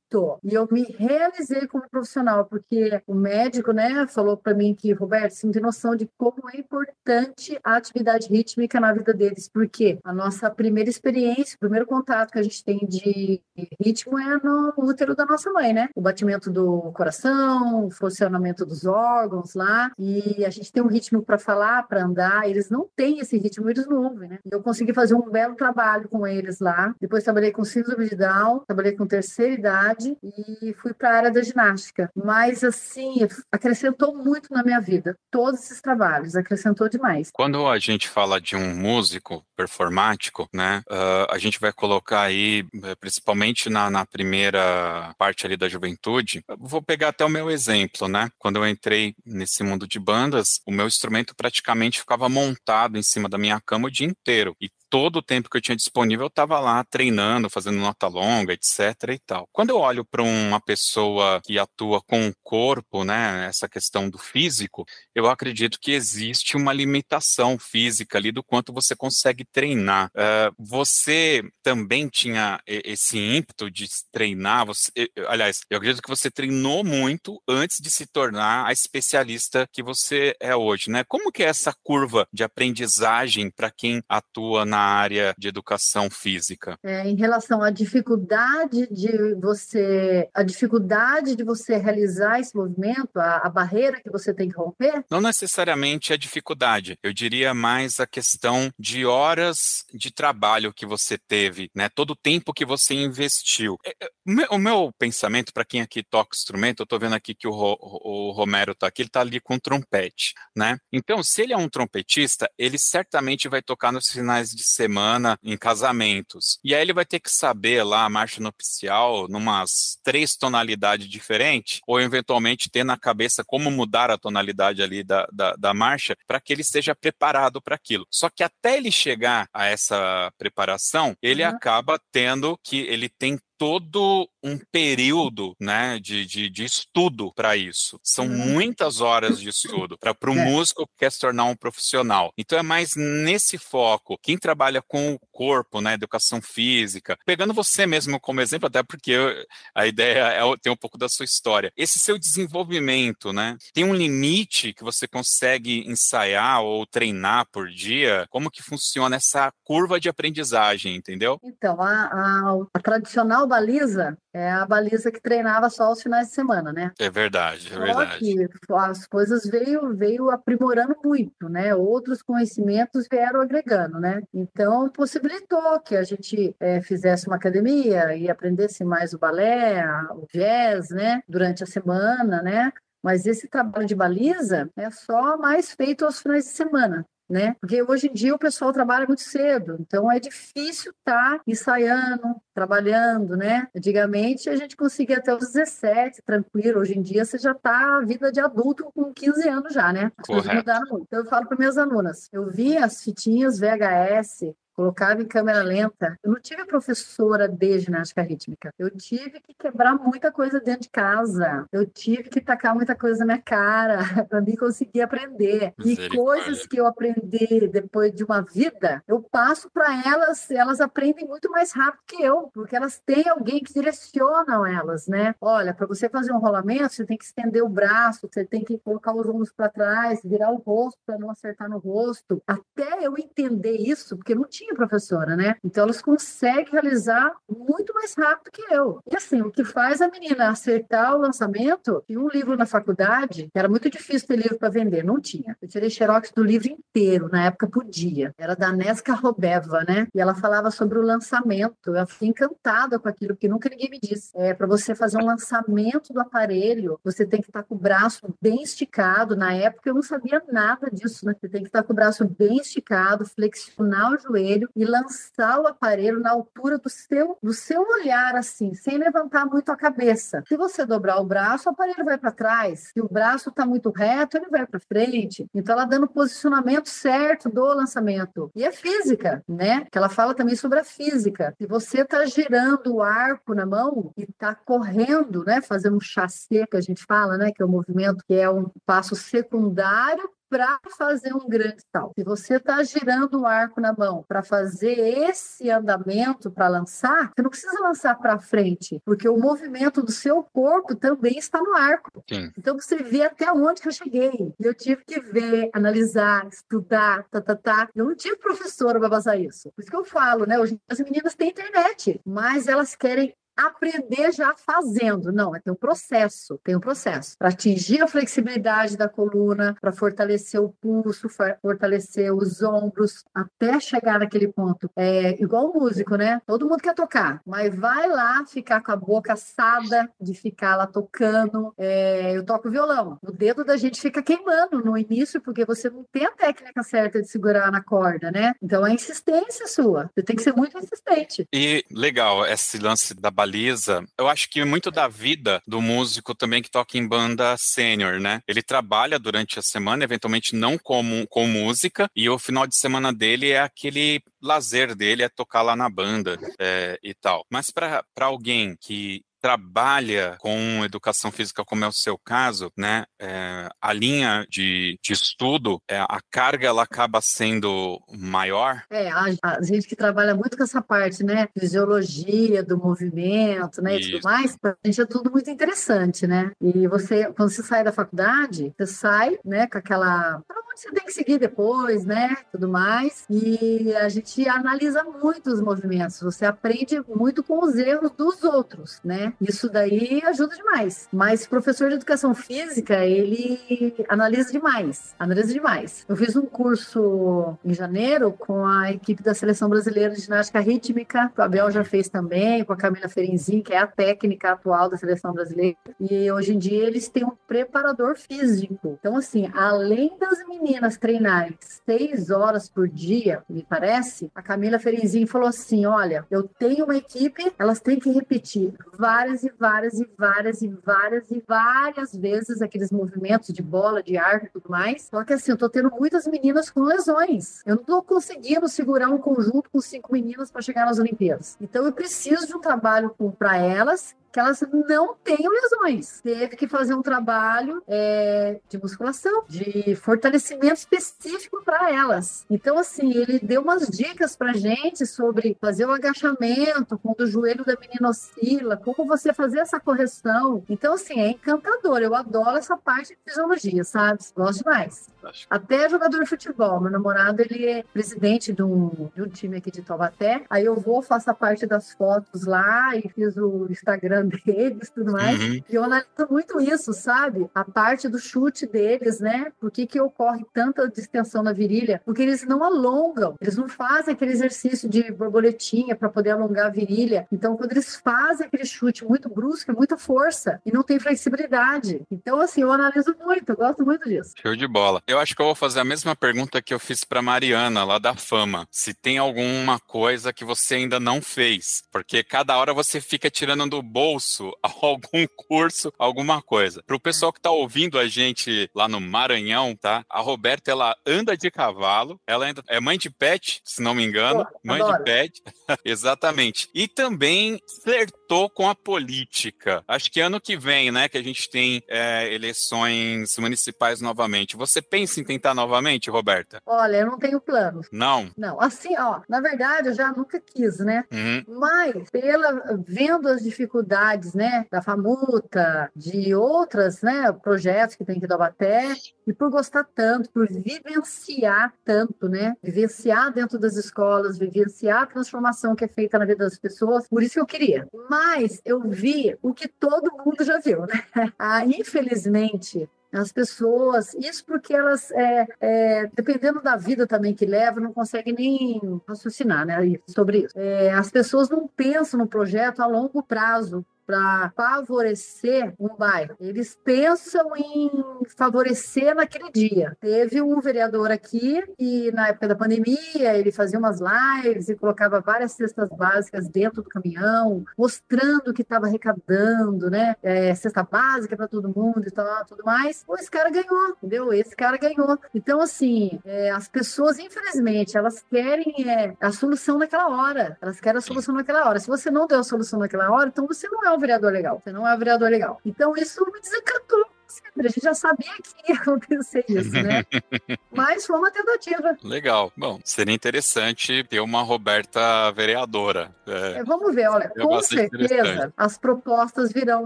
e 0.44 0.54
eu 0.54 0.68
me 0.72 0.84
realizei 1.00 1.68
como 1.68 1.90
profissional, 1.90 2.46
porque 2.46 3.02
o 3.08 3.16
médico, 3.16 3.73
né, 3.74 4.06
falou 4.08 4.38
para 4.38 4.54
mim 4.54 4.76
que, 4.76 4.92
Roberto, 4.94 5.32
você 5.32 5.46
não 5.46 5.54
tem 5.54 5.62
noção 5.62 5.96
de 5.96 6.10
como 6.18 6.50
é 6.54 6.60
importante 6.60 7.60
a 7.64 7.76
atividade 7.76 8.28
rítmica 8.28 8.80
na 8.80 8.94
vida 8.94 9.14
deles, 9.14 9.50
porque 9.50 10.00
a 10.04 10.14
nossa 10.14 10.50
primeira 10.50 10.90
experiência, 10.90 11.56
o 11.56 11.60
primeiro 11.60 11.86
contato 11.86 12.32
que 12.32 12.40
a 12.40 12.44
gente 12.44 12.64
tem 12.64 12.80
de 12.88 13.42
ritmo 13.82 14.20
é 14.20 14.40
no 14.44 14.74
útero 14.78 15.16
da 15.16 15.26
nossa 15.26 15.52
mãe, 15.52 15.74
né? 15.74 15.90
O 15.96 16.02
batimento 16.02 16.52
do 16.52 16.92
coração, 16.94 17.88
o 17.88 17.92
funcionamento 17.92 18.66
dos 18.66 18.86
órgãos 18.86 19.54
lá, 19.54 19.92
e 19.98 20.46
a 20.46 20.50
gente 20.50 20.72
tem 20.72 20.84
um 20.84 20.88
ritmo 20.88 21.24
para 21.24 21.38
falar, 21.38 21.84
para 21.88 22.04
andar, 22.04 22.50
eles 22.50 22.70
não 22.70 22.88
têm 22.96 23.20
esse 23.20 23.38
ritmo, 23.38 23.70
eles 23.70 23.88
não 23.88 24.04
ouvem, 24.04 24.30
né? 24.30 24.40
Eu 24.50 24.62
consegui 24.62 24.94
fazer 24.94 25.16
um 25.16 25.30
belo 25.30 25.56
trabalho 25.56 26.08
com 26.08 26.26
eles 26.28 26.60
lá. 26.60 26.94
Depois 27.00 27.24
trabalhei 27.24 27.52
com 27.52 27.64
síndrome 27.64 28.10
de 28.10 28.16
Down, 28.16 28.60
trabalhei 28.68 28.94
com 28.94 29.06
terceira 29.06 29.54
idade, 29.54 30.18
e 30.24 30.74
fui 30.74 30.94
para 30.94 31.10
a 31.10 31.16
área 31.16 31.32
da 31.32 31.42
ginástica. 31.42 32.12
Mas, 32.16 32.64
assim, 32.64 33.28
acrescentou 33.64 34.14
muito 34.14 34.53
na 34.53 34.61
minha 34.61 34.82
vida. 34.82 35.16
Todos 35.32 35.61
esses 35.61 35.82
trabalhos, 35.82 36.36
acrescentou 36.36 36.89
demais. 36.89 37.30
Quando 37.32 37.66
a 37.66 37.80
gente 37.80 38.09
fala 38.09 38.41
de 38.41 38.55
um 38.55 38.76
músico 38.76 39.45
performático, 39.55 40.49
né, 40.53 40.84
uh, 40.89 41.32
a 41.32 41.38
gente 41.38 41.59
vai 41.59 41.72
colocar 41.72 42.22
aí, 42.22 42.66
eh, 42.84 42.95
principalmente 42.95 43.70
na, 43.70 43.89
na 43.89 44.05
primeira 44.05 45.14
parte 45.18 45.45
ali 45.45 45.55
da 45.55 45.70
juventude, 45.70 46.43
vou 46.59 46.82
pegar 46.82 47.09
até 47.09 47.24
o 47.24 47.30
meu 47.30 47.49
exemplo, 47.49 48.07
né? 48.07 48.30
Quando 48.38 48.57
eu 48.57 48.68
entrei 48.68 49.16
nesse 49.26 49.64
mundo 49.64 49.88
de 49.88 49.99
bandas, 49.99 50.59
o 50.66 50.72
meu 50.72 50.88
instrumento 50.88 51.34
praticamente 51.36 51.99
ficava 51.99 52.28
montado 52.28 52.97
em 52.97 53.03
cima 53.03 53.30
da 53.30 53.38
minha 53.38 53.61
cama 53.61 53.88
o 53.88 53.91
dia 53.91 54.07
inteiro. 54.07 54.55
E 54.59 54.70
todo 54.94 55.16
o 55.16 55.22
tempo 55.24 55.50
que 55.50 55.58
eu 55.58 55.62
tinha 55.62 55.76
disponível 55.76 56.26
eu 56.26 56.28
estava 56.28 56.60
lá 56.60 56.84
treinando, 56.84 57.50
fazendo 57.50 57.80
nota 57.80 58.06
longa, 58.06 58.54
etc 58.54 58.94
e 59.10 59.18
tal. 59.18 59.50
Quando 59.52 59.72
eu 59.72 59.78
olho 59.78 60.06
para 60.06 60.22
uma 60.22 60.62
pessoa 60.62 61.41
que 61.44 61.58
atua 61.58 62.00
com 62.00 62.28
o 62.28 62.34
corpo, 62.44 63.04
né, 63.04 63.48
essa 63.48 63.68
questão 63.68 64.08
do 64.08 64.20
físico, 64.20 64.86
eu 65.16 65.26
acredito 65.26 65.80
que 65.82 65.94
existe 65.94 66.56
uma 66.56 66.72
limitação 66.72 67.58
física 67.58 68.20
ali 68.20 68.32
do 68.32 68.44
quanto 68.44 68.72
você 68.72 68.96
consegue 68.96 69.44
treinar. 69.44 70.12
Uh, 70.14 70.54
você 70.60 71.41
também 71.64 72.08
tinha 72.08 72.62
esse 72.68 73.18
ímpeto 73.18 73.72
de 73.72 73.88
treinar? 74.12 74.68
Você, 74.68 74.91
aliás, 75.28 75.62
eu 75.72 75.78
acredito 75.78 76.04
que 76.04 76.10
você 76.10 76.30
treinou 76.30 76.84
muito 76.84 77.41
antes 77.50 77.80
de 77.82 77.89
se 77.89 78.06
tornar 78.06 78.68
a 78.68 78.72
especialista 78.72 79.68
que 79.74 79.82
você 79.82 80.36
é 80.39 80.56
hoje, 80.56 80.91
né? 80.91 81.04
Como 81.04 81.32
que 81.32 81.41
é 81.41 81.48
essa 81.48 81.74
curva 81.84 82.28
de 82.32 82.44
aprendizagem 82.44 83.50
para 83.50 83.72
quem 83.72 84.04
atua 84.08 84.64
na 84.66 84.83
área 84.84 85.34
de 85.38 85.48
educação 85.48 86.10
física? 86.10 86.78
É, 86.84 87.08
em 87.08 87.16
relação 87.16 87.62
à 87.62 87.70
dificuldade 87.70 88.88
de 88.92 89.36
você 89.36 90.30
a 90.34 90.44
dificuldade 90.44 91.36
de 91.36 91.44
você 91.44 91.78
realizar 91.78 92.40
esse 92.40 92.56
movimento, 92.56 93.18
a, 93.18 93.38
a 93.38 93.50
barreira 93.50 94.02
que 94.02 94.10
você 94.10 94.34
tem 94.34 94.50
que 94.50 94.56
romper? 94.56 95.04
Não 95.10 95.22
necessariamente 95.22 96.14
a 96.14 96.18
dificuldade, 96.18 96.98
eu 97.04 97.14
diria 97.14 97.54
mais 97.54 98.00
a 98.00 98.08
questão 98.08 98.72
de 98.78 99.06
horas 99.06 99.86
de 99.94 100.12
trabalho 100.12 100.74
que 100.74 100.86
você 100.86 101.18
teve, 101.18 101.70
né? 101.76 101.90
Todo 101.90 102.12
o 102.12 102.16
tempo 102.16 102.54
que 102.54 102.66
você 102.66 102.94
investiu. 102.94 103.78
É, 103.86 103.94
é, 104.02 104.10
o 104.50 104.58
meu 104.58 104.92
pensamento, 104.98 105.54
para 105.54 105.66
quem 105.66 105.82
aqui 105.82 106.04
toca 106.04 106.36
instrumento, 106.36 106.82
eu 106.82 106.86
estou 106.86 107.00
vendo 107.00 107.16
aqui 107.16 107.36
que 107.36 107.48
o, 107.48 107.52
o 107.52 108.32
Romero 108.32 108.72
está 108.72 108.88
aqui, 108.88 109.02
ele 109.02 109.10
está 109.10 109.22
ali 109.22 109.40
com 109.40 109.60
trompete, 109.60 110.34
né? 110.56 110.78
Então, 110.92 111.24
se 111.24 111.42
ele 111.42 111.54
é 111.54 111.58
um 111.58 111.70
trompetista, 111.70 112.50
ele 112.58 112.78
certamente 112.78 113.48
vai 113.48 113.62
tocar 113.62 113.92
nos 113.92 114.08
finais 114.08 114.50
de 114.50 114.62
semana 114.66 115.38
em 115.43 115.57
casamentos. 115.57 116.59
E 116.64 116.74
aí 116.74 116.82
ele 116.82 116.93
vai 116.93 117.05
ter 117.05 117.20
que 117.20 117.32
saber 117.32 117.84
lá 117.84 118.05
a 118.05 118.09
marcha 118.09 118.41
nupcial 118.41 119.28
numas 119.28 119.97
três 120.03 120.36
tonalidades 120.36 121.07
diferentes, 121.07 121.80
ou 121.88 121.99
eventualmente 121.99 122.70
ter 122.70 122.84
na 122.84 122.97
cabeça 122.97 123.43
como 123.45 123.72
mudar 123.72 124.11
a 124.11 124.18
tonalidade 124.18 124.82
ali 124.82 125.03
da, 125.03 125.28
da, 125.32 125.53
da 125.53 125.74
marcha 125.74 126.16
para 126.28 126.39
que 126.39 126.53
ele 126.53 126.61
esteja 126.61 126.95
preparado 126.95 127.61
para 127.61 127.76
aquilo. 127.76 128.05
Só 128.09 128.30
que 128.30 128.43
até 128.43 128.78
ele 128.78 128.91
chegar 128.91 129.47
a 129.53 129.66
essa 129.66 130.32
preparação, 130.38 131.16
ele 131.22 131.43
uhum. 131.43 131.49
acaba 131.49 131.99
tendo 132.11 132.57
que 132.64 132.80
ele 132.80 133.09
tem 133.09 133.39
todo 133.58 134.28
um 134.43 134.60
período 134.72 135.56
né, 135.60 135.99
de, 135.99 136.26
de, 136.26 136.49
de 136.49 136.66
estudo 136.66 137.32
para 137.34 137.56
isso. 137.56 137.99
São 138.04 138.26
uhum. 138.26 138.54
muitas 138.54 138.99
horas 138.99 139.39
de 139.39 139.47
estudo 139.49 139.97
para 139.97 140.14
o 140.30 140.38
é. 140.38 140.45
músico 140.45 140.86
que 140.88 140.93
quer 140.99 141.12
se 141.12 141.20
tornar 141.20 141.45
um 141.45 141.56
profissional. 141.56 142.34
Então 142.38 142.58
é 142.58 142.64
mais 142.64 142.95
nesse 142.95 143.58
foco. 143.58 144.18
Quem 144.22 144.38
trabalha 144.38 144.82
com 144.82 145.14
o 145.14 145.20
corpo, 145.32 145.82
né, 145.82 145.93
educação 145.93 146.41
física, 146.41 147.18
pegando 147.26 147.54
você 147.54 147.86
mesmo 147.86 148.20
como 148.20 148.41
exemplo, 148.41 148.68
até 148.68 148.84
porque 148.84 149.12
eu, 149.12 149.30
a 149.74 149.88
ideia 149.88 150.34
é 150.34 150.58
tem 150.62 150.72
um 150.72 150.78
pouco 150.78 150.97
da 150.97 151.10
sua 151.10 151.26
história. 151.26 151.72
Esse 151.76 151.99
seu 151.99 152.18
desenvolvimento, 152.18 153.32
né, 153.32 153.58
tem 153.74 153.84
um 153.84 153.93
limite 153.93 154.74
que 154.74 154.84
você 154.84 155.08
consegue 155.08 155.89
ensaiar 155.89 156.62
ou 156.62 156.86
treinar 156.86 157.47
por 157.51 157.70
dia? 157.70 158.28
Como 158.30 158.51
que 158.51 158.62
funciona 158.62 159.16
essa 159.16 159.51
curva 159.64 159.99
de 159.99 160.10
aprendizagem, 160.10 160.95
entendeu? 160.95 161.39
Então, 161.43 161.82
a, 161.82 162.06
a, 162.06 162.56
a 162.74 162.80
tradicional 162.80 163.43
baliza 163.48 164.18
é 164.34 164.50
a 164.50 164.66
baliza 164.66 165.12
que 165.12 165.22
treinava 165.22 165.70
só 165.70 165.91
os 165.91 166.02
finais 166.02 166.30
de 166.30 166.34
semana, 166.34 166.74
né? 166.74 166.91
É 167.00 167.10
verdade, 167.10 167.72
é 167.72 167.80
verdade. 167.80 168.20
Que 168.20 168.48
as 168.74 169.06
coisas 169.06 169.46
veio, 169.46 169.96
veio 169.96 170.32
aprimorando 170.32 170.96
muito, 171.04 171.48
né? 171.48 171.76
Outros 171.76 172.22
conhecimentos 172.22 173.08
vieram 173.10 173.41
agregando, 173.41 174.00
né? 174.00 174.22
Então, 174.34 174.89
possibilitou 174.89 175.80
que 175.82 175.96
a 175.96 176.04
gente 176.04 176.56
é, 176.60 176.82
fizesse 176.82 177.28
uma 177.28 177.36
academia 177.36 178.16
e 178.16 178.30
aprendesse 178.30 178.84
mais 178.84 179.14
o 179.14 179.20
balé, 179.20 179.86
o 180.12 180.26
jazz, 180.34 180.89
né? 180.89 181.22
Durante 181.28 181.64
a 181.64 181.68
semana, 181.68 182.41
né? 182.41 182.72
Mas 183.04 183.26
esse 183.26 183.48
trabalho 183.48 183.86
de 183.86 183.96
baliza 183.96 184.70
é 184.76 184.89
só 184.89 185.38
mais 185.38 185.72
feito 185.74 186.06
aos 186.06 186.20
finais 186.20 186.46
de 186.46 186.52
semana 186.52 187.06
né? 187.30 187.56
Porque 187.60 187.82
hoje 187.82 188.08
em 188.08 188.14
dia 188.14 188.36
o 188.36 188.40
pessoal 188.40 188.72
trabalha 188.72 189.06
muito 189.06 189.22
cedo, 189.22 189.78
então 189.80 190.12
é 190.12 190.20
difícil 190.20 190.92
estar 190.92 191.38
tá 191.38 191.42
ensaiando, 191.48 192.36
trabalhando, 192.54 193.36
né? 193.36 193.68
Antigamente 193.76 194.50
a 194.50 194.56
gente 194.56 194.76
conseguia 194.76 195.18
até 195.18 195.34
os 195.34 195.52
17, 195.52 196.22
tranquilo. 196.24 196.80
Hoje 196.80 196.98
em 196.98 197.02
dia 197.02 197.26
você 197.26 197.38
já 197.38 197.52
está 197.52 197.98
a 197.98 198.06
vida 198.06 198.32
de 198.32 198.40
adulto 198.40 198.92
com 198.94 199.14
15 199.14 199.48
anos 199.48 199.74
já, 199.74 199.92
né? 199.92 200.12
As 200.18 200.28
Correto. 200.28 200.48
coisas 200.48 200.54
mudaram 200.56 200.88
muito. 200.90 201.06
Então 201.08 201.20
eu 201.20 201.26
falo 201.26 201.48
para 201.48 201.58
minhas 201.58 201.78
alunas, 201.78 202.30
eu 202.32 202.50
vi 202.50 202.78
as 202.78 203.02
fitinhas 203.02 203.60
VHS 203.60 204.54
colocava 204.76 205.22
em 205.22 205.28
câmera 205.28 205.64
lenta. 205.64 206.18
Eu 206.24 206.32
não 206.32 206.40
tive 206.40 206.66
professora 206.66 207.48
de 207.48 207.80
ginástica 207.80 208.22
rítmica. 208.22 208.74
Eu 208.78 208.90
tive 208.90 209.40
que 209.40 209.54
quebrar 209.54 209.96
muita 209.96 210.32
coisa 210.32 210.60
dentro 210.60 210.84
de 210.84 210.90
casa. 210.90 211.68
Eu 211.72 211.86
tive 211.86 212.24
que 212.24 212.42
tacar 212.42 212.76
muita 212.76 212.96
coisa 212.96 213.20
na 213.20 213.26
minha 213.26 213.42
cara 213.42 213.98
para 214.30 214.42
mim 214.42 214.56
conseguir 214.56 215.02
aprender. 215.02 215.74
E 215.84 216.10
coisas 216.10 216.66
que 216.66 216.80
eu 216.80 216.86
aprendi 216.88 217.68
depois 217.68 218.14
de 218.14 218.24
uma 218.24 218.42
vida, 218.42 219.04
eu 219.08 219.22
passo 219.22 219.70
para 219.72 220.04
elas, 220.06 220.50
elas 220.52 220.82
aprendem 220.82 221.28
muito 221.28 221.50
mais 221.50 221.72
rápido 221.72 222.04
que 222.06 222.24
eu, 222.24 222.50
porque 222.54 222.76
elas 222.76 223.02
têm 223.06 223.28
alguém 223.28 223.64
que 223.64 223.74
direciona 223.74 224.70
elas, 224.70 225.08
né? 225.08 225.36
Olha, 225.40 225.74
para 225.74 225.88
você 225.88 226.10
fazer 226.10 226.32
um 226.32 226.40
rolamento, 226.40 226.94
você 226.94 227.06
tem 227.06 227.18
que 227.18 227.26
estender 227.26 227.64
o 227.64 227.70
braço, 227.70 228.28
você 228.32 228.46
tem 228.46 228.64
que 228.64 228.78
colocar 228.80 229.14
os 229.14 229.28
ombros 229.28 229.52
para 229.52 229.70
trás, 229.70 230.22
virar 230.24 230.52
o 230.52 230.58
rosto 230.58 231.00
para 231.06 231.18
não 231.18 231.30
acertar 231.30 231.70
no 231.70 231.78
rosto. 231.78 232.42
Até 232.48 233.06
eu 233.06 233.18
entender 233.18 233.78
isso, 233.78 234.16
porque 234.16 234.36
não 234.36 234.46
tinha 234.46 234.62
tinha 234.64 234.76
professora, 234.76 235.36
né? 235.36 235.55
Então 235.64 235.84
elas 235.84 236.01
conseguem 236.01 236.72
realizar 236.72 237.34
muito 237.49 237.93
mais 237.93 238.14
rápido 238.16 238.51
que 238.51 238.74
eu. 238.74 238.99
E 239.11 239.16
assim, 239.16 239.41
o 239.41 239.51
que 239.51 239.64
faz 239.64 240.01
a 240.01 240.07
menina 240.07 240.49
acertar 240.49 241.16
o 241.16 241.20
lançamento, 241.20 242.03
e 242.07 242.18
um 242.18 242.28
livro 242.28 242.57
na 242.57 242.66
faculdade, 242.66 243.49
era 243.53 243.68
muito 243.68 243.89
difícil 243.89 244.28
ter 244.28 244.38
livro 244.38 244.57
para 244.57 244.70
vender, 244.70 245.03
não 245.03 245.20
tinha. 245.20 245.57
Eu 245.61 245.68
tirei 245.68 245.89
xerox 245.89 246.32
do 246.32 246.43
livro 246.43 246.70
inteiro, 246.70 247.30
na 247.32 247.45
época 247.45 247.68
podia. 247.68 248.34
Era 248.38 248.55
da 248.55 248.72
Nesca 248.72 249.14
Robeva, 249.14 249.84
né? 249.88 250.07
E 250.14 250.20
ela 250.20 250.34
falava 250.34 250.72
sobre 250.72 250.97
o 250.97 251.01
lançamento. 251.01 251.95
Eu 251.95 252.07
fiquei 252.07 252.30
encantada 252.30 252.97
com 252.97 253.09
aquilo, 253.09 253.34
porque 253.34 253.47
nunca 253.47 253.70
ninguém 253.70 253.89
me 253.89 253.99
disse. 253.99 254.32
É, 254.36 254.53
para 254.53 254.68
você 254.68 254.95
fazer 254.95 255.18
um 255.18 255.26
lançamento 255.26 256.14
do 256.14 256.20
aparelho, 256.20 256.99
você 257.03 257.26
tem 257.26 257.41
que 257.41 257.49
estar 257.49 257.64
com 257.64 257.76
o 257.76 257.78
braço 257.78 258.22
bem 258.41 258.61
esticado. 258.64 259.36
Na 259.36 259.53
época 259.53 259.89
eu 259.89 259.95
não 259.95 260.01
sabia 260.01 260.41
nada 260.51 260.89
disso, 260.91 261.26
né? 261.26 261.36
Você 261.39 261.49
tem 261.49 261.61
que 261.61 261.70
estar 261.70 261.84
com 261.84 261.93
o 261.93 261.95
braço 261.95 262.26
bem 262.26 262.57
esticado, 262.57 263.26
flexionar 263.26 264.14
o 264.14 264.20
joelho 264.20 264.53
aparelho 264.54 264.70
e 264.76 264.86
lançar 264.86 265.60
o 265.60 265.68
aparelho 265.68 266.20
na 266.20 266.32
altura 266.32 266.78
do 266.78 266.89
seu, 266.89 267.38
do 267.41 267.54
seu 267.54 267.82
olhar, 267.82 268.36
assim, 268.36 268.74
sem 268.74 268.97
levantar 268.97 269.45
muito 269.45 269.72
a 269.72 269.76
cabeça. 269.76 270.43
Se 270.47 270.56
você 270.56 270.86
dobrar 270.86 271.20
o 271.20 271.26
braço, 271.26 271.70
o 271.70 271.72
aparelho 271.72 272.06
vai 272.06 272.18
para 272.18 272.32
trás. 272.32 272.91
Se 272.93 273.01
o 273.01 273.10
braço 273.10 273.49
está 273.49 273.66
muito 273.66 273.89
reto, 273.89 274.38
ele 274.38 274.49
vai 274.49 274.66
para 274.66 274.80
frente. 274.80 275.47
Então, 275.54 275.74
ela 275.74 275.86
dando 275.86 276.06
o 276.06 276.10
posicionamento 276.10 276.89
certo 276.89 277.49
do 277.49 277.64
lançamento. 277.66 278.51
E 278.56 278.64
é 278.64 278.72
física, 278.72 279.43
né? 279.47 279.86
Que 279.91 279.97
ela 279.97 280.10
fala 280.10 280.34
também 280.34 280.56
sobre 280.56 280.80
a 280.80 280.84
física. 280.84 281.54
Se 281.58 281.68
você 281.68 282.01
está 282.01 282.26
girando 282.26 282.95
o 282.95 283.01
arco 283.01 283.54
na 283.54 283.66
mão 283.66 284.12
e 284.18 284.24
está 284.24 284.56
correndo, 284.56 285.43
né? 285.43 285.62
Fazendo 285.62 285.97
um 285.97 286.01
chassé, 286.01 286.66
que 286.68 286.78
a 286.78 286.82
gente 286.82 287.04
fala, 287.06 287.38
né? 287.38 287.51
Que 287.51 287.62
é 287.62 287.66
um 287.66 287.70
movimento 287.70 288.24
que 288.28 288.34
é 288.34 288.49
um 288.49 288.70
passo 288.86 289.16
secundário 289.16 290.30
para 290.54 290.80
fazer 290.95 291.34
um 291.34 291.49
grande 291.49 291.84
salto. 291.91 292.14
Se 292.16 292.24
você 292.24 292.58
está 292.58 292.84
girando 292.84 293.41
o 293.41 293.45
arco 293.47 293.82
na 293.82 293.91
mão 293.91 294.24
para 294.28 294.43
fazer 294.43 294.99
esse 294.99 295.68
andamento 295.72 296.51
para 296.51 296.68
lançar, 296.68 297.32
você 297.36 297.41
não 297.41 297.49
precisa 297.49 297.80
lançar 297.82 298.16
para 298.20 298.38
frente, 298.39 299.01
porque 299.04 299.28
o 299.28 299.36
movimento 299.36 300.04
do 300.04 300.12
seu 300.12 300.43
corpo 300.43 300.95
também 300.95 301.39
está 301.39 301.60
no 301.60 301.74
arco. 301.76 302.24
Sim. 302.30 302.51
Então 302.56 302.80
você 302.80 302.97
vê 302.97 303.24
até 303.24 303.51
onde 303.51 303.82
que 303.82 303.88
eu 303.88 303.91
cheguei. 303.91 304.54
Eu 304.60 304.76
tive 304.76 305.04
que 305.04 305.20
ver, 305.20 305.72
analisar, 305.74 306.47
estudar, 306.47 307.26
tá, 307.32 307.41
tá, 307.41 307.56
tá. 307.56 307.89
Eu 307.95 308.06
não 308.06 308.16
tive 308.16 308.36
professora 308.36 308.99
para 308.99 309.10
passar 309.10 309.36
isso. 309.38 309.72
Por 309.72 309.82
isso 309.82 309.89
que 309.89 309.97
eu 309.97 310.06
falo, 310.06 310.45
né? 310.45 310.60
Hoje 310.60 310.80
as 310.88 310.99
meninas 310.99 311.34
têm 311.34 311.49
internet, 311.49 312.22
mas 312.24 312.68
elas 312.68 312.95
querem 312.95 313.34
aprender 313.56 314.32
já 314.32 314.54
fazendo. 314.56 315.32
Não, 315.32 315.56
é 315.56 315.60
tem 315.60 315.74
um 315.74 315.76
processo, 315.76 316.60
tem 316.64 316.76
um 316.76 316.80
processo. 316.80 317.38
Para 317.38 317.49
atingir 317.49 318.01
a 318.01 318.08
flexibilidade 318.08 318.97
da 318.97 319.08
coluna, 319.08 319.76
para 319.80 319.91
fortalecer 319.91 320.62
o 320.62 320.70
pulso, 320.70 321.28
fortalecer 321.62 322.34
os 322.34 322.62
ombros, 322.62 323.24
até 323.34 323.80
chegar 323.80 324.20
naquele 324.20 324.47
ponto. 324.47 324.89
É 324.95 325.41
igual 325.41 325.70
o 325.70 325.80
músico, 325.80 326.16
né? 326.16 326.41
Todo 326.45 326.68
mundo 326.68 326.82
quer 326.82 326.95
tocar, 326.95 327.41
mas 327.45 327.76
vai 327.76 328.08
lá 328.08 328.45
ficar 328.45 328.82
com 328.82 328.91
a 328.91 328.95
boca 328.95 329.34
assada 329.34 330.10
de 330.20 330.34
ficar 330.34 330.76
lá 330.76 330.88
tocando. 330.88 331.74
É, 331.78 332.38
eu 332.38 332.45
toco 332.45 332.70
violão. 332.70 333.18
O 333.22 333.32
dedo 333.32 333.64
da 333.64 333.78
gente 333.78 334.01
fica 334.01 334.22
queimando 334.22 334.84
no 334.84 334.97
início, 334.97 335.41
porque 335.41 335.66
você 335.66 335.89
não 335.89 336.04
tem 336.12 336.26
a 336.26 336.32
técnica 336.32 336.84
certa 336.84 337.22
de 337.22 337.28
segurar 337.28 337.72
na 337.72 337.82
corda, 337.82 338.32
né? 338.32 338.54
Então 338.62 338.86
é 338.86 338.93
insistência 338.93 339.68
sua. 339.68 340.10
Você 340.14 340.24
tem 340.24 340.36
que 340.36 340.41
ser 340.41 340.54
muito 340.54 340.78
insistente. 340.78 341.47
E 341.54 341.86
legal, 341.91 342.45
esse 342.45 342.78
lance 342.78 343.14
da 343.14 343.32
baliza, 343.44 344.06
eu 344.18 344.30
acho 344.30 344.50
que 344.50 344.64
muito 344.64 344.89
da 344.89 345.08
vida 345.08 345.62
do 345.68 345.82
músico 345.82 346.34
também 346.34 346.62
que 346.62 346.72
toca 346.72 346.98
em 346.98 347.06
banda 347.06 347.56
sênior, 347.58 348.20
né? 348.20 348.41
Ele 348.48 348.64
trabalha 348.64 349.20
durante 349.20 349.60
a 349.60 349.62
semana, 349.62 350.04
eventualmente 350.04 350.56
não 350.56 350.78
como, 350.78 351.28
com 351.28 351.46
música, 351.46 352.10
e 352.16 352.30
o 352.30 352.39
final 352.39 352.66
de 352.66 352.78
semana 352.78 353.12
dele 353.12 353.52
é 353.52 353.60
aquele 353.60 354.22
lazer 354.41 354.96
dele, 354.96 355.24
é 355.24 355.30
tocar 355.30 355.62
lá 355.62 355.76
na 355.76 355.89
banda 355.89 356.39
é, 356.60 356.98
e 357.04 357.14
tal. 357.14 357.46
Mas 357.52 357.70
para 357.70 358.04
alguém 358.18 358.78
que 358.80 359.22
trabalha 359.44 360.38
com 360.39 360.86
educação 360.86 361.30
física, 361.30 361.66
como 361.66 361.84
é 361.84 361.88
o 361.88 361.91
seu 361.91 362.18
caso, 362.18 362.72
né, 362.78 363.04
é, 363.20 363.68
a 363.82 363.91
linha 363.91 364.48
de, 364.50 364.98
de 365.04 365.12
estudo, 365.12 365.82
é, 365.86 365.98
a 365.98 366.20
carga 366.32 366.66
ela 366.66 366.84
acaba 366.84 367.20
sendo 367.20 368.00
maior? 368.10 368.84
É, 368.89 369.12
a, 369.12 369.26
a, 369.44 369.62
gente 369.62 369.86
que 369.86 369.98
trabalha 369.98 370.34
muito 370.34 370.56
com 370.56 370.64
essa 370.64 370.82
parte, 370.82 371.26
né, 371.26 371.50
fisiologia 371.60 372.64
do 372.64 372.78
movimento, 372.78 373.82
né, 373.82 373.98
Isso. 373.98 374.08
e 374.08 374.12
tudo 374.14 374.24
mais, 374.24 374.58
a 374.64 374.76
gente 374.86 375.02
é 375.02 375.06
tudo 375.06 375.30
muito 375.30 375.50
interessante, 375.50 376.26
né? 376.26 376.52
E 376.62 376.88
você, 376.88 377.26
quando 377.34 377.50
você 377.50 377.64
sai 377.64 377.84
da 377.84 377.91
faculdade, 377.91 378.74
você 378.78 378.88
sai, 378.88 379.38
né, 379.44 379.68
com 379.68 379.78
aquela 379.78 380.41
onde 380.74 380.82
você 380.82 380.91
tem 380.91 381.06
que 381.06 381.14
seguir 381.14 381.38
depois, 381.38 382.04
né? 382.04 382.36
Tudo 382.52 382.68
mais. 382.68 383.26
E 383.30 383.94
a 383.96 384.10
gente 384.10 384.48
analisa 384.50 385.04
muito 385.04 385.52
os 385.52 385.62
movimentos. 385.62 386.20
Você 386.22 386.46
aprende 386.46 387.02
muito 387.08 387.44
com 387.44 387.64
os 387.64 387.76
erros 387.76 388.12
dos 388.12 388.44
outros, 388.44 389.00
né? 389.04 389.33
Isso 389.40 389.70
daí 389.70 390.22
ajuda 390.26 390.56
demais. 390.56 391.08
Mas 391.12 391.46
professor 391.46 391.90
de 391.90 391.96
educação 391.96 392.34
física, 392.34 393.06
ele 393.06 393.94
analisa 394.10 394.52
demais. 394.52 395.16
Analisa 395.20 395.54
demais. 395.54 396.06
Eu 396.08 396.16
fiz 396.16 396.36
um 396.36 396.46
curso 396.46 397.58
em 397.64 397.74
janeiro 397.74 398.32
com 398.32 398.66
a 398.66 398.92
equipe 398.92 399.24
da 399.24 399.34
Seleção 399.34 399.70
Brasileira 399.70 400.14
de 400.14 400.22
Ginástica 400.22 400.60
Rítmica. 400.60 401.32
O 401.38 401.42
Abel 401.42 401.72
já 401.72 401.84
fez 401.84 402.10
também, 402.10 402.64
com 402.64 402.74
a 402.74 402.78
Camila 402.78 403.10
Ferenzin, 403.10 403.62
que 403.62 403.74
é 403.74 403.78
a 403.78 403.88
técnica 403.88 404.52
atual 404.52 404.90
da 404.90 404.98
Seleção 404.98 405.34
Brasileira. 405.34 405.78
E 406.00 406.32
hoje 406.32 406.54
em 406.54 406.58
dia 406.58 406.84
eles 406.84 407.08
têm 407.08 407.24
um 407.24 407.36
preparador 407.48 408.16
físico. 408.18 408.98
Então, 409.00 409.16
assim, 409.16 409.50
além 409.54 410.18
das 410.20 410.46
meninas 410.48 410.98
treinarem 410.98 411.58
seis 411.60 412.30
horas 412.30 412.70
por 412.70 412.88
dia, 412.88 413.44
me 413.50 413.64
parece, 413.64 414.32
a 414.34 414.42
Camila 414.42 414.80
Ferenzin 414.80 415.26
falou 415.26 415.48
assim: 415.48 415.86
olha, 415.86 416.26
eu 416.30 416.44
tenho 416.44 416.86
uma 416.86 416.96
equipe, 416.96 417.52
elas 417.58 417.80
têm 417.80 418.00
que 418.00 418.12
repetir 418.12 418.74
várias 418.98 419.23
e 419.44 419.52
várias 419.58 420.00
e 420.00 420.10
várias 420.18 420.62
e 420.62 420.68
várias 420.68 421.32
e 421.32 421.44
várias 421.48 422.16
vezes 422.16 422.62
aqueles 422.62 422.92
movimentos 422.92 423.54
de 423.54 423.62
bola, 423.62 424.04
de 424.04 424.18
arco 424.18 424.48
e 424.48 424.50
tudo 424.50 424.70
mais. 424.70 425.04
Só 425.04 425.24
que 425.24 425.34
assim, 425.34 425.52
eu 425.52 425.58
tô 425.58 425.70
tendo 425.70 425.90
muitas 425.92 426.28
meninas 426.28 426.70
com 426.70 426.82
lesões. 426.82 427.62
Eu 427.66 427.78
não 427.78 427.84
tô 427.84 428.02
conseguindo 428.02 428.68
segurar 428.68 429.10
um 429.10 429.18
conjunto 429.18 429.70
com 429.70 429.80
cinco 429.80 430.12
meninas 430.12 430.52
para 430.52 430.62
chegar 430.62 430.86
nas 430.86 431.00
Olimpíadas. 431.00 431.58
Então 431.62 431.86
eu 431.86 431.94
preciso 431.94 432.48
de 432.48 432.56
um 432.56 432.60
trabalho 432.60 433.16
para 433.38 433.58
elas 433.58 434.16
que 434.34 434.40
elas 434.40 434.62
não 434.88 435.16
tenham 435.24 435.54
lesões. 435.54 436.20
Teve 436.22 436.56
que 436.56 436.68
fazer 436.68 436.96
um 436.96 437.04
trabalho 437.04 437.84
é, 437.88 438.60
de 438.68 438.82
musculação, 438.82 439.44
de 439.48 439.96
fortalecimento 439.96 440.74
específico 440.74 441.62
para 441.64 441.94
elas. 441.94 442.44
Então, 442.50 442.80
assim, 442.80 443.14
ele 443.14 443.40
deu 443.40 443.62
umas 443.62 443.88
dicas 443.88 444.36
para 444.36 444.54
gente 444.54 445.06
sobre 445.06 445.56
fazer 445.62 445.86
o 445.86 445.92
agachamento, 445.92 446.98
quando 446.98 447.22
o 447.22 447.28
joelho 447.28 447.64
da 447.64 447.78
menina 447.80 448.10
oscila, 448.10 448.76
como 448.76 449.08
você 449.08 449.32
fazer 449.32 449.60
essa 449.60 449.80
correção. 449.80 450.64
Então, 450.68 450.96
assim, 450.96 451.20
é 451.20 451.30
encantador. 451.30 452.00
Eu 452.00 452.16
adoro 452.16 452.58
essa 452.58 452.76
parte 452.76 453.10
de 453.10 453.18
fisiologia, 453.24 453.84
sabe? 453.84 454.20
Gosto 454.36 454.64
demais. 454.64 455.10
Até 455.48 455.88
jogador 455.88 456.20
de 456.20 456.26
futebol. 456.26 456.82
Meu 456.82 456.92
namorado, 456.92 457.42
ele 457.42 457.68
é 457.68 457.84
presidente 457.94 458.52
de 458.52 458.64
um, 458.64 459.10
de 459.16 459.22
um 459.22 459.28
time 459.28 459.58
aqui 459.58 459.70
de 459.70 459.84
Taubaté. 459.84 460.44
Aí 460.50 460.66
eu 460.66 460.76
vou, 460.76 461.04
faço 461.04 461.30
a 461.30 461.34
parte 461.36 461.68
das 461.68 461.94
fotos 461.94 462.46
lá 462.46 462.96
e 462.96 463.08
fiz 463.10 463.38
o 463.38 463.68
Instagram 463.70 464.23
deles 464.30 464.88
e 464.88 464.94
tudo 464.94 465.12
mais. 465.12 465.40
Uhum. 465.40 465.62
E 465.70 465.76
eu 465.76 465.84
analiso 465.84 466.28
muito 466.30 466.60
isso, 466.60 466.94
sabe? 466.94 467.50
A 467.54 467.64
parte 467.64 468.08
do 468.08 468.20
chute 468.20 468.66
deles, 468.66 469.20
né? 469.20 469.52
Por 469.60 469.72
que, 469.72 469.86
que 469.86 470.00
ocorre 470.00 470.46
tanta 470.54 470.88
distensão 470.90 471.44
na 471.44 471.54
virilha? 471.54 472.02
Porque 472.06 472.22
eles 472.22 472.46
não 472.46 472.64
alongam, 472.64 473.36
eles 473.42 473.58
não 473.58 473.68
fazem 473.68 474.14
aquele 474.14 474.32
exercício 474.32 474.90
de 474.90 475.12
borboletinha 475.12 475.96
para 475.96 476.10
poder 476.10 476.32
alongar 476.32 476.68
a 476.68 476.70
virilha. 476.70 477.28
Então, 477.32 477.56
quando 477.58 477.72
eles 477.72 477.96
fazem 477.96 478.48
aquele 478.48 478.66
chute 478.66 479.06
muito 479.06 479.30
brusco, 479.30 479.72
é 479.72 479.74
muita 479.74 479.98
força 479.98 480.62
e 480.66 480.72
não 480.72 480.84
tem 480.84 481.00
flexibilidade. 481.00 482.02
Então, 482.12 482.40
assim, 482.40 482.62
eu 482.62 482.72
analiso 482.72 483.16
muito, 483.20 483.50
eu 483.50 483.56
gosto 483.56 483.86
muito 483.86 484.08
disso. 484.08 484.34
Show 484.42 484.56
de 484.56 484.68
bola. 484.68 485.02
Eu 485.08 485.20
acho 485.20 485.36
que 485.36 485.42
eu 485.42 485.48
vou 485.48 485.56
fazer 485.56 485.80
a 485.80 485.86
mesma 485.86 486.16
pergunta 486.16 486.62
que 486.62 486.74
eu 486.74 486.80
fiz 486.80 487.04
para 487.04 487.22
Mariana, 487.22 487.84
lá 487.84 488.00
da 488.00 488.16
Fama. 488.16 488.68
Se 488.72 488.94
tem 488.94 489.18
alguma 489.18 489.80
coisa 489.80 490.34
que 490.34 490.46
você 490.46 490.76
ainda 490.76 491.00
não 491.00 491.22
fez, 491.22 491.84
porque 491.92 492.24
cada 492.24 492.58
hora 492.58 492.74
você 492.74 493.00
fica 493.00 493.30
tirando 493.30 493.64
do 493.70 493.82
bolso 493.82 494.12
bolso 494.14 494.51
algum 494.82 495.28
curso, 495.36 495.91
alguma 495.97 496.41
coisa. 496.41 496.84
Para 496.86 496.95
o 496.95 496.99
pessoal 496.99 497.32
que 497.34 497.39
está 497.39 497.51
ouvindo 497.51 497.97
a 497.97 498.07
gente 498.07 498.70
lá 498.76 498.88
no 498.88 498.99
Maranhão, 499.01 499.76
tá? 499.76 500.05
A 500.09 500.20
Roberta, 500.20 500.72
ela 500.72 500.95
anda 501.05 501.36
de 501.36 501.49
cavalo, 501.49 502.20
ela 502.28 502.45
é 502.68 502.80
mãe 502.80 502.97
de 502.97 503.09
pet, 503.09 503.61
se 503.64 503.82
não 503.82 503.95
me 503.95 504.03
engano, 504.03 504.45
Pô, 504.45 504.59
mãe 504.64 504.82
adoro. 504.82 504.97
de 504.97 505.03
pet, 505.03 505.43
exatamente. 505.84 506.70
E 506.74 506.88
também 506.88 507.59
flertou 507.84 508.49
com 508.49 508.70
a 508.70 508.76
política. 508.76 509.84
Acho 509.88 510.11
que 510.11 510.20
ano 510.20 510.39
que 510.39 510.57
vem, 510.57 510.91
né, 510.91 511.07
que 511.07 511.18
a 511.18 511.24
gente 511.24 511.49
tem 511.49 511.82
é, 511.88 512.34
eleições 512.34 513.36
municipais 513.38 514.01
novamente. 514.01 514.55
Você 514.57 514.82
pensa 514.82 515.20
em 515.20 515.24
tentar 515.24 515.53
novamente, 515.53 516.09
Roberta? 516.09 516.61
Olha, 516.66 516.97
eu 516.97 517.07
não 517.07 517.18
tenho 517.18 517.39
planos. 517.39 517.88
Não? 517.91 518.32
Não. 518.38 518.59
Assim, 518.61 518.95
ó, 518.97 519.22
na 519.28 519.39
verdade, 519.39 519.89
eu 519.89 519.93
já 519.93 520.11
nunca 520.11 520.39
quis, 520.39 520.80
né? 520.80 521.03
Uhum. 521.11 521.43
Mas, 521.47 522.09
pela, 522.09 522.78
vendo 522.86 523.28
as 523.28 523.41
dificuldades 523.41 524.03
né, 524.34 524.66
da 524.72 524.82
FAMUTA, 524.82 525.91
de 525.95 526.36
outras, 526.36 527.01
né, 527.01 527.32
projetos 527.32 527.95
que 527.95 528.06
tem 528.06 528.18
aqui 528.18 528.28
do 528.28 528.34
Abaté, 528.34 528.93
e 529.26 529.34
por 529.34 529.49
gostar 529.49 529.86
tanto, 529.95 530.30
por 530.30 530.47
vivenciar 530.47 531.74
tanto, 531.86 532.28
né, 532.28 532.56
vivenciar 532.62 533.32
dentro 533.34 533.58
das 533.58 533.76
escolas, 533.76 534.38
vivenciar 534.38 535.04
a 535.04 535.08
transformação 535.08 535.76
que 535.76 535.86
é 535.86 535.88
feita 535.88 536.20
na 536.20 536.26
vida 536.26 536.43
das 536.43 536.58
pessoas, 536.58 537.08
por 537.08 537.24
isso 537.24 537.36
que 537.36 537.39
eu 537.39 537.45
queria. 537.45 537.88
Mas 538.10 538.62
eu 538.66 538.82
vi 538.82 539.38
o 539.41 539.54
que 539.54 539.68
todo 539.68 540.12
mundo 540.26 540.43
já 540.43 540.60
viu, 540.60 540.82
né? 540.82 541.04
Ah, 541.38 541.66
infelizmente, 541.66 542.89
as 543.14 543.32
pessoas, 543.32 544.14
isso 544.16 544.43
porque 544.45 544.74
elas, 544.74 545.12
é, 545.12 545.47
é, 545.62 546.10
dependendo 546.14 546.62
da 546.62 546.76
vida 546.76 547.06
também 547.06 547.34
que 547.34 547.45
levam, 547.45 547.84
não 547.84 547.93
conseguem 547.93 548.34
nem 548.34 549.01
raciocinar 549.08 549.66
né, 549.66 549.78
sobre 550.08 550.39
isso. 550.39 550.58
É, 550.58 550.91
as 550.91 551.12
pessoas 551.12 551.49
não 551.49 551.68
pensam 551.68 552.20
no 552.20 552.28
projeto 552.28 552.82
a 552.82 552.88
longo 552.88 553.22
prazo 553.22 553.86
para 554.06 554.51
favorecer 554.56 555.74
um 555.80 555.95
bairro. 555.95 556.36
Eles 556.39 556.78
pensam 556.84 557.56
em 557.56 557.89
favorecer 558.38 559.16
naquele 559.16 559.51
dia. 559.51 559.97
Teve 559.99 560.41
um 560.41 560.60
vereador 560.60 561.12
aqui 561.12 561.64
e 561.80 562.12
na 562.12 562.30
época 562.30 562.47
da 562.47 562.56
pandemia 562.56 563.36
ele 563.36 563.51
fazia 563.51 563.80
umas 563.80 563.99
lives 563.99 564.70
e 564.70 564.76
colocava 564.76 565.20
várias 565.20 565.54
cestas 565.54 565.89
básicas 565.89 566.47
dentro 566.47 566.82
do 566.82 566.89
caminhão, 566.89 567.64
mostrando 567.78 568.54
que 568.54 568.62
estava 568.62 568.88
arrecadando, 568.88 569.89
né? 569.89 570.16
É, 570.22 570.54
cesta 570.56 570.84
básica 570.84 571.36
para 571.36 571.47
todo 571.47 571.74
mundo 571.74 572.04
e 572.06 572.12
tal, 572.12 572.45
tudo 572.45 572.64
mais. 572.64 573.04
Pô, 573.04 573.16
esse 573.16 573.30
cara 573.30 573.49
ganhou, 573.49 573.89
entendeu? 573.89 574.34
Esse 574.34 574.56
cara 574.56 574.78
ganhou. 574.78 575.18
Então, 575.34 575.62
assim, 575.62 576.20
é, 576.26 576.51
as 576.51 576.68
pessoas, 576.68 577.20
infelizmente, 577.20 577.97
elas 577.97 578.24
querem 578.30 578.89
é, 578.89 579.16
a 579.20 579.32
solução 579.32 579.78
naquela 579.78 580.10
hora. 580.10 580.58
Elas 580.62 580.80
querem 580.80 580.97
a 580.97 581.01
solução 581.01 581.36
naquela 581.36 581.68
hora. 581.68 581.80
Se 581.80 581.88
você 581.88 582.10
não 582.12 582.28
deu 582.28 582.39
a 582.39 582.43
solução 582.43 582.80
naquela 582.80 583.12
hora, 583.12 583.30
então 583.30 583.47
você 583.47 583.68
não 583.70 583.84
é 583.84 583.93
um 583.94 584.00
vereador 584.00 584.32
legal. 584.32 584.60
Você 584.60 584.72
não 584.72 584.88
é 584.88 584.94
um 584.94 584.98
vereador 584.98 585.30
legal. 585.30 585.60
Então, 585.66 585.96
isso 585.96 586.24
me 586.26 586.39
desencantou 586.39 587.06
sempre. 587.34 587.68
A 587.68 587.70
gente 587.70 587.84
já 587.84 587.94
sabia 587.94 588.32
que 588.41 588.72
ia 588.72 588.78
acontecer 588.78 589.46
isso, 589.48 589.72
né? 589.72 590.04
Mas 590.72 591.06
foi 591.06 591.18
uma 591.18 591.32
tentativa. 591.32 591.98
Legal. 592.04 592.52
Bom, 592.56 592.80
seria 592.84 593.14
interessante 593.14 594.04
ter 594.04 594.20
uma 594.20 594.41
Roberta 594.41 595.32
vereadora. 595.32 596.14
É, 596.28 596.60
é, 596.60 596.64
vamos 596.64 596.94
ver, 596.94 597.10
olha, 597.10 597.30
com 597.30 597.62
certeza 597.62 598.54
as 598.56 598.78
propostas 598.78 599.52
virão 599.52 599.86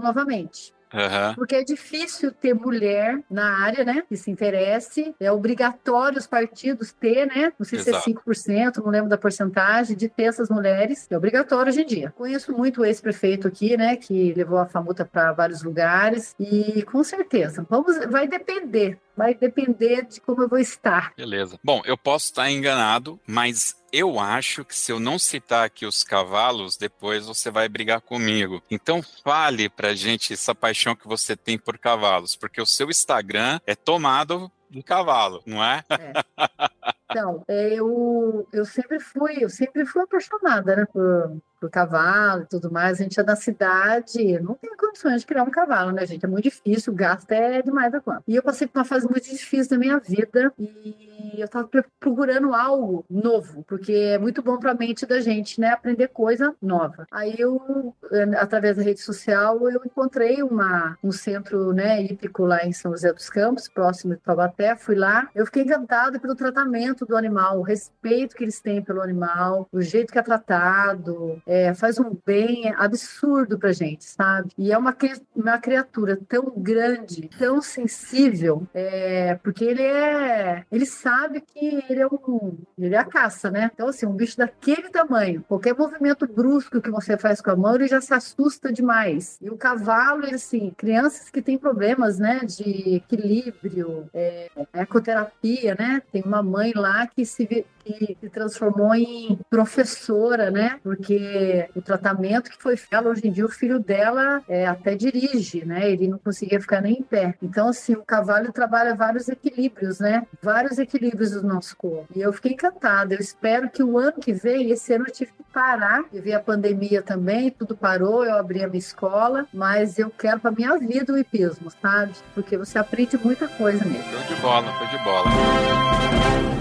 novamente. 0.00 0.74
Uhum. 0.92 1.34
Porque 1.34 1.56
é 1.56 1.64
difícil 1.64 2.32
ter 2.32 2.54
mulher 2.54 3.20
na 3.30 3.58
área, 3.62 3.84
né? 3.84 4.02
Que 4.08 4.16
se 4.16 4.30
interesse. 4.30 5.14
É 5.20 5.30
obrigatório 5.30 6.18
os 6.18 6.26
partidos 6.26 6.92
ter, 6.92 7.26
né? 7.26 7.52
Não 7.58 7.66
sei 7.66 7.78
Exato. 7.78 8.02
se 8.02 8.10
é 8.10 8.14
5%, 8.14 8.78
não 8.78 8.90
lembro 8.90 9.08
da 9.08 9.18
porcentagem, 9.18 9.96
de 9.96 10.08
ter 10.08 10.24
essas 10.24 10.48
mulheres. 10.48 11.06
É 11.10 11.16
obrigatório 11.16 11.70
hoje 11.70 11.82
em 11.82 11.86
dia. 11.86 12.12
Conheço 12.16 12.52
muito 12.52 12.84
esse 12.84 13.02
prefeito 13.02 13.46
aqui, 13.46 13.76
né? 13.76 13.96
Que 13.96 14.32
levou 14.34 14.58
a 14.58 14.66
Famuta 14.66 15.04
para 15.04 15.32
vários 15.32 15.62
lugares. 15.62 16.34
E 16.38 16.82
com 16.82 17.02
certeza, 17.02 17.66
vamos, 17.68 17.98
vai 18.06 18.26
depender 18.26 18.98
vai 19.18 19.34
depender 19.34 20.06
de 20.06 20.20
como 20.20 20.44
eu 20.44 20.48
vou 20.48 20.60
estar. 20.60 21.12
Beleza. 21.16 21.58
Bom, 21.62 21.82
eu 21.84 21.98
posso 21.98 22.26
estar 22.26 22.48
enganado, 22.48 23.18
mas 23.26 23.76
eu 23.92 24.20
acho 24.20 24.64
que 24.64 24.76
se 24.76 24.92
eu 24.92 25.00
não 25.00 25.18
citar 25.18 25.66
aqui 25.66 25.84
os 25.84 26.04
cavalos, 26.04 26.76
depois 26.76 27.26
você 27.26 27.50
vai 27.50 27.68
brigar 27.68 28.00
comigo. 28.00 28.62
Então 28.70 29.02
fale 29.24 29.68
pra 29.68 29.92
gente 29.92 30.32
essa 30.32 30.54
paixão 30.54 30.94
que 30.94 31.08
você 31.08 31.36
tem 31.36 31.58
por 31.58 31.76
cavalos, 31.78 32.36
porque 32.36 32.60
o 32.60 32.66
seu 32.66 32.88
Instagram 32.88 33.58
é 33.66 33.74
tomado 33.74 34.50
de 34.70 34.82
cavalo, 34.84 35.42
não 35.44 35.64
é? 35.64 35.82
é. 35.90 36.68
Então, 37.10 37.42
eu, 37.48 38.46
eu 38.52 38.64
sempre 38.66 39.00
fui, 39.00 39.36
eu 39.40 39.48
sempre 39.48 39.86
fui 39.86 40.02
apaixonada, 40.02 40.76
né, 40.76 40.84
por, 40.84 41.40
por 41.58 41.70
cavalo 41.70 42.42
e 42.42 42.46
tudo 42.46 42.70
mais. 42.70 43.00
A 43.00 43.02
gente 43.02 43.18
é 43.18 43.22
da 43.22 43.34
cidade, 43.34 44.38
não 44.40 44.54
tem 44.54 44.76
condições 44.76 45.22
de 45.22 45.26
criar 45.26 45.44
um 45.44 45.50
cavalo, 45.50 45.90
né, 45.90 46.04
gente? 46.04 46.24
É 46.24 46.28
muito 46.28 46.44
difícil, 46.44 46.92
o 46.92 46.96
gasto 46.96 47.30
é 47.32 47.62
demais 47.62 47.90
da 47.90 48.00
conta. 48.00 48.22
E 48.28 48.36
eu 48.36 48.42
passei 48.42 48.66
por 48.66 48.78
uma 48.78 48.84
fase 48.84 49.08
muito 49.08 49.24
difícil 49.28 49.70
da 49.70 49.78
minha 49.78 49.98
vida 49.98 50.52
e 50.58 51.36
eu 51.38 51.46
estava 51.46 51.68
procurando 51.98 52.54
algo 52.54 53.04
novo, 53.08 53.64
porque 53.66 53.92
é 53.92 54.18
muito 54.18 54.42
bom 54.42 54.58
para 54.58 54.72
a 54.72 54.74
mente 54.74 55.06
da 55.06 55.20
gente, 55.20 55.60
né, 55.60 55.70
aprender 55.70 56.08
coisa 56.08 56.54
nova. 56.60 57.06
Aí 57.10 57.34
eu, 57.38 57.94
através 58.38 58.76
da 58.76 58.82
rede 58.82 59.00
social, 59.00 59.68
eu 59.70 59.80
encontrei 59.84 60.42
uma, 60.42 60.98
um 61.02 61.10
centro, 61.10 61.72
né, 61.72 62.02
hípico 62.02 62.44
lá 62.44 62.66
em 62.66 62.72
São 62.72 62.92
José 62.92 63.12
dos 63.12 63.30
Campos, 63.30 63.68
próximo 63.68 64.14
de 64.14 64.20
Taubaté, 64.20 64.76
fui 64.76 64.94
lá, 64.94 65.28
eu 65.34 65.46
fiquei 65.46 65.62
encantada 65.62 66.20
pelo 66.20 66.34
tratamento 66.34 66.77
do 67.06 67.16
animal, 67.16 67.58
o 67.58 67.62
respeito 67.62 68.34
que 68.36 68.44
eles 68.44 68.60
têm 68.60 68.82
pelo 68.82 69.02
animal, 69.02 69.68
o 69.72 69.80
jeito 69.80 70.12
que 70.12 70.18
é 70.18 70.22
tratado, 70.22 71.40
é, 71.46 71.74
faz 71.74 71.98
um 71.98 72.16
bem 72.24 72.72
absurdo 72.76 73.58
pra 73.58 73.72
gente, 73.72 74.04
sabe? 74.04 74.50
E 74.56 74.72
é 74.72 74.78
uma, 74.78 74.96
uma 75.34 75.58
criatura 75.58 76.18
tão 76.28 76.52
grande, 76.56 77.28
tão 77.38 77.60
sensível, 77.60 78.66
é, 78.72 79.34
porque 79.36 79.64
ele 79.64 79.82
é. 79.82 80.64
Ele 80.70 80.86
sabe 80.86 81.40
que 81.40 81.84
ele 81.88 82.00
é 82.00 82.06
um. 82.06 82.58
Ele 82.78 82.94
é 82.94 82.98
a 82.98 83.04
caça, 83.04 83.50
né? 83.50 83.70
Então, 83.72 83.88
assim, 83.88 84.06
um 84.06 84.14
bicho 84.14 84.36
daquele 84.36 84.88
tamanho, 84.88 85.44
qualquer 85.48 85.74
movimento 85.74 86.26
brusco 86.26 86.80
que 86.80 86.90
você 86.90 87.16
faz 87.16 87.40
com 87.40 87.50
a 87.50 87.56
mão, 87.56 87.74
ele 87.74 87.88
já 87.88 88.00
se 88.00 88.12
assusta 88.14 88.72
demais. 88.72 89.38
E 89.40 89.50
o 89.50 89.56
cavalo, 89.56 90.24
ele, 90.24 90.36
assim, 90.36 90.72
crianças 90.76 91.30
que 91.30 91.42
têm 91.42 91.58
problemas, 91.58 92.18
né, 92.18 92.40
de 92.44 92.96
equilíbrio, 92.96 94.08
é, 94.12 94.50
ecoterapia, 94.74 95.76
né? 95.78 96.02
Tem 96.12 96.22
uma 96.22 96.42
mãe 96.42 96.67
lá 96.74 97.06
que 97.06 97.24
se, 97.24 97.46
que 97.46 98.16
se 98.20 98.28
transformou 98.28 98.94
em 98.94 99.38
professora, 99.50 100.50
né? 100.50 100.78
Porque 100.82 101.68
o 101.74 101.82
tratamento 101.82 102.50
que 102.50 102.62
foi 102.62 102.76
feito, 102.76 103.08
hoje 103.08 103.26
em 103.26 103.32
dia 103.32 103.44
o 103.44 103.50
filho 103.50 103.78
dela 103.78 104.42
é, 104.48 104.66
até 104.66 104.94
dirige, 104.94 105.64
né? 105.64 105.90
Ele 105.90 106.08
não 106.08 106.18
conseguia 106.18 106.60
ficar 106.60 106.80
nem 106.80 106.94
em 106.94 107.02
pé. 107.02 107.34
Então, 107.42 107.68
assim, 107.68 107.94
o 107.94 108.02
cavalo 108.02 108.52
trabalha 108.52 108.94
vários 108.94 109.28
equilíbrios, 109.28 110.00
né? 110.00 110.26
Vários 110.42 110.78
equilíbrios 110.78 111.32
do 111.32 111.42
nosso 111.42 111.76
corpo. 111.76 112.06
E 112.14 112.20
eu 112.20 112.32
fiquei 112.32 112.52
encantada. 112.52 113.14
Eu 113.14 113.20
espero 113.20 113.70
que 113.70 113.82
o 113.82 113.98
ano 113.98 114.14
que 114.20 114.32
vem, 114.32 114.70
esse 114.70 114.92
ano 114.92 115.06
eu 115.06 115.12
tive 115.12 115.32
que 115.32 115.44
parar, 115.52 116.04
e 116.12 116.32
a 116.32 116.40
pandemia 116.40 117.02
também, 117.02 117.50
tudo 117.50 117.76
parou, 117.76 118.24
eu 118.24 118.36
abri 118.36 118.62
a 118.62 118.68
minha 118.68 118.78
escola, 118.78 119.46
mas 119.52 119.98
eu 119.98 120.10
quero 120.10 120.40
para 120.40 120.50
minha 120.50 120.76
vida 120.78 121.12
o 121.12 121.18
hipismo, 121.18 121.70
sabe? 121.82 122.12
Porque 122.34 122.56
você 122.56 122.78
aprende 122.78 123.16
muita 123.18 123.48
coisa 123.48 123.84
nele. 123.84 124.02
Foi 124.04 124.34
de 124.34 124.40
bola, 124.40 124.72
foi 124.72 124.86
de 124.88 125.04
bola. 125.04 126.57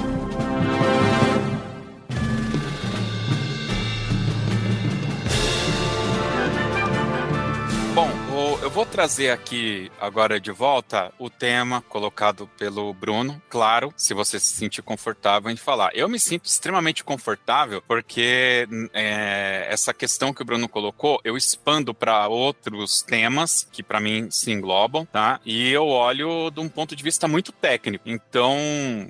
Bom, 8.37 8.59
eu 8.61 8.69
vou 8.69 8.85
trazer 8.85 9.31
aqui 9.31 9.91
agora 9.99 10.39
de 10.39 10.51
volta 10.51 11.11
o 11.17 11.27
tema 11.27 11.81
colocado 11.81 12.47
pelo 12.55 12.93
Bruno. 12.93 13.41
Claro, 13.49 13.91
se 13.97 14.13
você 14.13 14.39
se 14.39 14.53
sentir 14.53 14.83
confortável 14.83 15.49
em 15.49 15.55
falar. 15.55 15.89
Eu 15.95 16.07
me 16.07 16.19
sinto 16.19 16.45
extremamente 16.45 17.03
confortável 17.03 17.81
porque 17.87 18.67
é, 18.93 19.65
essa 19.71 19.91
questão 19.91 20.31
que 20.31 20.43
o 20.43 20.45
Bruno 20.45 20.69
colocou, 20.69 21.19
eu 21.23 21.35
expando 21.35 21.95
para 21.95 22.27
outros 22.27 23.01
temas 23.01 23.67
que 23.71 23.81
para 23.81 23.99
mim 23.99 24.29
se 24.29 24.51
englobam, 24.51 25.03
tá? 25.03 25.39
E 25.43 25.71
eu 25.71 25.87
olho 25.87 26.51
de 26.51 26.59
um 26.59 26.69
ponto 26.69 26.95
de 26.95 27.03
vista 27.03 27.27
muito 27.27 27.51
técnico. 27.51 28.07
Então, 28.07 28.55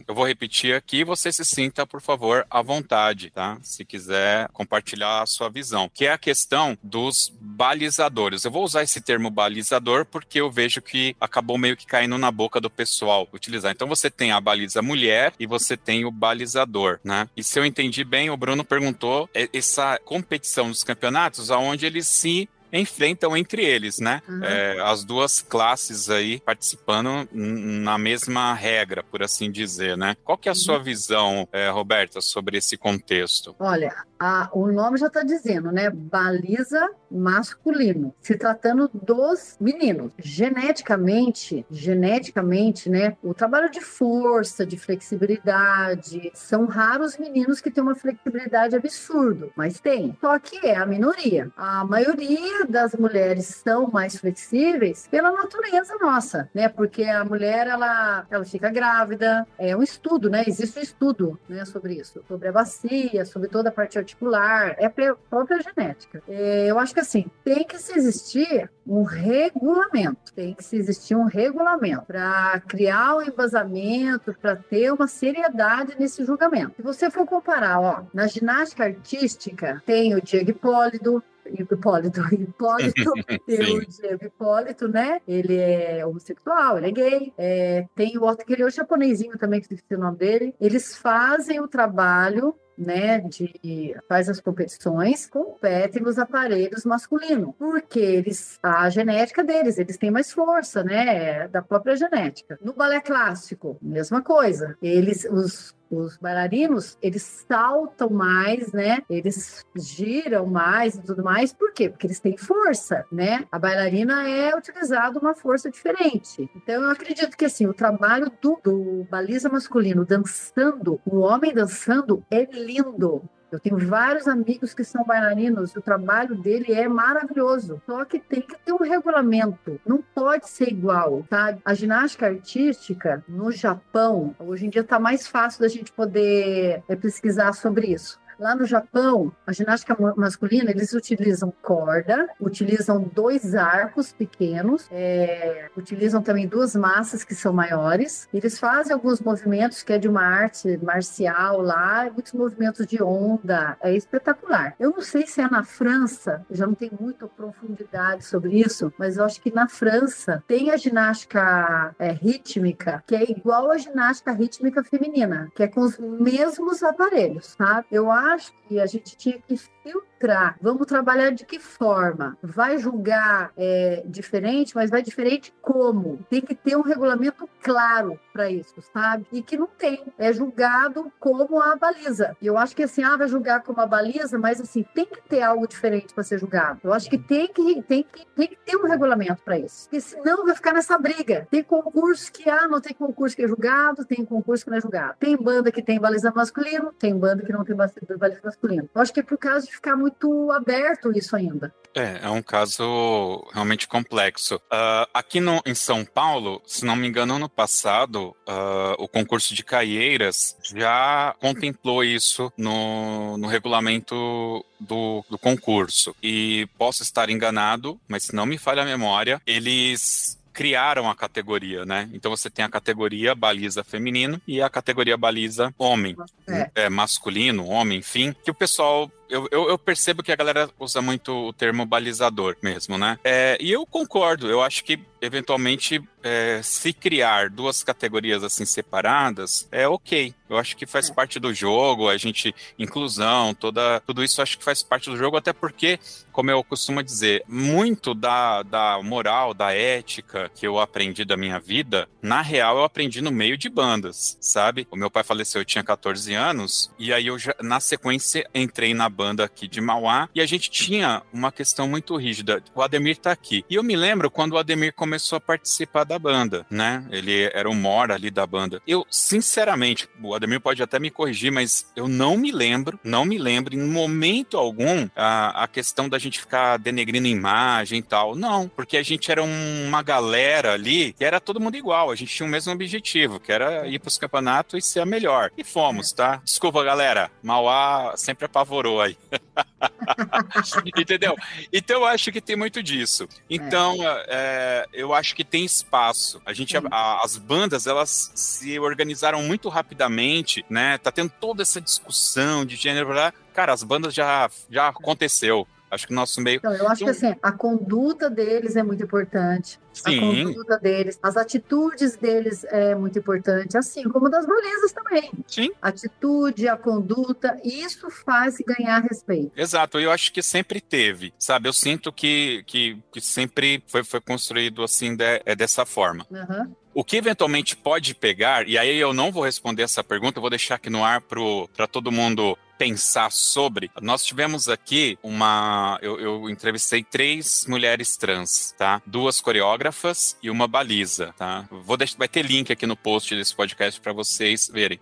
eu 0.07 0.15
vou 0.15 0.25
repetir 0.25 0.73
aqui, 0.73 1.03
você 1.03 1.34
se 1.34 1.43
sinta, 1.43 1.86
por 1.86 1.99
favor, 1.99 2.47
à 2.49 2.61
vontade, 2.61 3.30
tá? 3.32 3.57
Se 3.61 3.84
quiser 3.84 4.47
compartilhar 4.53 5.21
a 5.21 5.25
sua 5.25 5.49
visão, 5.49 5.91
que 5.93 6.05
é 6.05 6.13
a 6.13 6.17
questão 6.17 6.78
dos 6.82 7.30
balizadores. 7.38 8.45
Eu 8.45 8.51
vou 8.51 8.63
usar 8.63 8.84
esse 8.84 9.01
termo 9.01 9.16
balizador 9.30 10.05
porque 10.05 10.39
eu 10.39 10.51
vejo 10.51 10.82
que 10.82 11.15
acabou 11.20 11.57
meio 11.57 11.76
que 11.76 11.86
caindo 11.86 12.18
na 12.18 12.32
boca 12.32 12.59
do 12.61 12.70
pessoal 12.70 13.28
utilizar. 13.34 13.72
Então 13.72 13.88
você 13.88 14.09
tem 14.09 14.32
a 14.32 14.39
baliza 14.39 14.82
mulher 14.82 15.34
e 15.39 15.45
você 15.45 15.76
tem 15.76 16.05
o 16.05 16.11
balizador, 16.11 16.99
né? 17.03 17.28
E 17.36 17.43
se 17.43 17.59
eu 17.59 17.65
entendi 17.65 18.03
bem, 18.03 18.30
o 18.30 18.38
Bruno 18.38 18.63
perguntou 18.63 19.30
é, 19.34 19.49
essa 19.53 19.99
competição 20.05 20.70
dos 20.70 20.84
campeonatos 20.84 21.51
aonde 21.51 21.86
eles 21.86 22.07
se 22.07 22.49
enfrentam 22.72 23.36
entre 23.36 23.63
eles, 23.63 23.99
né? 23.99 24.22
Uhum. 24.28 24.43
É, 24.43 24.80
as 24.82 25.03
duas 25.03 25.41
classes 25.41 26.09
aí 26.09 26.39
participando 26.39 27.28
na 27.32 27.97
mesma 27.97 28.53
regra, 28.53 29.03
por 29.03 29.24
assim 29.24 29.51
dizer, 29.51 29.97
né? 29.97 30.15
Qual 30.24 30.38
que 30.38 30.49
é 30.49 30.51
a 30.51 30.55
sua 30.55 30.78
uhum. 30.78 30.84
visão, 30.84 31.47
é, 31.51 31.70
Roberta, 31.70 32.22
sobre 32.22 32.57
esse 32.57 32.78
contexto? 32.78 33.55
Olha, 33.59 33.95
a, 34.20 34.49
o 34.53 34.68
nome 34.72 34.97
já 34.97 35.07
está 35.07 35.24
dizendo, 35.24 35.72
né? 35.72 35.89
Baliza 35.89 36.89
masculino, 37.09 38.13
se 38.22 38.36
tratando 38.36 38.89
dos 38.93 39.55
meninos. 39.59 40.11
Geneticamente, 40.18 41.65
geneticamente, 41.70 42.89
né? 42.89 43.15
O 43.24 43.34
trabalho 43.34 43.70
de 43.70 43.80
força, 43.82 44.65
de 44.65 44.78
flexibilidade, 44.78 46.32
são 46.34 46.65
raros 46.65 47.18
meninos 47.18 47.61
que 47.61 47.72
têm 47.72 47.84
uma 47.84 47.95
flexibilidade 47.95 48.76
absurda, 48.76 49.49
mas 49.55 49.80
tem. 49.80 50.18
Só 50.20 50.38
que 50.39 50.65
é 50.65 50.76
a 50.76 50.86
minoria. 50.86 51.51
A 51.55 51.86
maioria 51.86 52.65
das 52.72 52.93
mulheres 52.93 53.45
são 53.45 53.89
mais 53.89 54.18
flexíveis 54.18 55.07
pela 55.09 55.32
natureza 55.32 55.95
nossa, 55.99 56.49
né? 56.53 56.70
Porque 56.70 57.03
a 57.03 57.24
mulher 57.24 57.68
ela, 57.68 58.26
ela 58.30 58.45
fica 58.45 58.70
grávida, 58.70 59.47
é 59.57 59.76
um 59.76 59.84
estudo, 59.84 60.30
né? 60.30 60.43
Existe 60.47 60.80
um 60.80 60.82
estudo, 60.82 61.39
né, 61.47 61.65
sobre 61.65 61.95
isso, 61.95 62.24
sobre 62.28 62.47
a 62.47 62.51
bacia, 62.51 63.26
sobre 63.26 63.47
toda 63.47 63.70
a 63.70 63.72
parte 63.72 63.97
articular, 63.97 64.76
é 64.78 64.89
própria 64.89 65.61
genética. 65.61 66.22
É, 66.28 66.68
eu 66.68 66.80
acho 66.80 66.93
que 66.93 66.99
assim, 66.99 67.26
tem 67.43 67.63
que 67.65 67.78
se 67.78 67.97
existir 67.97 68.70
um 68.86 69.03
regulamento, 69.03 70.34
tem 70.34 70.53
que 70.53 70.63
se 70.63 70.78
existir 70.78 71.15
um 71.15 71.26
regulamento 71.26 72.05
para 72.05 72.61
criar 72.68 73.18
um 73.18 73.22
embasamento, 73.22 74.36
para 74.41 74.55
ter 74.55 74.91
uma 74.91 75.07
seriedade 75.07 75.95
nesse 75.99 76.24
julgamento. 76.24 76.76
Se 76.78 76.82
você 76.82 77.11
for 77.11 77.26
comparar, 77.26 77.80
ó, 77.80 78.03
na 78.13 78.28
ginástica 78.28 78.86
artística 78.86 79.82
tem 79.86 80.15
o 80.15 80.22
Diego 80.22 80.51
Hipólito, 80.51 81.24
Hipólito, 81.49 82.21
Hipólito, 82.33 83.11
o 83.47 83.85
Diego 83.85 84.25
Hipólito, 84.25 84.87
né? 84.87 85.21
Ele 85.27 85.57
é 85.57 86.05
homossexual, 86.05 86.77
ele 86.77 86.87
é 86.87 86.91
gay. 86.91 87.33
É, 87.37 87.85
tem 87.95 88.17
o 88.17 88.23
outro, 88.23 88.45
que 88.45 88.53
ele 88.53 88.63
é 88.63 88.65
o 88.65 88.69
japonesinho 88.69 89.37
também, 89.37 89.59
que 89.59 89.73
esqueci 89.73 89.95
o 89.95 89.99
nome 89.99 90.17
dele. 90.17 90.55
Eles 90.59 90.95
fazem 90.97 91.59
o 91.59 91.67
trabalho 91.67 92.55
né, 92.77 93.19
de 93.21 93.95
faz 94.07 94.29
as 94.29 94.39
competições, 94.39 95.27
competem 95.27 96.01
nos 96.03 96.19
aparelhos 96.19 96.85
masculinos, 96.85 97.55
porque 97.57 97.99
eles 97.99 98.59
a 98.61 98.87
genética 98.89 99.43
deles, 99.43 99.79
eles 99.79 99.97
têm 99.97 100.11
mais 100.11 100.31
força, 100.31 100.83
né, 100.83 101.47
da 101.47 101.61
própria 101.61 101.95
genética. 101.95 102.59
No 102.61 102.73
balé 102.73 103.01
clássico, 103.01 103.77
mesma 103.81 104.21
coisa. 104.21 104.77
Eles 104.81 105.25
os 105.25 105.75
os 105.89 106.17
bailarinos, 106.17 106.97
eles 107.01 107.23
saltam 107.47 108.09
mais, 108.09 108.71
né? 108.71 108.99
Eles 109.09 109.65
giram 109.75 110.45
mais 110.45 110.95
e 110.95 111.03
tudo 111.03 111.23
mais. 111.23 111.53
Por 111.53 111.73
quê? 111.73 111.89
Porque 111.89 112.07
eles 112.07 112.19
têm 112.19 112.38
força, 112.38 113.05
né? 113.11 113.45
A 113.51 113.59
bailarina 113.59 114.27
é 114.29 114.55
utilizada 114.55 115.19
uma 115.19 115.33
força 115.33 115.69
diferente. 115.69 116.49
Então, 116.55 116.83
eu 116.83 116.89
acredito 116.89 117.38
que, 117.38 117.45
assim, 117.45 117.67
o 117.67 117.73
trabalho 117.73 118.31
do, 118.41 118.59
do 118.63 119.07
baliza 119.09 119.49
masculino 119.49 120.05
dançando, 120.05 120.99
o 121.05 121.19
homem 121.19 121.53
dançando 121.53 122.23
é 122.29 122.45
lindo. 122.45 123.27
Eu 123.51 123.59
tenho 123.59 123.77
vários 123.77 124.27
amigos 124.27 124.73
que 124.73 124.83
são 124.83 125.03
bailarinos, 125.03 125.75
o 125.75 125.81
trabalho 125.81 126.35
dele 126.35 126.73
é 126.73 126.87
maravilhoso. 126.87 127.81
Só 127.85 128.03
que 128.03 128.19
tem 128.19 128.41
que 128.41 128.57
ter 128.57 128.73
um 128.73 128.83
regulamento, 128.83 129.79
não 129.85 130.03
pode 130.13 130.49
ser 130.49 130.69
igual, 130.69 131.25
sabe? 131.29 131.61
A 131.63 131.73
ginástica 131.73 132.27
artística 132.27 133.23
no 133.27 133.51
Japão, 133.51 134.35
hoje 134.39 134.65
em 134.65 134.69
dia 134.69 134.81
está 134.81 134.99
mais 134.99 135.27
fácil 135.27 135.61
da 135.61 135.67
gente 135.67 135.91
poder 135.91 136.83
é, 136.87 136.95
pesquisar 136.95 137.53
sobre 137.53 137.87
isso. 137.87 138.19
Lá 138.39 138.55
no 138.55 138.65
Japão, 138.65 139.31
a 139.47 139.51
ginástica 139.51 139.97
masculina, 140.15 140.69
eles 140.69 140.93
utilizam 140.93 141.51
corda, 141.61 142.29
utilizam 142.39 143.01
dois 143.01 143.55
arcos 143.55 144.13
pequenos, 144.13 144.88
é, 144.91 145.69
utilizam 145.75 146.21
também 146.21 146.47
duas 146.47 146.75
massas 146.75 147.23
que 147.23 147.33
são 147.33 147.51
maiores. 147.51 148.27
Eles 148.31 148.59
fazem 148.59 148.93
alguns 148.93 149.19
movimentos 149.19 149.81
que 149.81 149.93
é 149.93 149.97
de 149.97 150.07
uma 150.07 150.21
arte 150.21 150.77
marcial 150.83 151.61
lá, 151.61 152.09
muitos 152.13 152.33
movimentos 152.33 152.85
de 152.85 153.01
onda. 153.01 153.75
É 153.81 153.95
espetacular. 153.95 154.75
Eu 154.79 154.91
não 154.91 155.01
sei 155.01 155.25
se 155.25 155.41
é 155.41 155.49
na 155.49 155.63
França, 155.63 156.45
já 156.51 156.67
não 156.67 156.75
tenho 156.75 156.97
muita 156.99 157.27
profundidade 157.27 158.23
sobre 158.23 158.59
isso, 158.59 158.93
mas 158.99 159.17
eu 159.17 159.25
acho 159.25 159.41
que 159.41 159.53
na 159.53 159.67
França 159.67 160.43
tem 160.47 160.69
a 160.69 160.77
ginástica 160.77 161.95
é, 161.97 162.11
rítmica, 162.11 163.03
que 163.07 163.15
é 163.15 163.23
igual 163.31 163.71
à 163.71 163.77
ginástica 163.77 164.31
rítmica 164.31 164.83
feminina, 164.83 165.49
que 165.55 165.63
é 165.63 165.67
com 165.67 165.81
os 165.81 165.97
mesmos 165.97 166.83
aparelhos, 166.83 167.55
sabe? 167.57 167.88
Eu 167.91 168.11
acho 168.11 168.26
acho 168.34 168.53
que 168.67 168.80
a 168.80 168.86
gente 168.86 169.15
tinha 169.17 169.39
que 169.39 169.57
filtrar. 169.57 170.16
Vamos 170.61 170.86
trabalhar 170.88 171.32
de 171.32 171.45
que 171.45 171.59
forma? 171.59 172.38
Vai 172.41 172.78
julgar 172.78 173.51
é, 173.57 174.03
diferente, 174.05 174.76
mas 174.76 174.89
vai 174.89 175.01
diferente 175.01 175.53
como? 175.61 176.20
Tem 176.30 176.41
que 176.41 176.55
ter 176.55 176.76
um 176.76 176.82
regulamento 176.82 177.47
claro 177.61 178.20
para 178.34 178.49
isso, 178.49 178.82
sabe? 178.93 179.26
E 179.32 179.41
que 179.41 179.57
não 179.57 179.68
tem. 179.68 180.03
É 180.18 180.32
julgado 180.32 181.11
como 181.20 181.61
a 181.61 181.76
baliza. 181.76 182.36
E 182.41 182.47
eu 182.47 182.57
acho 182.57 182.76
que 182.76 182.84
assim, 182.84 183.03
ah, 183.03 183.18
vai 183.18 183.28
julgar 183.28 183.63
como 183.63 183.82
a 183.82 183.86
baliza, 183.86 184.38
mas 184.38 184.61
assim, 184.61 184.84
tem 184.93 185.05
que 185.05 185.22
ter 185.28 185.41
algo 185.41 185.68
diferente 185.68 186.13
para 186.13 186.24
ser 186.24 186.39
julgado. 186.39 186.80
Eu 186.84 186.93
acho 186.93 187.09
que 187.09 187.18
tem 187.18 187.47
que, 187.47 187.82
tem 187.84 188.03
que, 188.03 188.26
tem 188.36 188.47
que 188.47 188.57
ter 188.57 188.78
um 188.78 188.88
regulamento 188.88 189.41
para 189.43 189.57
isso. 189.57 189.84
Porque 189.84 190.01
senão 190.01 190.45
vai 190.45 190.55
ficar 190.55 190.74
nessa 190.74 190.97
briga. 190.97 191.47
Tem 191.49 191.63
concurso 191.63 192.32
que, 192.32 192.49
ah, 192.49 192.68
não 192.68 192.80
tem 192.80 192.93
concurso 192.93 193.36
que 193.36 193.43
é 193.43 193.47
julgado, 193.47 194.05
tem 194.05 194.24
concurso 194.24 194.63
que 194.63 194.72
não 194.72 194.78
é 194.78 194.82
julgado. 194.82 195.15
Tem 195.20 195.36
banda 195.36 195.72
que 195.72 195.82
tem 195.82 195.99
baliza 195.99 196.32
masculino, 196.32 196.93
tem 196.93 197.18
banda 197.18 197.43
que 197.43 197.51
não 197.51 197.63
tem 197.63 197.76
baliza 197.76 198.41
masculino. 198.43 198.89
Eu 198.93 199.01
acho 199.01 199.13
que 199.13 199.20
é 199.20 199.24
por 199.24 199.38
causa 199.38 199.65
de 199.65 199.72
ficar 199.72 199.95
muito 199.95 200.06
muito 200.07 200.51
aberto 200.51 201.11
isso 201.11 201.35
ainda. 201.35 201.73
É, 201.95 202.19
é 202.23 202.29
um 202.29 202.43
caso 202.43 203.43
realmente 203.53 203.87
complexo. 203.87 204.55
Uh, 204.55 205.07
aqui 205.13 205.39
no, 205.39 205.61
em 205.65 205.73
São 205.73 206.05
Paulo, 206.05 206.61
se 206.65 206.85
não 206.85 206.95
me 206.95 207.07
engano, 207.07 207.35
ano 207.35 207.49
passado, 207.49 208.35
uh, 208.47 208.93
o 208.99 209.07
concurso 209.07 209.55
de 209.55 209.63
Caieiras 209.63 210.55
já 210.63 211.35
contemplou 211.39 212.03
isso 212.03 212.51
no, 212.55 213.37
no 213.37 213.47
regulamento 213.47 214.63
do, 214.79 215.25
do 215.27 215.39
concurso. 215.39 216.15
E 216.21 216.67
posso 216.77 217.01
estar 217.01 217.31
enganado, 217.31 217.99
mas 218.07 218.25
se 218.25 218.35
não 218.35 218.45
me 218.45 218.59
falha 218.59 218.83
a 218.83 218.85
memória, 218.85 219.41
eles 219.45 220.37
criaram 220.57 221.07
a 221.07 221.15
categoria, 221.15 221.85
né? 221.85 222.09
Então 222.11 222.31
você 222.31 222.49
tem 222.49 222.65
a 222.65 222.69
categoria 222.69 223.35
baliza 223.35 223.83
feminino 223.83 224.41
e 224.47 224.59
a 224.59 224.67
categoria 224.67 225.15
baliza 225.15 225.71
homem, 225.77 226.15
é. 226.47 226.71
É, 226.73 226.89
masculino, 226.89 227.67
homem, 227.67 227.99
enfim, 227.99 228.35
que 228.43 228.49
o 228.49 228.55
pessoal 228.55 229.11
eu, 229.30 229.47
eu, 229.51 229.69
eu, 229.69 229.78
percebo 229.78 230.23
que 230.23 230.32
a 230.32 230.36
galera 230.36 230.69
usa 230.80 231.01
muito 231.01 231.32
o 231.32 231.53
termo 231.53 231.86
balizador 231.86 232.55
mesmo, 232.61 232.97
né? 232.97 233.19
É, 233.23 233.57
e 233.59 233.71
eu 233.71 233.86
concordo, 233.86 234.49
eu 234.49 234.61
acho 234.61 234.84
que 234.84 234.99
eventualmente 235.21 236.01
é, 236.23 236.61
se 236.63 236.93
criar 236.93 237.49
duas 237.49 237.84
categorias 237.84 238.43
assim 238.43 238.65
separadas 238.65 239.67
é 239.71 239.88
ok. 239.88 240.34
Eu 240.49 240.57
acho 240.57 240.78
que 240.78 240.86
faz 240.86 241.09
é. 241.09 241.13
parte 241.13 241.39
do 241.39 241.53
jogo, 241.53 242.07
a 242.09 242.17
gente, 242.17 242.55
inclusão, 242.80 243.53
toda, 243.53 243.99
tudo 244.01 244.23
isso 244.23 244.41
acho 244.41 244.57
que 244.57 244.63
faz 244.63 244.82
parte 244.82 245.09
do 245.09 245.17
jogo, 245.17 245.36
até 245.36 245.51
porque, 245.51 245.99
como 246.32 246.49
eu 246.49 246.63
costumo 246.63 247.03
dizer, 247.03 247.43
muito 247.47 248.13
da, 248.13 248.63
da 248.63 248.99
moral, 249.03 249.53
da 249.53 249.73
ética 249.73 250.49
que 250.55 250.65
eu 250.65 250.80
aprendi 250.80 251.25
da 251.25 251.36
minha 251.36 251.59
vida, 251.59 252.07
na 252.21 252.41
real 252.41 252.78
eu 252.78 252.84
aprendi 252.84 253.21
no 253.21 253.32
meio 253.32 253.57
de 253.57 253.69
bandas, 253.69 254.38
sabe? 254.39 254.88
O 254.89 254.95
meu 254.95 255.11
pai 255.11 255.23
faleceu, 255.23 255.61
eu 255.61 255.65
tinha 255.65 255.84
14 255.84 256.34
anos, 256.34 256.91
e 256.97 257.11
aí 257.11 257.28
eu 257.28 257.38
já, 257.38 257.53
na 257.61 257.80
sequência, 257.80 258.47
entrei 258.55 258.93
na 258.93 259.09
banda 259.18 259.43
aqui 259.43 259.68
de 259.68 259.82
Mauá, 259.82 260.30
e 260.36 260.39
a 260.39 260.45
gente 260.45 260.70
tinha 260.70 261.24
uma 261.34 261.51
questão 261.51 261.89
muito 261.89 262.15
rígida. 262.15 262.63
O 262.76 262.84
Ademir 262.84 263.18
tá 263.18 263.32
aqui. 263.32 263.65
E 263.68 263.74
eu 263.74 263.84
me 263.84 263.95
lembro 263.95 264.30
quando 264.30 264.53
o 264.53 264.57
Ademir 264.59 264.93
começou 264.93 265.38
a 265.38 265.41
participar 265.41 266.03
da 266.03 266.20
banda, 266.20 266.68
né? 266.70 267.03
Ele 267.09 267.49
era 267.51 267.68
o 267.68 267.74
mora 267.74 268.13
ali 268.13 268.30
da 268.30 268.45
banda. 268.45 268.80
Eu, 268.86 269.05
sinceramente, 269.09 270.07
o 270.22 270.36
Ademir 270.36 270.61
pode 270.61 270.84
até 270.84 270.99
me 270.99 271.09
corrigir, 271.09 271.51
mas 271.51 271.88
eu 271.95 272.07
não 272.07 272.38
me 272.38 272.51
lembro, 272.51 272.99
não 273.03 273.26
me 273.26 273.39
lembro 273.39 273.74
em 273.74 273.80
momento 273.80 274.55
algum 274.55 275.09
a, 275.15 275.63
a 275.63 275.68
questão 275.68 276.07
da 276.07 276.20
gente 276.20 276.39
ficar 276.39 276.78
denegrindo 276.78 277.28
imagem 277.28 277.99
e 277.99 278.03
tal. 278.03 278.36
Não, 278.36 278.68
porque 278.70 278.97
a 278.97 279.03
gente 279.03 279.32
era 279.32 279.41
uma 279.43 280.03
galera 280.03 280.74
ali 280.74 281.13
que 281.13 281.26
era 281.26 281.39
todo 281.39 281.59
mundo 281.59 281.76
igual. 281.76 282.11
A 282.11 282.15
gente 282.15 282.36
tinha 282.36 282.45
o 282.45 282.51
mesmo 282.51 282.72
objetivo, 282.72 283.39
que 283.39 283.51
era 283.51 283.88
ir 283.88 283.99
para 283.99 284.09
os 284.09 284.18
campeonatos 284.18 284.78
e 284.78 284.88
ser 284.88 284.99
a 284.99 285.05
melhor. 285.05 285.51
E 285.57 285.63
fomos, 285.63 286.11
tá? 286.11 286.41
Desculpa, 286.43 286.84
galera. 286.84 287.32
Mauá 287.41 288.13
sempre 288.15 288.45
apavorou 288.45 289.01
Entendeu? 290.97 291.35
Então 291.71 291.97
eu 291.97 292.05
acho 292.05 292.31
que 292.31 292.41
tem 292.41 292.55
muito 292.55 292.81
disso. 292.81 293.27
Então 293.49 293.95
é. 294.01 294.25
é, 294.27 294.85
eu 294.93 295.13
acho 295.13 295.35
que 295.35 295.43
tem 295.43 295.63
espaço. 295.63 296.41
A 296.45 296.53
gente, 296.53 296.75
a, 296.77 297.21
as 297.23 297.37
bandas, 297.37 297.87
elas 297.87 298.31
se 298.35 298.79
organizaram 298.79 299.41
muito 299.43 299.69
rapidamente, 299.69 300.65
né? 300.69 300.97
Tá 300.97 301.11
tendo 301.11 301.31
toda 301.39 301.61
essa 301.61 301.79
discussão 301.79 302.65
de 302.65 302.75
gênero, 302.75 303.09
cara, 303.53 303.73
as 303.73 303.83
bandas 303.83 304.13
já 304.13 304.49
já 304.69 304.87
aconteceu. 304.87 305.67
Acho 305.89 306.07
que 306.07 306.13
o 306.13 306.15
nosso 306.15 306.41
meio. 306.41 306.57
Então, 306.57 306.73
eu 306.73 306.88
acho 306.88 307.03
que 307.03 307.09
assim, 307.09 307.35
a 307.41 307.51
conduta 307.51 308.29
deles 308.29 308.75
é 308.75 308.83
muito 308.83 309.03
importante. 309.03 309.79
Sim. 309.93 310.17
A 310.17 310.45
conduta 310.45 310.77
deles, 310.77 311.17
as 311.23 311.38
atitudes 311.38 312.15
deles 312.15 312.63
é 312.65 312.93
muito 312.93 313.17
importante, 313.17 313.77
assim 313.77 314.03
como 314.03 314.29
das 314.29 314.45
balizas 314.45 314.91
também. 314.91 315.31
Sim. 315.47 315.71
atitude, 315.81 316.67
a 316.67 316.77
conduta, 316.77 317.59
isso 317.63 318.09
faz 318.09 318.57
ganhar 318.57 318.99
respeito. 318.99 319.51
Exato, 319.55 319.99
eu 319.99 320.11
acho 320.11 320.31
que 320.31 320.43
sempre 320.43 320.79
teve, 320.79 321.33
sabe? 321.39 321.67
Eu 321.67 321.73
sinto 321.73 322.11
que, 322.11 322.63
que, 322.67 323.01
que 323.11 323.21
sempre 323.21 323.83
foi, 323.88 324.03
foi 324.03 324.21
construído 324.21 324.83
assim 324.83 325.15
de, 325.15 325.41
é 325.45 325.55
dessa 325.55 325.85
forma. 325.85 326.25
Uhum. 326.29 326.75
O 326.97 327.03
que 327.03 327.17
eventualmente 327.17 327.75
pode 327.75 328.15
pegar, 328.15 328.67
e 328.67 328.75
aí 328.75 328.97
eu 328.97 329.13
não 329.13 329.31
vou 329.31 329.43
responder 329.43 329.83
essa 329.83 330.03
pergunta, 330.03 330.39
eu 330.39 330.41
vou 330.41 330.49
deixar 330.49 330.73
aqui 330.73 330.89
no 330.89 331.03
ar 331.03 331.21
para 331.21 331.85
todo 331.85 332.11
mundo 332.11 332.57
pensar 332.75 333.31
sobre. 333.31 333.91
Nós 334.01 334.25
tivemos 334.25 334.67
aqui 334.67 335.15
uma. 335.21 335.99
Eu, 336.01 336.19
eu, 336.19 336.49
entrevistei 336.49 337.03
três 337.03 337.67
mulheres 337.67 338.17
trans, 338.17 338.73
tá? 338.75 338.99
Duas 339.05 339.39
coreógrafas 339.39 340.35
e 340.41 340.49
uma 340.49 340.67
baliza, 340.67 341.35
tá? 341.37 341.67
Vou 341.69 341.97
deixar, 341.97 342.17
vai 342.17 342.27
ter 342.27 342.43
link 342.43 342.71
aqui 342.71 342.87
no 342.87 342.97
post 342.97 343.35
desse 343.35 343.55
podcast 343.55 344.01
para 344.01 344.11
vocês 344.11 344.67
verem. 344.67 344.99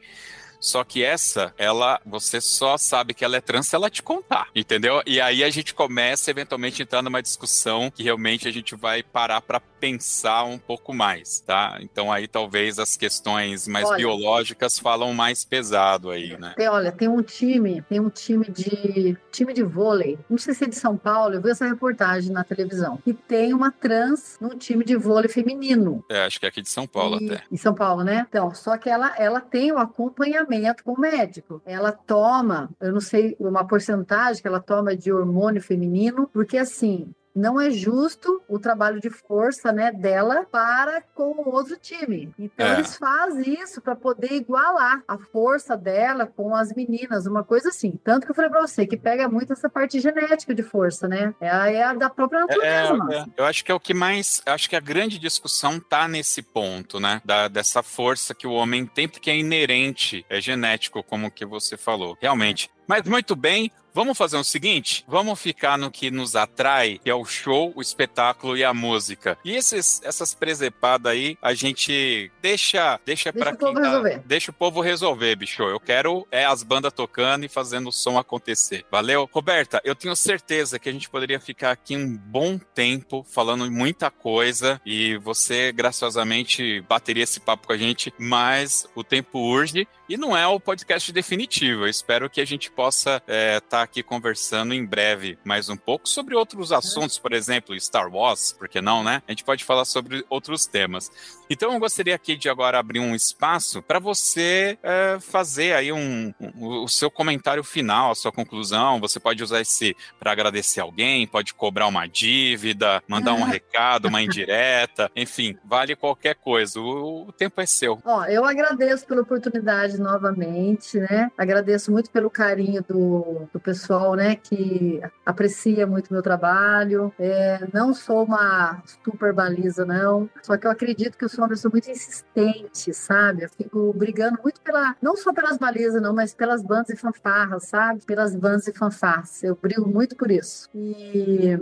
Só 0.65 0.83
que 0.83 1.03
essa, 1.03 1.53
ela, 1.59 2.01
você 2.03 2.41
só 2.41 2.75
sabe 2.75 3.13
que 3.13 3.23
ela 3.23 3.37
é 3.37 3.41
trans 3.41 3.67
se 3.67 3.75
ela 3.75 3.87
te 3.87 4.01
contar, 4.01 4.47
entendeu? 4.55 4.99
E 5.05 5.21
aí 5.21 5.43
a 5.43 5.49
gente 5.51 5.75
começa 5.75 6.31
eventualmente 6.31 6.81
entrar 6.81 7.03
numa 7.03 7.21
discussão 7.21 7.91
que 7.91 8.01
realmente 8.01 8.47
a 8.47 8.51
gente 8.51 8.73
vai 8.73 9.03
parar 9.03 9.41
para 9.41 9.59
pensar 9.59 10.43
um 10.43 10.57
pouco 10.57 10.91
mais, 10.91 11.39
tá? 11.41 11.77
Então 11.81 12.11
aí 12.11 12.27
talvez 12.27 12.79
as 12.79 12.97
questões 12.97 13.67
mais 13.67 13.85
olha, 13.85 13.97
biológicas 13.97 14.79
falam 14.79 15.13
mais 15.13 15.45
pesado 15.45 16.09
aí, 16.09 16.35
né? 16.35 16.55
Tem, 16.57 16.67
olha, 16.67 16.91
tem 16.91 17.07
um 17.07 17.21
time, 17.21 17.83
tem 17.83 17.99
um 17.99 18.09
time 18.09 18.49
de 18.49 19.15
time 19.31 19.53
de 19.53 19.61
vôlei, 19.61 20.17
não 20.27 20.39
sei 20.39 20.55
se 20.55 20.63
é 20.63 20.67
de 20.67 20.75
São 20.75 20.97
Paulo, 20.97 21.35
eu 21.35 21.41
vi 21.43 21.51
essa 21.51 21.67
reportagem 21.67 22.31
na 22.31 22.43
televisão, 22.43 22.97
e 23.05 23.13
tem 23.13 23.53
uma 23.53 23.71
trans 23.71 24.37
no 24.41 24.55
time 24.55 24.83
de 24.83 24.95
vôlei 24.95 25.29
feminino. 25.29 26.03
É, 26.09 26.25
acho 26.25 26.39
que 26.39 26.47
é 26.47 26.49
aqui 26.49 26.63
de 26.63 26.69
São 26.69 26.87
Paulo 26.87 27.21
e, 27.21 27.29
até. 27.29 27.43
Em 27.51 27.57
São 27.57 27.75
Paulo, 27.75 28.03
né? 28.03 28.25
Então, 28.27 28.51
só 28.55 28.75
que 28.77 28.89
ela, 28.89 29.13
ela 29.15 29.39
tem 29.39 29.71
o 29.71 29.77
acompanhamento 29.77 30.54
com 30.83 30.93
o 30.93 30.99
médico. 30.99 31.61
Ela 31.65 31.91
toma, 31.91 32.69
eu 32.79 32.91
não 32.91 33.01
sei 33.01 33.35
uma 33.39 33.65
porcentagem 33.65 34.41
que 34.41 34.47
ela 34.47 34.59
toma 34.59 34.95
de 34.95 35.11
hormônio 35.11 35.61
feminino, 35.61 36.29
porque 36.31 36.57
assim, 36.57 37.13
não 37.35 37.59
é 37.59 37.69
justo 37.69 38.41
o 38.47 38.57
trabalho 38.57 39.01
de 39.01 39.09
força 39.09 39.71
né, 39.71 39.91
dela 39.91 40.45
para 40.49 41.01
com 41.13 41.31
o 41.31 41.53
outro 41.53 41.77
time. 41.77 42.33
Então, 42.39 42.65
é. 42.65 42.73
eles 42.73 42.95
fazem 42.95 43.61
isso 43.61 43.81
para 43.81 43.95
poder 43.95 44.31
igualar 44.31 45.03
a 45.07 45.17
força 45.17 45.75
dela 45.75 46.25
com 46.25 46.55
as 46.55 46.73
meninas, 46.73 47.25
uma 47.25 47.43
coisa 47.43 47.69
assim. 47.69 47.99
Tanto 48.03 48.25
que 48.25 48.31
eu 48.31 48.35
falei 48.35 48.49
para 48.49 48.61
você 48.61 48.87
que 48.87 48.95
pega 48.95 49.27
muito 49.27 49.51
essa 49.51 49.69
parte 49.69 49.99
genética 49.99 50.55
de 50.55 50.63
força, 50.63 51.07
né? 51.07 51.33
É 51.41 51.49
a, 51.49 51.71
é 51.71 51.83
a 51.83 51.93
da 51.93 52.09
própria 52.09 52.39
é, 52.39 52.41
natureza. 52.41 53.07
É, 53.11 53.15
é, 53.17 53.25
eu 53.37 53.45
acho 53.45 53.65
que 53.65 53.71
é 53.71 53.75
o 53.75 53.79
que 53.79 53.93
mais. 53.93 54.41
Acho 54.45 54.69
que 54.69 54.75
a 54.75 54.79
grande 54.79 55.19
discussão 55.19 55.79
tá 55.79 56.07
nesse 56.07 56.41
ponto, 56.41 56.99
né? 56.99 57.21
Da, 57.25 57.47
dessa 57.47 57.83
força 57.83 58.33
que 58.33 58.47
o 58.47 58.53
homem 58.53 58.85
tem, 58.85 59.07
porque 59.07 59.29
é 59.29 59.37
inerente, 59.37 60.25
é 60.29 60.39
genético, 60.39 61.03
como 61.03 61.31
que 61.31 61.45
você 61.45 61.75
falou. 61.75 62.17
Realmente. 62.21 62.71
Mas 62.87 63.03
muito 63.03 63.35
bem, 63.35 63.71
Vamos 63.95 64.17
fazer 64.17 64.35
o 64.35 64.43
seguinte? 64.43 65.05
Vamos 65.07 65.39
ficar 65.39 65.77
no 65.77 65.89
que 65.89 66.11
nos 66.11 66.35
atrai, 66.35 66.99
que 67.01 67.09
é 67.09 67.15
o 67.15 67.23
show, 67.23 67.71
o 67.73 67.81
espetáculo 67.81 68.57
e 68.57 68.61
a 68.61 68.73
música. 68.73 69.37
E 69.41 69.55
esses, 69.55 70.01
essas 70.03 70.35
presepadas 70.35 71.13
aí, 71.13 71.37
a 71.41 71.53
gente 71.53 72.29
deixa, 72.41 72.99
deixa, 73.05 73.31
deixa 73.31 73.33
para 73.33 73.55
quem 73.55 73.73
tá, 73.73 74.21
deixa 74.25 74.51
o 74.51 74.53
povo 74.53 74.81
resolver, 74.81 75.37
bicho. 75.37 75.63
Eu 75.63 75.79
quero 75.79 76.27
é 76.29 76.43
as 76.43 76.61
bandas 76.61 76.91
tocando 76.91 77.45
e 77.45 77.47
fazendo 77.47 77.87
o 77.87 77.91
som 77.93 78.17
acontecer. 78.17 78.85
Valeu? 78.91 79.29
Roberta, 79.31 79.79
eu 79.85 79.95
tenho 79.95 80.13
certeza 80.13 80.77
que 80.77 80.89
a 80.89 80.91
gente 80.91 81.09
poderia 81.09 81.39
ficar 81.39 81.71
aqui 81.71 81.95
um 81.95 82.17
bom 82.17 82.57
tempo 82.57 83.25
falando 83.31 83.71
muita 83.71 84.11
coisa 84.11 84.81
e 84.85 85.15
você 85.19 85.71
graciosamente 85.71 86.81
bateria 86.81 87.23
esse 87.23 87.39
papo 87.39 87.67
com 87.67 87.71
a 87.71 87.77
gente, 87.77 88.13
mas 88.19 88.85
o 88.93 89.05
tempo 89.05 89.39
urge 89.39 89.87
e 90.07 90.17
não 90.17 90.35
é 90.35 90.45
o 90.47 90.59
podcast 90.59 91.11
definitivo. 91.11 91.83
Eu 91.83 91.89
espero 91.89 92.29
que 92.29 92.39
a 92.39 92.45
gente 92.45 92.69
possa 92.69 93.15
estar 93.17 93.23
é, 93.27 93.59
tá 93.59 93.81
aqui 93.81 94.03
conversando 94.03 94.73
em 94.73 94.85
breve 94.85 95.37
mais 95.43 95.69
um 95.69 95.77
pouco 95.77 96.07
sobre 96.07 96.35
outros 96.35 96.71
assuntos, 96.71 97.17
por 97.17 97.33
exemplo, 97.33 97.79
Star 97.79 98.13
Wars, 98.13 98.53
porque 98.57 98.81
não, 98.81 99.03
né? 99.03 99.21
A 99.27 99.31
gente 99.31 99.43
pode 99.43 99.63
falar 99.63 99.85
sobre 99.85 100.25
outros 100.29 100.65
temas. 100.65 101.11
Então 101.49 101.73
eu 101.73 101.79
gostaria 101.79 102.15
aqui 102.15 102.35
de 102.35 102.49
agora 102.49 102.79
abrir 102.79 102.99
um 102.99 103.15
espaço 103.15 103.81
para 103.81 103.99
você 103.99 104.77
é, 104.81 105.17
fazer 105.19 105.73
aí 105.73 105.91
um, 105.91 106.33
um, 106.39 106.83
o 106.83 106.87
seu 106.87 107.09
comentário 107.09 107.63
final, 107.63 108.11
a 108.11 108.15
sua 108.15 108.31
conclusão. 108.31 108.99
Você 108.99 109.19
pode 109.19 109.43
usar 109.43 109.61
esse 109.61 109.95
para 110.19 110.31
agradecer 110.31 110.81
alguém, 110.81 111.27
pode 111.27 111.53
cobrar 111.53 111.87
uma 111.87 112.07
dívida, 112.07 113.01
mandar 113.07 113.33
um 113.33 113.43
recado, 113.43 114.07
uma 114.07 114.21
indireta, 114.21 115.11
enfim, 115.15 115.57
vale 115.63 115.95
qualquer 115.95 116.35
coisa. 116.35 116.79
O, 116.79 117.27
o 117.27 117.31
tempo 117.31 117.61
é 117.61 117.65
seu. 117.65 117.99
Ó, 118.03 118.25
eu 118.25 118.43
agradeço 118.43 119.05
pela 119.05 119.21
oportunidade 119.21 119.94
novamente, 119.99 120.99
né? 120.99 121.31
Agradeço 121.37 121.91
muito 121.91 122.09
pelo 122.11 122.29
carinho 122.29 122.83
do, 122.87 123.47
do 123.51 123.59
pessoal, 123.59 124.15
né, 124.15 124.35
que 124.35 125.01
aprecia 125.25 125.87
muito 125.87 126.13
meu 126.13 126.21
trabalho. 126.21 127.13
É, 127.19 127.67
não 127.73 127.93
sou 127.93 128.23
uma 128.23 128.81
super 129.03 129.33
baliza, 129.33 129.85
não. 129.85 130.29
Só 130.43 130.57
que 130.57 130.67
eu 130.67 130.71
acredito 130.71 131.17
que 131.17 131.25
eu 131.25 131.29
sou 131.29 131.43
uma 131.43 131.49
pessoa 131.49 131.71
muito 131.71 131.89
insistente, 131.89 132.93
sabe? 132.93 133.43
Eu 133.43 133.49
fico 133.49 133.93
brigando 133.93 134.39
muito 134.43 134.61
pela, 134.61 134.95
não 135.01 135.15
só 135.15 135.33
pelas 135.33 135.57
balizas, 135.57 136.01
não, 136.01 136.13
mas 136.13 136.33
pelas 136.33 136.61
bandas 136.61 136.89
e 136.89 136.95
fanfarras, 136.95 137.67
sabe? 137.67 138.01
Pelas 138.05 138.35
bandas 138.35 138.67
e 138.67 138.73
fanfarras. 138.73 139.43
Eu 139.43 139.57
brigo 139.59 139.87
muito 139.87 140.15
por 140.15 140.31
isso. 140.31 140.69
E 140.73 141.57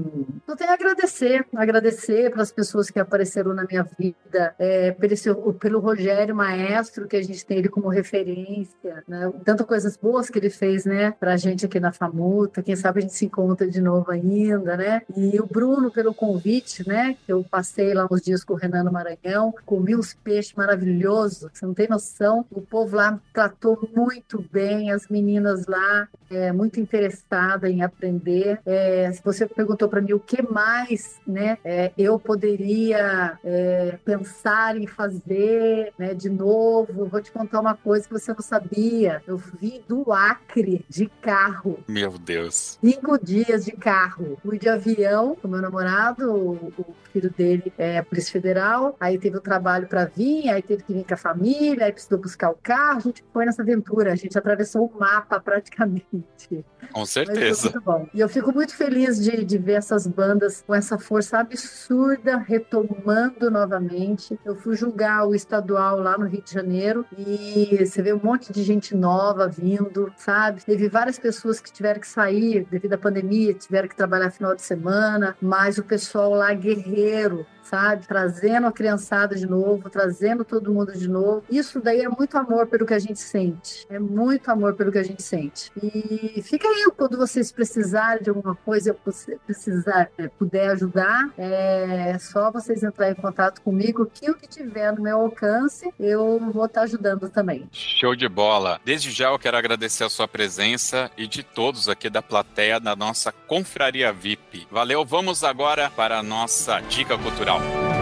eu 0.47 0.55
tenho 0.55 0.71
a 0.71 0.73
agradecer, 0.73 1.45
agradecer 1.55 2.31
pelas 2.31 2.51
pessoas 2.51 2.89
que 2.89 2.99
apareceram 2.99 3.53
na 3.53 3.63
minha 3.63 3.83
vida, 3.97 4.55
é, 4.59 4.91
pelo, 4.91 5.53
pelo 5.53 5.79
Rogério 5.79 6.35
Maestro, 6.35 7.07
que 7.07 7.15
a 7.15 7.21
gente 7.21 7.45
tem 7.45 7.57
ele 7.57 7.69
como 7.69 7.87
referência 7.87 8.22
referência, 8.23 9.03
né? 9.07 9.31
Coisas 9.67 9.95
boas 9.95 10.29
que 10.29 10.37
ele 10.37 10.49
fez, 10.49 10.85
né, 10.85 11.11
pra 11.11 11.37
gente 11.37 11.65
aqui 11.65 11.79
na 11.79 11.91
Famuta. 11.91 12.61
Quem 12.61 12.75
sabe 12.75 12.99
a 12.99 13.01
gente 13.01 13.13
se 13.13 13.25
encontra 13.25 13.67
de 13.67 13.81
novo 13.81 14.11
ainda, 14.11 14.75
né? 14.75 15.01
E 15.15 15.39
o 15.39 15.45
Bruno 15.45 15.91
pelo 15.91 16.13
convite, 16.13 16.87
né? 16.87 17.15
Que 17.25 17.31
eu 17.31 17.43
passei 17.43 17.93
lá 17.93 18.07
uns 18.11 18.21
dias 18.21 18.43
com 18.43 18.53
o 18.53 18.57
Renan 18.57 18.83
Maranhão, 18.91 19.53
comi 19.65 19.95
uns 19.95 20.13
peixes 20.13 20.53
maravilhosos, 20.53 21.49
você 21.51 21.65
não 21.65 21.73
tem 21.73 21.87
noção. 21.87 22.45
O 22.51 22.61
povo 22.61 22.97
lá 22.97 23.19
tratou 23.33 23.89
muito 23.95 24.43
bem, 24.51 24.91
as 24.91 25.07
meninas 25.07 25.65
lá, 25.65 26.07
é, 26.29 26.51
muito 26.51 26.79
interessada 26.79 27.69
em 27.69 27.81
aprender. 27.81 28.59
É, 28.65 29.11
você 29.23 29.45
perguntou 29.45 29.87
para 29.87 30.01
mim 30.01 30.13
o 30.13 30.19
que 30.19 30.41
mais, 30.41 31.19
né, 31.25 31.57
é, 31.63 31.91
eu 31.97 32.19
poderia 32.19 33.39
é, 33.43 33.97
pensar 34.03 34.75
em 34.77 34.87
fazer, 34.87 35.93
né, 35.97 36.13
de 36.13 36.29
novo, 36.29 37.05
vou 37.05 37.21
te 37.21 37.31
contar 37.31 37.59
uma 37.59 37.75
coisa 37.75 38.07
que 38.13 38.19
você 38.19 38.31
não 38.33 38.41
sabia. 38.41 39.21
Eu 39.27 39.37
vim 39.37 39.81
do 39.87 40.11
Acre 40.11 40.85
de 40.87 41.07
carro. 41.21 41.79
Meu 41.87 42.17
Deus. 42.17 42.77
Cinco 42.83 43.17
dias 43.17 43.65
de 43.65 43.71
carro. 43.71 44.37
Fui 44.43 44.59
de 44.59 44.69
avião 44.69 45.35
com 45.35 45.47
meu 45.47 45.61
namorado, 45.61 46.31
o, 46.31 46.73
o 46.77 46.95
filho 47.11 47.29
dele 47.29 47.71
é 47.77 48.01
Polícia 48.01 48.31
Federal, 48.31 48.95
aí 48.99 49.17
teve 49.17 49.37
o 49.37 49.41
trabalho 49.41 49.87
para 49.87 50.05
vir, 50.05 50.49
aí 50.49 50.61
teve 50.61 50.83
que 50.83 50.93
vir 50.93 51.05
com 51.05 51.13
a 51.13 51.17
família, 51.17 51.85
aí 51.85 51.91
precisou 51.91 52.17
buscar 52.17 52.49
o 52.49 52.57
carro, 52.61 52.97
a 52.97 53.01
gente 53.01 53.23
foi 53.31 53.45
nessa 53.45 53.61
aventura, 53.61 54.11
a 54.11 54.15
gente 54.15 54.37
atravessou 54.37 54.85
o 54.85 54.99
mapa 54.99 55.39
praticamente. 55.39 56.65
Com 56.91 57.05
certeza. 57.05 57.69
muito 57.69 57.81
bom. 57.81 58.07
E 58.13 58.19
eu 58.19 58.29
fico 58.29 58.51
muito 58.51 58.75
feliz 58.75 59.21
de, 59.21 59.43
de 59.43 59.57
ver 59.57 59.73
essas 59.73 60.05
bandas 60.05 60.63
com 60.65 60.75
essa 60.75 60.97
força 60.97 61.39
absurda 61.39 62.37
retomando 62.37 63.49
novamente. 63.49 64.37
Eu 64.43 64.55
fui 64.55 64.75
julgar 64.75 65.27
o 65.27 65.33
estadual 65.33 65.99
lá 65.99 66.17
no 66.17 66.25
Rio 66.25 66.41
de 66.41 66.51
Janeiro 66.51 67.05
e 67.17 67.83
você 67.85 68.01
vê 68.03 68.13
um 68.13 68.19
monte 68.21 68.51
de 68.51 68.61
gente 68.63 68.95
nova 68.95 69.47
vindo, 69.47 70.13
sabe? 70.17 70.63
Teve 70.63 70.89
várias 70.89 71.17
pessoas 71.17 71.59
que 71.59 71.71
tiveram 71.71 71.99
que 71.99 72.07
sair 72.07 72.67
devido 72.69 72.93
à 72.93 72.97
pandemia, 72.97 73.53
tiveram 73.53 73.87
que 73.87 73.95
trabalhar 73.95 74.29
final 74.29 74.55
de 74.55 74.61
semana, 74.61 75.35
mas 75.41 75.77
o 75.77 75.83
pessoal 75.83 76.31
lá 76.31 76.53
guerreiro, 76.53 77.45
sabe? 77.63 78.07
Trazendo 78.07 78.67
a 78.67 78.71
criançada 78.71 79.35
de 79.35 79.45
novo, 79.45 79.89
trazendo 79.89 80.43
todo 80.43 80.71
mundo 80.71 80.93
de 80.93 81.07
novo. 81.07 81.43
Isso 81.49 81.79
daí 81.79 82.01
é 82.01 82.09
muito 82.09 82.37
amor 82.37 82.67
pelo 82.67 82.85
que 82.85 82.93
a 82.93 82.99
gente 82.99 83.19
sente. 83.19 83.85
É 83.89 83.99
muito 83.99 84.49
amor 84.49 84.75
pelo 84.75 84.91
que 84.91 84.97
a 84.97 85.03
gente 85.03 85.23
sente. 85.23 85.71
E 85.81 86.41
fica 86.41 86.67
aí 86.67 86.91
quando 86.95 87.17
vocês 87.17 87.51
precisarem 87.51 88.23
de 88.23 88.29
alguma 88.29 88.55
coisa, 88.55 88.89
eu 88.89 89.13
precisar, 89.45 90.09
é, 90.17 90.27
puder 90.27 90.71
ajudar, 90.71 91.29
é 91.37 92.17
só 92.19 92.51
vocês 92.51 92.83
entrarem 92.83 93.15
em 93.17 93.21
contato 93.21 93.61
comigo, 93.61 94.09
que 94.13 94.29
o 94.29 94.35
que 94.35 94.47
tiver 94.47 94.91
no 94.93 95.01
meu 95.01 95.21
alcance, 95.21 95.91
eu 95.99 96.39
vou 96.51 96.65
estar 96.65 96.81
ajudando 96.81 97.29
também. 97.29 97.67
Show 97.71 98.15
de 98.15 98.27
bola. 98.27 98.79
Desde 98.83 99.11
já 99.11 99.29
eu 99.29 99.39
quero 99.39 99.57
agradecer 99.57 100.03
a 100.03 100.09
sua 100.09 100.27
presença 100.27 101.09
e 101.17 101.27
de 101.27 101.43
todos 101.43 101.87
aqui 101.87 102.09
da 102.09 102.21
plateia 102.21 102.79
da 102.79 102.95
nossa 102.95 103.31
Confraria 103.31 104.11
VIP. 104.11 104.67
Valeu, 104.69 105.05
vamos 105.05 105.43
agora 105.43 105.89
para 105.89 106.19
a 106.19 106.23
nossa 106.23 106.79
dica 106.81 107.17
cultural. 107.17 107.59
Bye. 107.63 107.92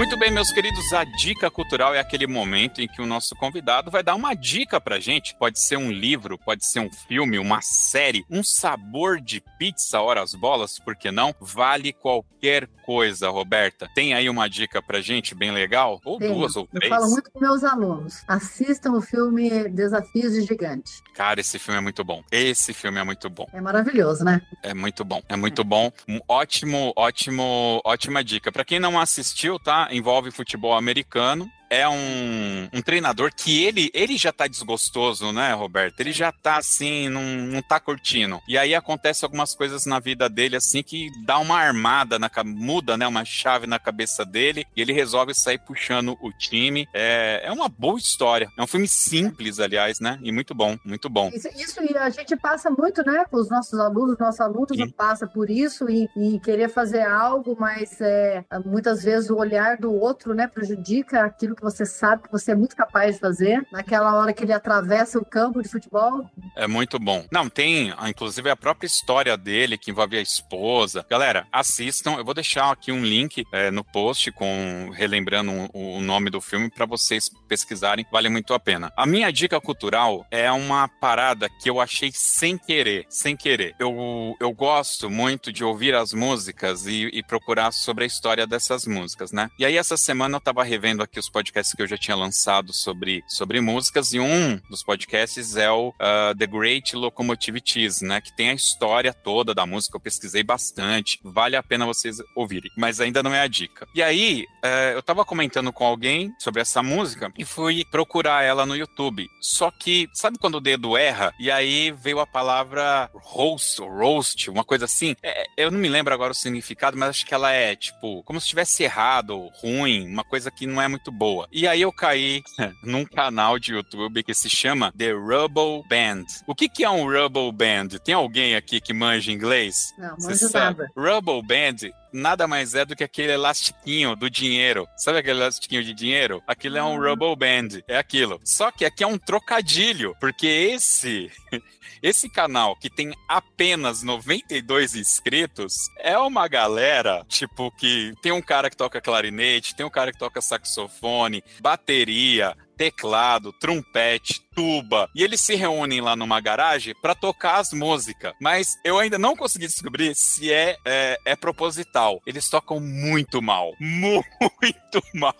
Muito 0.00 0.16
bem, 0.16 0.30
meus 0.30 0.50
queridos, 0.50 0.94
a 0.94 1.04
dica 1.04 1.50
cultural 1.50 1.94
é 1.94 2.00
aquele 2.00 2.26
momento 2.26 2.80
em 2.80 2.88
que 2.88 3.02
o 3.02 3.06
nosso 3.06 3.36
convidado 3.36 3.90
vai 3.90 4.02
dar 4.02 4.14
uma 4.14 4.32
dica 4.32 4.80
pra 4.80 4.98
gente. 4.98 5.36
Pode 5.36 5.60
ser 5.60 5.76
um 5.76 5.92
livro, 5.92 6.38
pode 6.38 6.64
ser 6.64 6.80
um 6.80 6.90
filme, 6.90 7.38
uma 7.38 7.60
série, 7.60 8.24
um 8.30 8.42
sabor 8.42 9.20
de 9.20 9.44
pizza, 9.58 10.00
horas 10.00 10.34
bolas, 10.34 10.78
por 10.78 10.96
que 10.96 11.10
não? 11.10 11.34
Vale 11.38 11.92
qualquer 11.92 12.66
coisa, 12.86 13.28
Roberta. 13.28 13.90
Tem 13.94 14.14
aí 14.14 14.28
uma 14.30 14.48
dica 14.48 14.80
pra 14.80 15.02
gente 15.02 15.34
bem 15.34 15.50
legal? 15.50 16.00
Ou 16.02 16.18
duas 16.18 16.56
ou 16.56 16.66
três? 16.66 16.90
Eu 16.90 16.98
falo 16.98 17.10
muito 17.10 17.30
com 17.30 17.38
meus 17.38 17.62
alunos. 17.62 18.24
Assistam 18.26 18.92
o 18.92 19.02
filme 19.02 19.68
Desafios 19.68 20.32
de 20.32 20.40
Gigante. 20.42 20.90
Cara, 21.14 21.40
esse 21.40 21.58
filme 21.58 21.78
é 21.78 21.82
muito 21.82 22.02
bom. 22.02 22.24
Esse 22.32 22.72
filme 22.72 22.98
é 22.98 23.04
muito 23.04 23.28
bom. 23.28 23.46
É 23.52 23.60
maravilhoso, 23.60 24.24
né? 24.24 24.40
É 24.62 24.72
muito 24.72 25.04
bom. 25.04 25.22
É 25.28 25.36
muito 25.36 25.62
bom. 25.62 25.92
Um 26.08 26.18
ótimo, 26.26 26.92
ótimo, 26.96 27.82
ótima 27.84 28.24
dica. 28.24 28.50
Pra 28.50 28.64
quem 28.64 28.80
não 28.80 28.98
assistiu, 28.98 29.58
tá? 29.58 29.89
Envolve 29.90 30.30
futebol 30.30 30.74
americano 30.74 31.50
é 31.70 31.88
um, 31.88 32.68
um, 32.72 32.82
treinador 32.82 33.30
que 33.34 33.64
ele, 33.64 33.90
ele 33.94 34.16
já 34.16 34.32
tá 34.32 34.48
desgostoso, 34.48 35.32
né, 35.32 35.52
Roberto? 35.52 36.00
Ele 36.00 36.12
já 36.12 36.32
tá 36.32 36.56
assim, 36.56 37.08
não, 37.08 37.22
não 37.22 37.62
tá 37.62 37.78
curtindo. 37.78 38.40
E 38.48 38.58
aí 38.58 38.74
acontece 38.74 39.24
algumas 39.24 39.54
coisas 39.54 39.86
na 39.86 40.00
vida 40.00 40.28
dele, 40.28 40.56
assim, 40.56 40.82
que 40.82 41.08
dá 41.24 41.38
uma 41.38 41.58
armada, 41.58 42.18
na, 42.18 42.28
muda, 42.44 42.96
né, 42.96 43.06
uma 43.06 43.24
chave 43.24 43.68
na 43.68 43.78
cabeça 43.78 44.24
dele, 44.24 44.66
e 44.76 44.82
ele 44.82 44.92
resolve 44.92 45.32
sair 45.32 45.58
puxando 45.58 46.18
o 46.20 46.32
time. 46.32 46.88
É, 46.92 47.42
é 47.44 47.52
uma 47.52 47.68
boa 47.68 47.98
história. 47.98 48.50
É 48.58 48.62
um 48.62 48.66
filme 48.66 48.88
simples, 48.88 49.60
aliás, 49.60 50.00
né? 50.00 50.18
E 50.22 50.32
muito 50.32 50.54
bom, 50.54 50.76
muito 50.84 51.08
bom. 51.08 51.30
Isso, 51.32 51.48
isso 51.56 51.80
e 51.82 51.96
a 51.96 52.10
gente 52.10 52.36
passa 52.36 52.68
muito, 52.70 53.04
né, 53.04 53.24
com 53.30 53.36
os 53.36 53.48
nossos 53.48 53.78
alunos, 53.78 54.18
nossos 54.18 54.40
alunos 54.40 54.76
Sim. 54.76 54.90
passa 54.90 55.26
por 55.26 55.48
isso 55.48 55.88
e, 55.88 56.08
e, 56.16 56.40
querer 56.40 56.68
fazer 56.68 57.02
algo, 57.02 57.56
mas 57.58 58.00
é, 58.00 58.44
muitas 58.64 59.04
vezes 59.04 59.30
o 59.30 59.36
olhar 59.36 59.76
do 59.76 59.92
outro, 59.92 60.34
né, 60.34 60.48
prejudica 60.48 61.24
aquilo 61.24 61.54
que 61.60 61.64
você 61.64 61.84
sabe 61.84 62.22
que 62.22 62.32
você 62.32 62.52
é 62.52 62.54
muito 62.54 62.74
capaz 62.74 63.14
de 63.14 63.20
fazer, 63.20 63.64
naquela 63.70 64.14
hora 64.14 64.32
que 64.32 64.42
ele 64.42 64.52
atravessa 64.52 65.18
o 65.18 65.24
campo 65.24 65.62
de 65.62 65.68
futebol. 65.68 66.24
É 66.56 66.66
muito 66.66 66.98
bom. 66.98 67.24
Não, 67.30 67.48
tem, 67.48 67.94
inclusive, 68.08 68.48
a 68.50 68.56
própria 68.56 68.86
história 68.86 69.36
dele, 69.36 69.78
que 69.78 69.90
envolve 69.90 70.16
a 70.16 70.20
esposa. 70.20 71.04
Galera, 71.08 71.46
assistam. 71.52 72.16
Eu 72.16 72.24
vou 72.24 72.34
deixar 72.34 72.70
aqui 72.70 72.90
um 72.90 73.04
link 73.04 73.44
é, 73.52 73.70
no 73.70 73.84
post 73.84 74.32
com 74.32 74.90
relembrando 74.94 75.52
o, 75.72 75.98
o 75.98 76.00
nome 76.00 76.30
do 76.30 76.40
filme 76.40 76.70
para 76.70 76.86
vocês 76.86 77.30
pesquisarem. 77.46 78.06
Vale 78.10 78.28
muito 78.28 78.54
a 78.54 78.58
pena. 78.58 78.90
A 78.96 79.06
minha 79.06 79.30
dica 79.30 79.60
cultural 79.60 80.26
é 80.30 80.50
uma 80.50 80.88
parada 80.88 81.48
que 81.60 81.68
eu 81.68 81.80
achei 81.80 82.10
sem 82.12 82.56
querer, 82.56 83.04
sem 83.08 83.36
querer. 83.36 83.74
Eu, 83.78 84.36
eu 84.40 84.52
gosto 84.52 85.10
muito 85.10 85.52
de 85.52 85.62
ouvir 85.62 85.94
as 85.94 86.12
músicas 86.14 86.86
e, 86.86 87.10
e 87.12 87.22
procurar 87.22 87.72
sobre 87.72 88.04
a 88.04 88.06
história 88.06 88.46
dessas 88.46 88.86
músicas, 88.86 89.30
né? 89.30 89.50
E 89.58 89.64
aí, 89.64 89.76
essa 89.76 89.96
semana 89.96 90.36
eu 90.36 90.40
tava 90.40 90.64
revendo 90.64 91.02
aqui 91.02 91.18
os 91.18 91.28
podcasts 91.28 91.49
podcasts 91.50 91.74
que 91.74 91.82
eu 91.82 91.86
já 91.86 91.98
tinha 91.98 92.16
lançado 92.16 92.72
sobre, 92.72 93.24
sobre 93.26 93.60
músicas, 93.60 94.12
e 94.12 94.20
um 94.20 94.56
dos 94.70 94.82
podcasts 94.82 95.56
é 95.56 95.70
o 95.70 95.88
uh, 95.88 96.36
The 96.38 96.46
Great 96.46 96.94
Locomotive 96.94 97.60
Cheese, 97.64 98.04
né? 98.04 98.20
Que 98.20 98.34
tem 98.36 98.50
a 98.50 98.54
história 98.54 99.12
toda 99.12 99.52
da 99.52 99.66
música, 99.66 99.96
eu 99.96 100.00
pesquisei 100.00 100.42
bastante, 100.42 101.18
vale 101.24 101.56
a 101.56 101.62
pena 101.62 101.84
vocês 101.84 102.18
ouvirem, 102.36 102.70
mas 102.76 103.00
ainda 103.00 103.22
não 103.22 103.34
é 103.34 103.40
a 103.40 103.48
dica. 103.48 103.86
E 103.94 104.02
aí, 104.02 104.44
uh, 104.64 104.94
eu 104.94 105.02
tava 105.02 105.24
comentando 105.24 105.72
com 105.72 105.84
alguém 105.84 106.32
sobre 106.38 106.62
essa 106.62 106.82
música 106.82 107.32
e 107.36 107.44
fui 107.44 107.84
procurar 107.90 108.44
ela 108.44 108.64
no 108.64 108.76
YouTube. 108.76 109.26
Só 109.40 109.70
que, 109.70 110.08
sabe 110.14 110.38
quando 110.38 110.56
o 110.56 110.60
dedo 110.60 110.96
erra? 110.96 111.34
E 111.38 111.50
aí 111.50 111.90
veio 111.90 112.20
a 112.20 112.26
palavra 112.26 113.10
roast, 113.14 113.80
roast, 113.80 114.48
uma 114.48 114.64
coisa 114.64 114.84
assim. 114.84 115.16
É, 115.22 115.46
eu 115.56 115.70
não 115.70 115.78
me 115.78 115.88
lembro 115.88 116.14
agora 116.14 116.32
o 116.32 116.34
significado, 116.34 116.96
mas 116.96 117.10
acho 117.10 117.26
que 117.26 117.34
ela 117.34 117.52
é, 117.52 117.74
tipo, 117.74 118.22
como 118.22 118.40
se 118.40 118.46
tivesse 118.46 118.84
errado, 118.84 119.48
ruim, 119.60 120.06
uma 120.06 120.22
coisa 120.22 120.50
que 120.50 120.66
não 120.66 120.80
é 120.80 120.86
muito 120.86 121.10
boa 121.10 121.39
boa. 121.40 121.48
E 121.52 121.66
aí 121.66 121.82
eu 121.82 121.92
caí 121.92 122.42
num 122.82 123.04
canal 123.04 123.58
de 123.58 123.72
YouTube 123.72 124.22
que 124.22 124.34
se 124.34 124.48
chama 124.50 124.92
The 124.96 125.12
Rubble 125.12 125.82
Band. 125.88 126.26
O 126.46 126.54
que, 126.54 126.68
que 126.68 126.84
é 126.84 126.90
um 126.90 127.04
Rubble 127.04 127.52
Band? 127.52 127.98
Tem 128.04 128.14
alguém 128.14 128.56
aqui 128.56 128.80
que 128.80 128.92
manja 128.92 129.32
inglês? 129.32 129.94
Não, 129.98 130.16
manja 130.18 130.48
nada. 130.52 130.90
Rubble 130.96 131.42
Band 131.42 131.90
nada 132.12 132.46
mais 132.46 132.74
é 132.74 132.84
do 132.84 132.96
que 132.96 133.04
aquele 133.04 133.32
elastiquinho 133.32 134.16
do 134.16 134.28
dinheiro. 134.28 134.88
Sabe 134.96 135.18
aquele 135.18 135.40
elastiquinho 135.40 135.84
de 135.84 135.94
dinheiro? 135.94 136.42
Aquilo 136.46 136.76
é 136.76 136.82
um 136.82 136.96
uhum. 136.96 137.08
rubble 137.08 137.36
band, 137.36 137.82
é 137.86 137.98
aquilo. 137.98 138.40
Só 138.44 138.70
que 138.70 138.84
aqui 138.84 139.04
é 139.04 139.06
um 139.06 139.18
trocadilho, 139.18 140.16
porque 140.20 140.46
esse 140.46 141.30
esse 142.02 142.28
canal 142.28 142.76
que 142.76 142.88
tem 142.88 143.12
apenas 143.28 144.02
92 144.02 144.94
inscritos 144.94 145.74
é 145.98 146.16
uma 146.18 146.48
galera, 146.48 147.24
tipo, 147.28 147.70
que 147.72 148.12
tem 148.22 148.32
um 148.32 148.42
cara 148.42 148.70
que 148.70 148.76
toca 148.76 149.00
clarinete, 149.00 149.74
tem 149.74 149.84
um 149.84 149.90
cara 149.90 150.12
que 150.12 150.18
toca 150.18 150.40
saxofone, 150.40 151.42
bateria, 151.60 152.56
teclado, 152.76 153.52
trompete, 153.52 154.40
tuba. 154.54 155.08
E 155.14 155.22
eles 155.22 155.40
se 155.40 155.54
reúnem 155.54 156.00
lá 156.00 156.16
numa 156.16 156.40
garagem 156.40 156.94
para 157.00 157.14
tocar 157.14 157.58
as 157.58 157.72
músicas. 157.72 158.34
Mas 158.40 158.78
eu 158.84 158.98
ainda 158.98 159.18
não 159.18 159.36
consegui 159.36 159.66
descobrir 159.66 160.14
se 160.14 160.52
é, 160.52 160.76
é, 160.84 161.18
é 161.24 161.36
proposital. 161.36 162.20
Eles 162.26 162.48
tocam 162.48 162.80
muito 162.80 163.40
mal. 163.40 163.72
Muito 163.80 165.02
mal. 165.14 165.34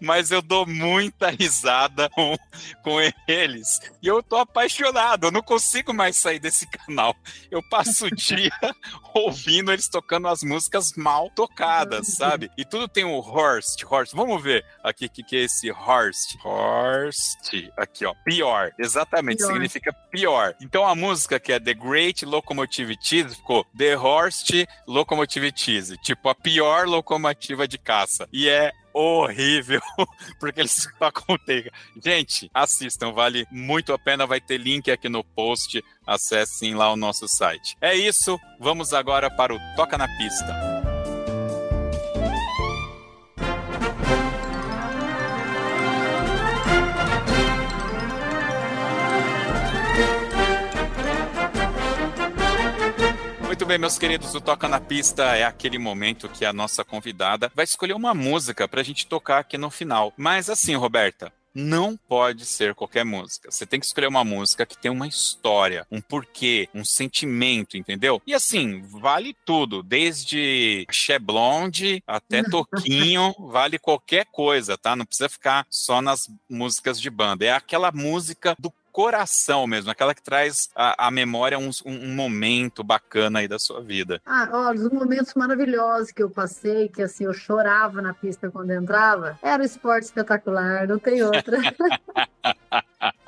Mas 0.00 0.30
eu 0.30 0.42
dou 0.42 0.66
muita 0.66 1.30
risada 1.30 2.08
com, 2.10 2.36
com 2.82 2.98
eles. 3.28 3.80
E 4.02 4.06
eu 4.06 4.22
tô 4.22 4.36
apaixonado. 4.36 5.26
Eu 5.26 5.30
não 5.30 5.42
consigo 5.42 5.94
mais 5.94 6.16
sair 6.16 6.38
desse 6.38 6.66
canal. 6.66 7.14
Eu 7.50 7.62
passo 7.68 8.06
o 8.06 8.10
dia 8.10 8.50
ouvindo 9.14 9.72
eles 9.72 9.88
tocando 9.88 10.28
as 10.28 10.42
músicas 10.42 10.92
mal 10.96 11.30
tocadas, 11.30 12.14
sabe? 12.14 12.50
E 12.56 12.64
tudo 12.64 12.88
tem 12.88 13.04
o 13.04 13.18
Horst. 13.18 13.82
Horst. 13.84 14.12
Vamos 14.14 14.42
ver 14.42 14.64
aqui 14.82 15.06
o 15.06 15.10
que, 15.10 15.22
que 15.22 15.36
é 15.36 15.44
esse 15.44 15.70
Horst. 15.70 16.36
Horst. 16.44 17.70
Aqui, 17.76 18.04
ó. 18.04 18.15
Pior. 18.24 18.72
Exatamente. 18.78 19.38
Pior. 19.38 19.48
Significa 19.48 19.92
pior. 20.10 20.54
Então 20.60 20.86
a 20.86 20.94
música 20.94 21.38
que 21.38 21.52
é 21.52 21.60
The 21.60 21.74
Great 21.74 22.24
Locomotive 22.24 22.96
Cheese 23.00 23.36
ficou 23.36 23.64
The 23.76 23.96
Horst 23.96 24.50
Locomotive 24.86 25.52
Cheese. 25.54 25.96
Tipo, 25.98 26.28
a 26.28 26.34
pior 26.34 26.86
locomotiva 26.86 27.66
de 27.68 27.78
caça. 27.78 28.28
E 28.32 28.48
é 28.48 28.72
horrível, 28.92 29.80
porque 30.40 30.60
eles 30.60 30.88
tocam 30.98 31.36
teiga. 31.44 31.70
Gente, 32.02 32.50
assistam, 32.54 33.12
vale 33.12 33.46
muito 33.50 33.92
a 33.92 33.98
pena. 33.98 34.26
Vai 34.26 34.40
ter 34.40 34.58
link 34.58 34.90
aqui 34.90 35.08
no 35.08 35.22
post. 35.22 35.84
Acessem 36.06 36.74
lá 36.74 36.92
o 36.92 36.96
nosso 36.96 37.28
site. 37.28 37.76
É 37.80 37.94
isso, 37.94 38.38
vamos 38.60 38.92
agora 38.92 39.30
para 39.30 39.54
o 39.54 39.58
Toca 39.76 39.98
na 39.98 40.08
Pista. 40.16 40.75
Muito 53.66 53.72
bem, 53.72 53.78
meus 53.78 53.98
queridos, 53.98 54.32
o 54.32 54.40
Toca 54.40 54.68
na 54.68 54.78
Pista 54.78 55.34
é 55.34 55.42
aquele 55.42 55.76
momento 55.76 56.28
que 56.28 56.44
a 56.44 56.52
nossa 56.52 56.84
convidada 56.84 57.50
vai 57.52 57.64
escolher 57.64 57.94
uma 57.94 58.14
música 58.14 58.68
para 58.68 58.80
a 58.80 58.84
gente 58.84 59.08
tocar 59.08 59.40
aqui 59.40 59.58
no 59.58 59.72
final. 59.72 60.14
Mas 60.16 60.48
assim, 60.48 60.76
Roberta, 60.76 61.32
não 61.52 61.96
pode 61.96 62.46
ser 62.46 62.76
qualquer 62.76 63.04
música. 63.04 63.50
Você 63.50 63.66
tem 63.66 63.80
que 63.80 63.86
escolher 63.86 64.06
uma 64.06 64.22
música 64.22 64.64
que 64.64 64.78
tem 64.78 64.88
uma 64.88 65.08
história, 65.08 65.84
um 65.90 66.00
porquê, 66.00 66.68
um 66.72 66.84
sentimento, 66.84 67.76
entendeu? 67.76 68.22
E 68.24 68.34
assim, 68.34 68.82
vale 68.82 69.34
tudo, 69.44 69.82
desde 69.82 70.86
Che 70.88 71.18
Blonde 71.18 72.00
até 72.06 72.44
Toquinho, 72.44 73.34
vale 73.50 73.80
qualquer 73.80 74.26
coisa, 74.26 74.78
tá? 74.78 74.94
Não 74.94 75.04
precisa 75.04 75.28
ficar 75.28 75.66
só 75.68 76.00
nas 76.00 76.30
músicas 76.48 77.00
de 77.00 77.10
banda. 77.10 77.44
É 77.44 77.50
aquela 77.50 77.90
música 77.90 78.54
do 78.60 78.70
coração 78.96 79.66
mesmo, 79.66 79.90
aquela 79.90 80.14
que 80.14 80.22
traz 80.22 80.70
a, 80.74 81.08
a 81.08 81.10
memória 81.10 81.58
um, 81.58 81.68
um, 81.84 82.14
momento 82.14 82.82
bacana 82.82 83.40
aí 83.40 83.46
da 83.46 83.58
sua 83.58 83.82
vida. 83.82 84.22
Ah, 84.24 84.48
ó, 84.50 84.72
os 84.72 84.90
momentos 84.90 85.34
maravilhosos 85.34 86.10
que 86.12 86.22
eu 86.22 86.30
passei, 86.30 86.88
que 86.88 87.02
assim, 87.02 87.24
eu 87.24 87.34
chorava 87.34 88.00
na 88.00 88.14
pista 88.14 88.50
quando 88.50 88.70
entrava, 88.70 89.38
era 89.42 89.62
o 89.62 89.66
esporte 89.66 90.04
espetacular, 90.04 90.88
não 90.88 90.98
tem 90.98 91.22
outra. 91.22 91.58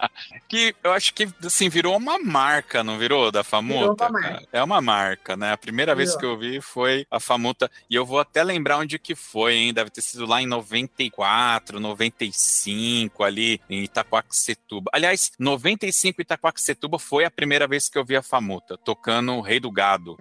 que 0.49 0.75
eu 0.83 0.93
acho 0.93 1.15
que 1.15 1.29
assim 1.45 1.69
virou 1.69 1.97
uma 1.97 2.19
marca, 2.19 2.83
não 2.83 2.99
virou 2.99 3.31
da 3.31 3.45
Famuta? 3.45 4.09
Virou 4.09 4.21
uma 4.21 4.43
é 4.53 4.63
uma 4.63 4.81
marca, 4.81 5.37
né? 5.37 5.53
A 5.53 5.57
primeira 5.57 5.95
virou. 5.95 6.07
vez 6.07 6.17
que 6.19 6.27
eu 6.27 6.39
vi 6.39 6.61
foi 6.61 7.07
a 7.11 7.21
Famuta 7.21 7.71
e 7.89 7.95
eu 7.95 8.05
vou 8.05 8.21
até 8.21 8.43
lembrar 8.43 8.79
onde 8.79 8.99
que 8.99 9.15
foi, 9.15 9.55
hein? 9.55 9.75
Deve 9.75 9.91
ter 9.91 10.03
sido 10.03 10.27
lá 10.27 10.41
em 10.41 10.47
94, 10.47 11.81
95 11.81 13.23
ali 13.25 13.61
em 13.69 13.83
Itacoaxetuba. 13.83 14.91
Aliás, 14.93 15.33
95 15.39 16.23
Itacoaxetuba 16.23 16.99
foi 16.99 17.25
a 17.25 17.31
primeira 17.31 17.67
vez 17.67 17.89
que 17.89 17.99
eu 17.99 18.05
vi 18.05 18.17
a 18.17 18.23
Famuta 18.23 18.77
tocando 18.77 19.33
o 19.35 19.41
Rei 19.41 19.61
do 19.61 19.71
Gado. 19.71 20.17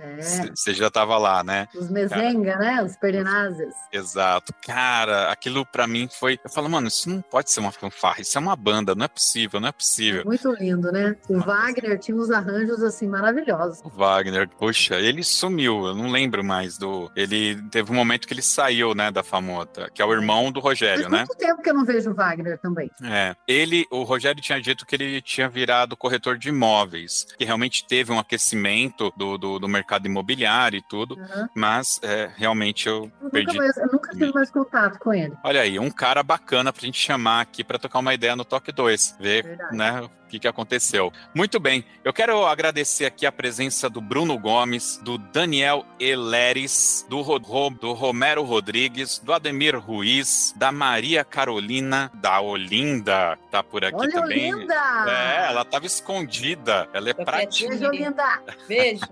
Você 0.54 0.72
é. 0.72 0.74
já 0.74 0.90
tava 0.90 1.18
lá, 1.18 1.44
né? 1.44 1.68
Os 1.74 1.90
Mezenga, 1.90 2.58
né? 2.58 2.84
Os 2.84 2.96
Perinazes. 2.98 3.74
Exato. 3.92 4.54
Cara, 4.62 5.32
aquilo 5.32 5.66
para 5.66 5.88
mim 5.88 6.08
foi, 6.08 6.40
eu 6.44 6.50
falo, 6.50 6.70
mano, 6.70 6.88
isso 6.88 7.10
não 7.10 7.22
pode 7.22 7.52
ser 7.52 7.60
uma 7.60 7.72
fanfarra, 7.72 8.22
isso 8.22 8.38
é 8.38 8.42
uma 8.42 8.56
banda, 8.56 8.96
não 8.96 9.06
é 9.06 9.08
possível, 9.08 9.60
não 9.68 9.70
é 9.70 9.72
possível. 9.72 10.24
Muito 10.26 10.52
lindo, 10.54 10.92
né? 10.92 11.16
O 11.30 11.40
Wagner 11.40 12.00
tinha 12.00 12.16
uns 12.16 12.32
arranjos 12.32 12.82
assim 12.82 13.08
maravilhosos. 13.08 13.82
O 13.84 13.90
Wagner, 13.90 14.48
poxa, 14.48 14.96
ele 14.96 15.24
sumiu, 15.24 15.88
eu 15.88 15.96
não 15.96 16.10
lembro 16.10 16.44
mais 16.44 16.78
do. 16.78 17.12
Ele 17.16 17.62
teve 17.70 17.92
um 17.92 17.96
momento 17.96 18.28
que 18.28 18.34
ele 18.34 18.42
saiu, 18.42 18.96
né, 18.96 19.12
da 19.12 19.24
Famota, 19.24 19.90
que 19.94 20.02
é 20.02 20.06
o 20.06 20.14
irmão 20.14 20.52
do 20.52 20.60
Rogério, 20.60 21.04
Faz 21.04 21.12
né? 21.12 21.18
Muito 21.20 21.36
tempo 21.36 21.62
que 21.62 21.70
eu 21.70 21.74
não 21.74 21.86
vejo 21.86 22.12
o 22.12 22.14
Wagner 22.14 22.58
também. 22.60 22.90
É. 23.04 23.36
Ele, 23.48 23.86
o 23.92 24.04
Rogério 24.04 24.42
tinha 24.42 24.62
dito 24.62 24.86
que 24.86 24.96
ele 24.96 25.22
tinha 25.22 25.50
virado 25.50 25.98
corretor 25.98 26.38
de 26.38 26.50
imóveis, 26.50 27.26
que 27.38 27.44
realmente 27.44 27.86
teve 27.86 28.12
um 28.12 28.20
aquecimento 28.20 29.12
do, 29.18 29.38
do, 29.38 29.60
do 29.60 29.68
mercado 29.68 30.06
imobiliário 30.06 30.78
e 30.78 30.82
tudo, 30.82 31.16
uhum. 31.16 31.48
mas 31.56 32.00
é, 32.04 32.30
realmente 32.36 32.88
eu, 32.88 33.12
eu 33.22 33.30
perdi. 33.30 33.54
Nunca 33.54 33.66
mais, 33.66 33.78
eu 33.78 33.88
nunca 33.92 34.12
tive 34.12 34.34
mais 34.34 34.52
contato 34.52 35.00
com 35.00 35.14
ele. 35.14 35.34
Olha 35.44 35.62
aí, 35.62 35.80
um 35.80 35.92
cara 35.92 36.24
bacana 36.24 36.72
pra 36.72 36.82
gente 36.82 37.00
chamar 37.00 37.42
aqui 37.42 37.64
para 37.64 37.80
tocar 37.80 38.00
uma 38.00 38.14
ideia 38.14 38.36
no 38.36 38.46
Toque 38.46 38.72
2, 38.72 39.18
ver, 39.20 39.57
Verdade. 39.58 39.76
né? 39.76 40.10
o 40.28 40.30
que, 40.30 40.40
que 40.40 40.48
aconteceu. 40.48 41.12
Muito 41.34 41.58
bem, 41.58 41.86
eu 42.04 42.12
quero 42.12 42.46
agradecer 42.46 43.06
aqui 43.06 43.26
a 43.26 43.32
presença 43.32 43.90
do 43.90 44.02
Bruno 44.02 44.38
Gomes, 44.38 45.00
do 45.02 45.18
Daniel 45.18 45.86
Eleres, 45.98 47.06
do, 47.10 47.22
Ro 47.22 47.40
do 47.70 47.94
Romero 47.94 48.44
Rodrigues, 48.44 49.20
do 49.20 49.32
Ademir 49.32 49.80
Ruiz, 49.80 50.54
da 50.58 50.70
Maria 50.70 51.24
Carolina, 51.24 52.12
da 52.16 52.42
Olinda, 52.42 53.40
tá 53.50 53.64
por 53.64 53.86
aqui 53.86 53.96
Olha, 53.96 54.12
também. 54.12 54.54
Olinda! 54.54 55.06
É, 55.08 55.48
ela 55.48 55.62
estava 55.62 55.86
escondida, 55.86 56.90
ela 56.94 57.10
é 57.10 57.14
pratinha. 57.14 57.70
Beijo, 57.70 57.88
Olinda! 57.88 58.44
Beijo! 58.68 59.06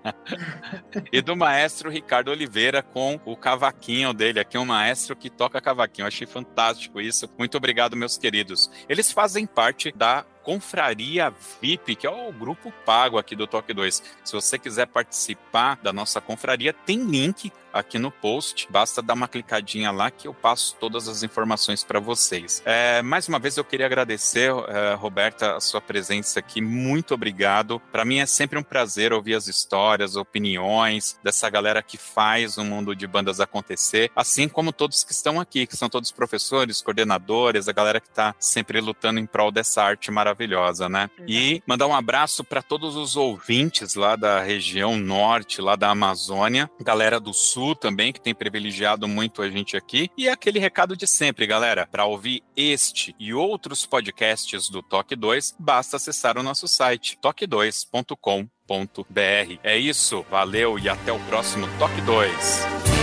e 1.10 1.22
do 1.22 1.34
maestro 1.34 1.88
Ricardo 1.88 2.30
Oliveira 2.30 2.82
com 2.82 3.18
o 3.24 3.34
cavaquinho 3.34 4.12
dele 4.12 4.38
aqui, 4.38 4.58
um 4.58 4.66
maestro 4.66 5.16
que 5.16 5.30
toca 5.30 5.62
cavaquinho. 5.62 6.04
Eu 6.04 6.08
achei 6.08 6.26
fantástico 6.26 7.00
isso. 7.00 7.26
Muito 7.38 7.56
obrigado, 7.56 7.96
meus 7.96 8.18
queridos. 8.18 8.70
Eles 8.86 9.10
fazem 9.10 9.46
parte 9.46 9.90
da 9.96 10.26
Confraria 10.46 11.34
VIP, 11.60 11.96
que 11.96 12.06
é 12.06 12.10
o 12.10 12.32
grupo 12.32 12.72
pago 12.84 13.18
aqui 13.18 13.34
do 13.34 13.48
Toque 13.48 13.74
2. 13.74 14.00
Se 14.24 14.32
você 14.32 14.56
quiser 14.56 14.86
participar 14.86 15.76
da 15.82 15.92
nossa 15.92 16.20
confraria, 16.20 16.72
tem 16.72 17.00
link 17.00 17.52
aqui 17.78 17.98
no 17.98 18.10
post. 18.10 18.66
Basta 18.70 19.02
dar 19.02 19.14
uma 19.14 19.28
clicadinha 19.28 19.90
lá 19.90 20.10
que 20.10 20.26
eu 20.26 20.34
passo 20.34 20.76
todas 20.80 21.08
as 21.08 21.22
informações 21.22 21.84
para 21.84 22.00
vocês. 22.00 22.62
É, 22.64 23.02
mais 23.02 23.28
uma 23.28 23.38
vez 23.38 23.56
eu 23.56 23.64
queria 23.64 23.86
agradecer, 23.86 24.50
é, 24.68 24.94
Roberta, 24.94 25.56
a 25.56 25.60
sua 25.60 25.80
presença 25.80 26.40
aqui. 26.40 26.60
Muito 26.60 27.14
obrigado. 27.14 27.80
Para 27.92 28.04
mim 28.04 28.18
é 28.18 28.26
sempre 28.26 28.58
um 28.58 28.62
prazer 28.62 29.12
ouvir 29.12 29.34
as 29.34 29.46
histórias, 29.46 30.16
opiniões 30.16 31.18
dessa 31.22 31.48
galera 31.50 31.82
que 31.82 31.98
faz 31.98 32.56
o 32.56 32.64
mundo 32.64 32.94
de 32.94 33.06
bandas 33.06 33.40
acontecer, 33.40 34.10
assim 34.16 34.48
como 34.48 34.72
todos 34.72 35.04
que 35.04 35.12
estão 35.12 35.40
aqui, 35.40 35.66
que 35.66 35.76
são 35.76 35.88
todos 35.88 36.10
professores, 36.10 36.80
coordenadores, 36.80 37.68
a 37.68 37.72
galera 37.72 38.00
que 38.00 38.08
está 38.08 38.34
sempre 38.38 38.80
lutando 38.80 39.20
em 39.20 39.26
prol 39.26 39.50
dessa 39.50 39.82
arte 39.82 40.10
maravilhosa, 40.10 40.88
né? 40.88 41.10
E 41.26 41.62
mandar 41.66 41.86
um 41.86 41.94
abraço 41.94 42.42
para 42.42 42.62
todos 42.62 42.96
os 42.96 43.16
ouvintes 43.16 43.94
lá 43.94 44.16
da 44.16 44.40
região 44.40 44.96
norte, 44.96 45.60
lá 45.60 45.76
da 45.76 45.90
Amazônia, 45.90 46.70
galera 46.82 47.20
do 47.20 47.34
sul 47.34 47.65
também, 47.74 48.12
que 48.12 48.20
tem 48.20 48.34
privilegiado 48.34 49.08
muito 49.08 49.42
a 49.42 49.50
gente 49.50 49.76
aqui. 49.76 50.10
E 50.16 50.28
é 50.28 50.32
aquele 50.32 50.58
recado 50.58 50.96
de 50.96 51.06
sempre, 51.06 51.46
galera. 51.46 51.88
Para 51.90 52.04
ouvir 52.04 52.42
este 52.56 53.14
e 53.18 53.34
outros 53.34 53.86
podcasts 53.86 54.68
do 54.68 54.82
Toque 54.82 55.16
2, 55.16 55.56
basta 55.58 55.96
acessar 55.96 56.38
o 56.38 56.42
nosso 56.42 56.68
site 56.68 57.18
toque2.com.br. 57.22 59.60
É 59.62 59.76
isso, 59.76 60.24
valeu 60.30 60.78
e 60.78 60.88
até 60.88 61.12
o 61.12 61.18
próximo 61.20 61.66
Toque 61.78 62.00
2. 62.02 62.95